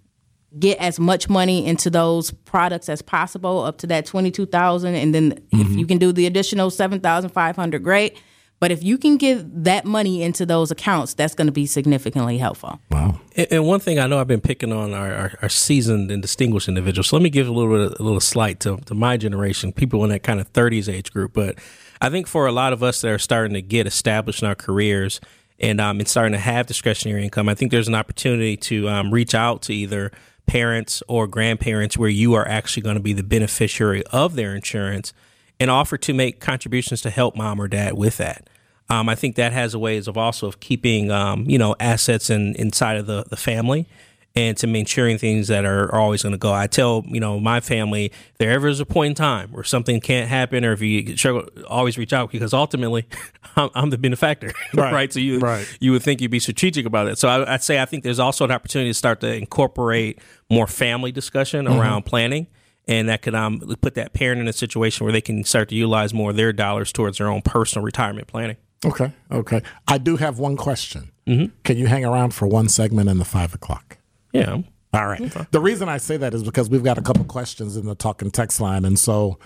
get 0.59 0.79
as 0.79 0.99
much 0.99 1.29
money 1.29 1.65
into 1.67 1.91
those 1.91 2.31
products 2.31 2.89
as 2.89 3.03
possible 3.03 3.61
up 3.61 3.79
to 3.79 3.87
that 3.87 4.07
22000 4.07 4.95
and 4.95 5.15
then 5.15 5.39
if 5.53 5.71
you 5.71 5.87
can 5.87 5.99
do 5.99 6.13
the 6.13 6.27
additional 6.27 6.71
7500 6.71 7.83
great 7.83 8.19
but 8.61 8.71
if 8.71 8.83
you 8.85 8.97
can 8.97 9.17
get 9.17 9.65
that 9.65 9.85
money 9.85 10.23
into 10.23 10.45
those 10.45 10.71
accounts 10.71 11.15
that's 11.15 11.35
going 11.35 11.47
to 11.47 11.53
be 11.53 11.67
significantly 11.67 12.39
helpful 12.39 12.81
Wow. 12.91 13.21
And, 13.37 13.47
and 13.51 13.67
one 13.67 13.81
thing 13.81 13.99
I 13.99 14.07
know 14.07 14.21
I've 14.21 14.27
been 14.27 14.41
picking 14.41 14.73
on 14.73 14.95
our, 14.95 15.13
our, 15.13 15.39
our 15.43 15.49
seasoned 15.49 16.11
and 16.11 16.23
distinguished 16.23 16.69
individuals. 16.69 17.09
So 17.09 17.17
let 17.17 17.23
me 17.23 17.31
give 17.31 17.49
a 17.49 17.53
little 17.53 17.89
bit, 17.89 17.99
a 17.99 18.03
little 18.03 18.21
slight 18.21 18.61
to, 18.61 18.77
to 18.79 18.95
my 18.95 19.17
generation, 19.17 19.73
people 19.73 20.05
in 20.05 20.11
that 20.11 20.23
kind 20.23 20.41
of 20.41 20.53
30s 20.53 20.93
age 20.93 21.13
group. 21.13 21.33
But 21.33 21.59
I 22.01 22.11
think 22.11 22.27
for 22.27 22.47
a 22.47 22.53
lot 22.53 22.73
of 22.73 22.83
us 22.83 23.01
that 23.01 23.11
are 23.11 23.19
starting 23.19 23.55
to 23.55 23.63
get 23.63 23.87
established 23.87 24.43
in 24.43 24.49
our 24.49 24.55
careers 24.55 25.21
and 25.59 25.81
um, 25.81 26.01
and 26.01 26.09
starting 26.09 26.33
to 26.33 26.39
have 26.39 26.67
discretionary 26.67 27.23
income, 27.23 27.49
I 27.49 27.55
think 27.55 27.71
there's 27.71 27.89
an 27.89 27.95
opportunity 27.95 28.57
to 28.57 28.89
um, 28.89 29.13
reach 29.13 29.35
out 29.35 29.63
to 29.63 29.75
either 29.75 30.11
parents 30.47 31.03
or 31.09 31.27
grandparents 31.27 31.97
where 31.97 32.09
you 32.09 32.35
are 32.35 32.47
actually 32.47 32.83
going 32.83 32.97
to 32.97 33.03
be 33.03 33.13
the 33.13 33.23
beneficiary 33.23 34.05
of 34.07 34.35
their 34.35 34.55
insurance 34.55 35.13
and 35.61 35.71
offer 35.71 35.97
to 35.97 36.13
make 36.13 36.41
contributions 36.41 37.01
to 37.03 37.11
help 37.11 37.37
mom 37.37 37.61
or 37.61 37.69
dad 37.69 37.95
with 37.95 38.17
that. 38.17 38.49
Um, 38.89 39.09
I 39.09 39.15
think 39.15 39.37
that 39.37 39.53
has 39.53 39.75
a 39.75 39.79
ways 39.79 40.09
of 40.09 40.19
also 40.19 40.49
of 40.49 40.61
keeping 40.61 41.11
um, 41.11 41.49
you 41.49 41.59
know 41.59 41.75
assets 41.81 42.31
in, 42.31 42.55
inside 42.57 42.97
of 42.97 43.07
the, 43.07 43.25
the 43.29 43.37
family 43.37 43.89
and 44.35 44.57
to 44.57 44.67
ensuring 44.67 45.19
things 45.19 45.49
that 45.49 45.65
are, 45.67 45.85
are 45.95 46.01
always 46.01 46.23
going 46.23 46.33
to 46.33 46.39
go. 46.39 46.53
I 46.53 46.67
tell 46.67 47.05
you 47.07 47.21
know 47.21 47.39
my 47.39 47.61
family 47.61 48.13
there 48.39 48.51
ever 48.51 48.69
is 48.69 48.81
a 48.81 48.87
point 48.87 49.11
in 49.11 49.15
time 49.15 49.51
where 49.53 49.65
something 49.65 50.01
can't 50.01 50.29
happen 50.29 50.65
or 50.65 50.73
if 50.73 50.81
you 50.81 51.17
struggle, 51.17 51.49
always 51.69 51.99
reach 51.99 52.13
out 52.13 52.31
because 52.33 52.55
ultimately 52.55 53.07
I'm, 53.57 53.69
I'm 53.75 53.91
the 53.91 53.99
benefactor, 53.99 54.53
Right. 54.75 54.93
right. 54.93 55.13
So 55.13 55.21
you 55.21 55.39
Right. 55.39 55.67
you 55.81 55.93
would 55.93 56.03
think 56.03 56.21
you'd 56.21 56.31
be 56.31 56.41
strategic 56.41 56.87
about 56.87 57.09
it. 57.09 57.19
So 57.19 57.29
I, 57.29 57.55
I'd 57.55 57.63
say 57.63 57.81
I 57.81 57.85
think 57.85 58.05
there's 58.05 58.19
also 58.21 58.45
an 58.45 58.51
opportunity 58.51 58.91
to 58.91 58.95
start 58.95 59.21
to 59.21 59.35
incorporate 59.35 60.19
more 60.51 60.67
family 60.67 61.13
discussion 61.13 61.67
around 61.69 62.05
planning. 62.05 62.47
And 62.89 63.09
that 63.11 63.23
could 63.23 63.35
um, 63.37 63.61
put 63.81 63.95
that 63.95 64.13
parent 64.13 64.41
in 64.41 64.49
a 64.49 64.53
situation 64.53 65.05
where 65.05 65.13
they 65.13 65.21
can 65.21 65.45
start 65.45 65.69
to 65.69 65.77
utilize 65.77 66.13
more 66.13 66.31
of 66.31 66.37
their 66.37 66.53
dollars 66.53 66.91
towards 66.91 67.19
their 67.19 67.29
own 67.29 67.41
personal 67.41 67.85
retirement 67.85 68.27
planning. 68.27 68.57
Okay. 68.85 69.13
Okay. 69.31 69.63
I 69.87 69.99
do 69.99 70.17
have 70.17 70.41
one 70.41 70.57
question. 70.57 71.13
Mm-hmm. 71.29 71.55
Can 71.63 71.77
you 71.77 71.87
hang 71.87 72.05
around 72.05 72.35
for 72.35 72.49
one 72.49 72.69
segment 72.69 73.09
in 73.09 73.19
the 73.19 73.25
five 73.25 73.55
o'clock? 73.55 73.99
Yeah. 74.33 74.63
All 74.95 75.07
right. 75.07 75.51
The 75.51 75.61
reason 75.61 75.89
I 75.89 75.97
say 75.97 76.17
that 76.19 76.35
is 76.35 76.43
because 76.43 76.69
we've 76.69 76.85
got 76.85 76.99
a 76.99 77.03
couple 77.03 77.25
questions 77.25 77.77
in 77.77 77.87
the 77.87 77.95
talking 77.95 78.31
text 78.31 78.61
line, 78.61 78.85
and 78.85 78.99
so 78.99 79.39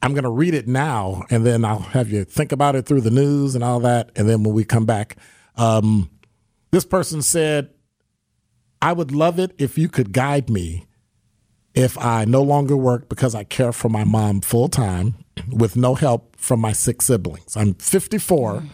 I'm 0.00 0.12
going 0.12 0.24
to 0.24 0.30
read 0.30 0.54
it 0.54 0.66
now, 0.66 1.24
and 1.30 1.46
then 1.46 1.64
I'll 1.64 1.78
have 1.78 2.10
you 2.10 2.24
think 2.24 2.50
about 2.50 2.74
it 2.74 2.86
through 2.86 3.02
the 3.02 3.10
news 3.10 3.54
and 3.54 3.62
all 3.62 3.78
that, 3.80 4.10
and 4.16 4.28
then 4.28 4.42
when 4.42 4.54
we 4.54 4.64
come 4.64 4.86
back, 4.86 5.16
um, 5.56 6.10
this 6.72 6.84
person 6.84 7.22
said, 7.22 7.70
"I 8.80 8.92
would 8.92 9.12
love 9.12 9.38
it 9.38 9.54
if 9.58 9.78
you 9.78 9.88
could 9.88 10.12
guide 10.12 10.50
me 10.50 10.86
if 11.74 11.96
I 11.98 12.24
no 12.24 12.42
longer 12.42 12.76
work 12.76 13.08
because 13.08 13.34
I 13.34 13.44
care 13.44 13.72
for 13.72 13.88
my 13.88 14.04
mom 14.04 14.40
full 14.40 14.68
time 14.68 15.14
with 15.50 15.76
no 15.76 15.94
help 15.94 16.36
from 16.36 16.60
my 16.60 16.72
six 16.72 17.06
siblings. 17.06 17.56
I'm 17.56 17.74
54, 17.74 18.64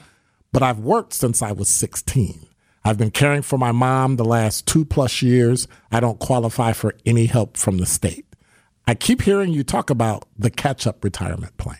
but 0.52 0.62
I've 0.62 0.80
worked 0.80 1.12
since 1.12 1.42
I 1.42 1.52
was 1.52 1.68
16. 1.68 2.47
I've 2.84 2.98
been 2.98 3.10
caring 3.10 3.42
for 3.42 3.58
my 3.58 3.72
mom 3.72 4.16
the 4.16 4.24
last 4.24 4.66
two 4.66 4.84
plus 4.84 5.22
years. 5.22 5.68
I 5.90 6.00
don't 6.00 6.18
qualify 6.18 6.72
for 6.72 6.94
any 7.04 7.26
help 7.26 7.56
from 7.56 7.78
the 7.78 7.86
state. 7.86 8.24
I 8.86 8.94
keep 8.94 9.22
hearing 9.22 9.52
you 9.52 9.64
talk 9.64 9.90
about 9.90 10.26
the 10.38 10.50
catch 10.50 10.86
up 10.86 11.04
retirement 11.04 11.56
plan. 11.58 11.78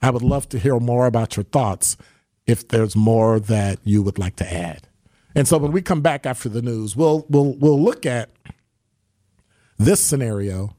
I 0.00 0.10
would 0.10 0.22
love 0.22 0.48
to 0.50 0.58
hear 0.58 0.78
more 0.78 1.06
about 1.06 1.36
your 1.36 1.44
thoughts 1.44 1.96
if 2.46 2.68
there's 2.68 2.96
more 2.96 3.40
that 3.40 3.80
you 3.84 4.02
would 4.02 4.18
like 4.18 4.36
to 4.36 4.52
add. 4.52 4.88
And 5.34 5.46
so 5.46 5.58
when 5.58 5.72
we 5.72 5.82
come 5.82 6.00
back 6.00 6.24
after 6.24 6.48
the 6.48 6.62
news, 6.62 6.96
we'll 6.96 7.26
we'll 7.28 7.54
we'll 7.58 7.82
look 7.82 8.06
at 8.06 8.30
this 9.78 10.00
scenario 10.00 10.74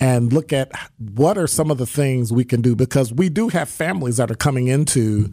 and 0.00 0.32
look 0.32 0.52
at 0.52 0.72
what 0.98 1.38
are 1.38 1.46
some 1.46 1.70
of 1.70 1.78
the 1.78 1.86
things 1.86 2.32
we 2.32 2.44
can 2.44 2.62
do 2.62 2.74
because 2.74 3.12
we 3.12 3.28
do 3.28 3.48
have 3.48 3.68
families 3.68 4.16
that 4.16 4.30
are 4.30 4.36
coming 4.36 4.66
into 4.66 5.32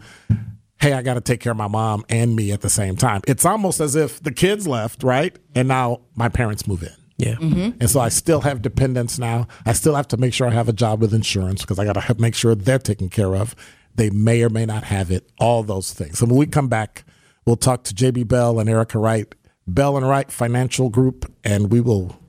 hey 0.80 0.94
i 0.94 1.02
got 1.02 1.16
to 1.16 1.22
take 1.22 1.40
care 1.40 1.52
of 1.52 1.58
my 1.58 1.68
mom 1.68 2.06
and 2.10 2.36
me 2.36 2.52
at 2.52 2.62
the 2.62 2.70
same 2.70 2.96
time. 2.96 3.22
It's 3.28 3.46
almost 3.46 3.80
as 3.80 3.96
if 3.96 4.22
the 4.22 4.32
kids 4.32 4.68
left 4.68 5.04
right? 5.04 5.38
And 5.56 5.68
now 5.68 6.02
my 6.16 6.30
parents 6.30 6.68
move 6.68 6.84
in. 6.84 6.90
Yeah. 7.18 7.36
Mm-hmm. 7.36 7.80
and 7.80 7.90
so 7.90 8.00
i 8.00 8.10
still 8.10 8.42
have 8.42 8.62
dependents 8.62 9.18
now. 9.18 9.48
I 9.66 9.74
still 9.74 9.96
have 9.96 10.08
to 10.10 10.18
make 10.18 10.34
sure 10.34 10.48
i 10.48 10.52
have 10.52 10.70
a 10.70 10.74
job 10.74 11.02
with 11.02 11.14
insurance 11.14 11.62
because 11.62 11.80
i 11.80 11.86
got 11.86 11.94
to 11.94 12.16
make 12.20 12.36
sure 12.36 12.56
they're 12.56 12.80
taken 12.80 13.10
care 13.10 13.36
of. 13.36 13.56
They 13.96 14.12
may 14.12 14.44
or 14.44 14.50
may 14.50 14.66
not 14.68 14.84
have 14.84 15.10
it. 15.10 15.28
All 15.40 15.64
those 15.64 15.92
things. 15.94 16.20
So 16.20 16.26
when 16.28 16.36
we 16.36 16.46
come 16.46 16.68
back 16.68 17.04
we'll 17.46 17.56
talk 17.56 17.84
to 17.86 17.96
jb 17.96 18.28
bell 18.28 18.60
and 18.60 18.70
erica 18.70 19.00
wright 19.00 19.34
bell 19.68 19.98
and 19.98 20.08
wright 20.08 20.32
financial 20.32 20.90
group 20.90 21.32
and 21.44 21.72
we 21.72 21.82
will 21.82 22.20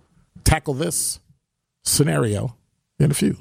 tackle 0.45 0.75
this 0.75 1.21
scenario 1.85 2.57
in 2.99 3.11
a 3.11 3.15
few. 3.15 3.37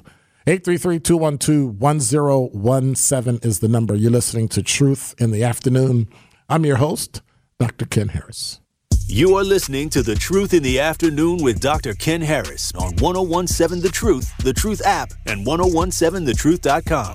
833-212-1017 0.46 3.44
is 3.44 3.60
the 3.60 3.68
number. 3.68 3.94
You're 3.94 4.10
listening 4.10 4.48
to 4.48 4.62
Truth 4.62 5.14
in 5.18 5.30
the 5.30 5.44
Afternoon. 5.44 6.08
I'm 6.48 6.64
your 6.64 6.76
host, 6.76 7.20
Dr. 7.58 7.84
Ken 7.84 8.08
Harris. 8.08 8.60
You 9.06 9.36
are 9.36 9.44
listening 9.44 9.90
to 9.90 10.02
The 10.02 10.14
Truth 10.14 10.54
in 10.54 10.62
the 10.62 10.80
Afternoon 10.80 11.42
with 11.42 11.60
Dr. 11.60 11.94
Ken 11.94 12.20
Harris 12.20 12.72
on 12.74 12.96
1017 12.96 13.82
The 13.82 13.88
Truth, 13.88 14.36
The 14.38 14.52
Truth 14.52 14.82
app, 14.84 15.12
and 15.26 15.46
1017thetruth.com. 15.46 17.14